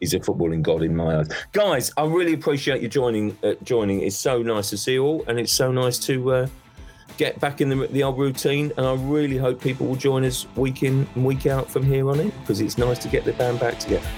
is 0.00 0.14
a 0.14 0.20
footballing 0.20 0.62
god 0.62 0.82
in 0.82 0.96
my 0.96 1.18
eyes. 1.18 1.28
Guys, 1.52 1.92
I 1.96 2.04
really 2.04 2.34
appreciate 2.34 2.82
you 2.82 2.88
joining. 2.88 3.36
Uh, 3.42 3.54
joining, 3.62 4.00
it's 4.00 4.16
so 4.16 4.42
nice 4.42 4.70
to 4.70 4.78
see 4.78 4.94
you 4.94 5.04
all, 5.04 5.24
and 5.28 5.38
it's 5.38 5.52
so 5.52 5.72
nice 5.72 5.98
to 6.00 6.32
uh, 6.32 6.46
get 7.20 7.38
back 7.38 7.60
in 7.60 7.68
the, 7.68 7.86
the 7.88 8.02
old 8.02 8.18
routine. 8.18 8.72
And 8.78 8.86
I 8.86 8.94
really 8.94 9.36
hope 9.36 9.60
people 9.60 9.86
will 9.86 9.94
join 9.94 10.24
us 10.24 10.46
week 10.56 10.82
in 10.82 11.06
and 11.14 11.24
week 11.24 11.46
out 11.46 11.70
from 11.70 11.84
here 11.84 12.08
on 12.08 12.18
in 12.18 12.30
because 12.40 12.60
it's 12.62 12.78
nice 12.78 12.98
to 13.00 13.08
get 13.08 13.24
the 13.24 13.34
band 13.34 13.60
back 13.60 13.78
together. 13.78 14.08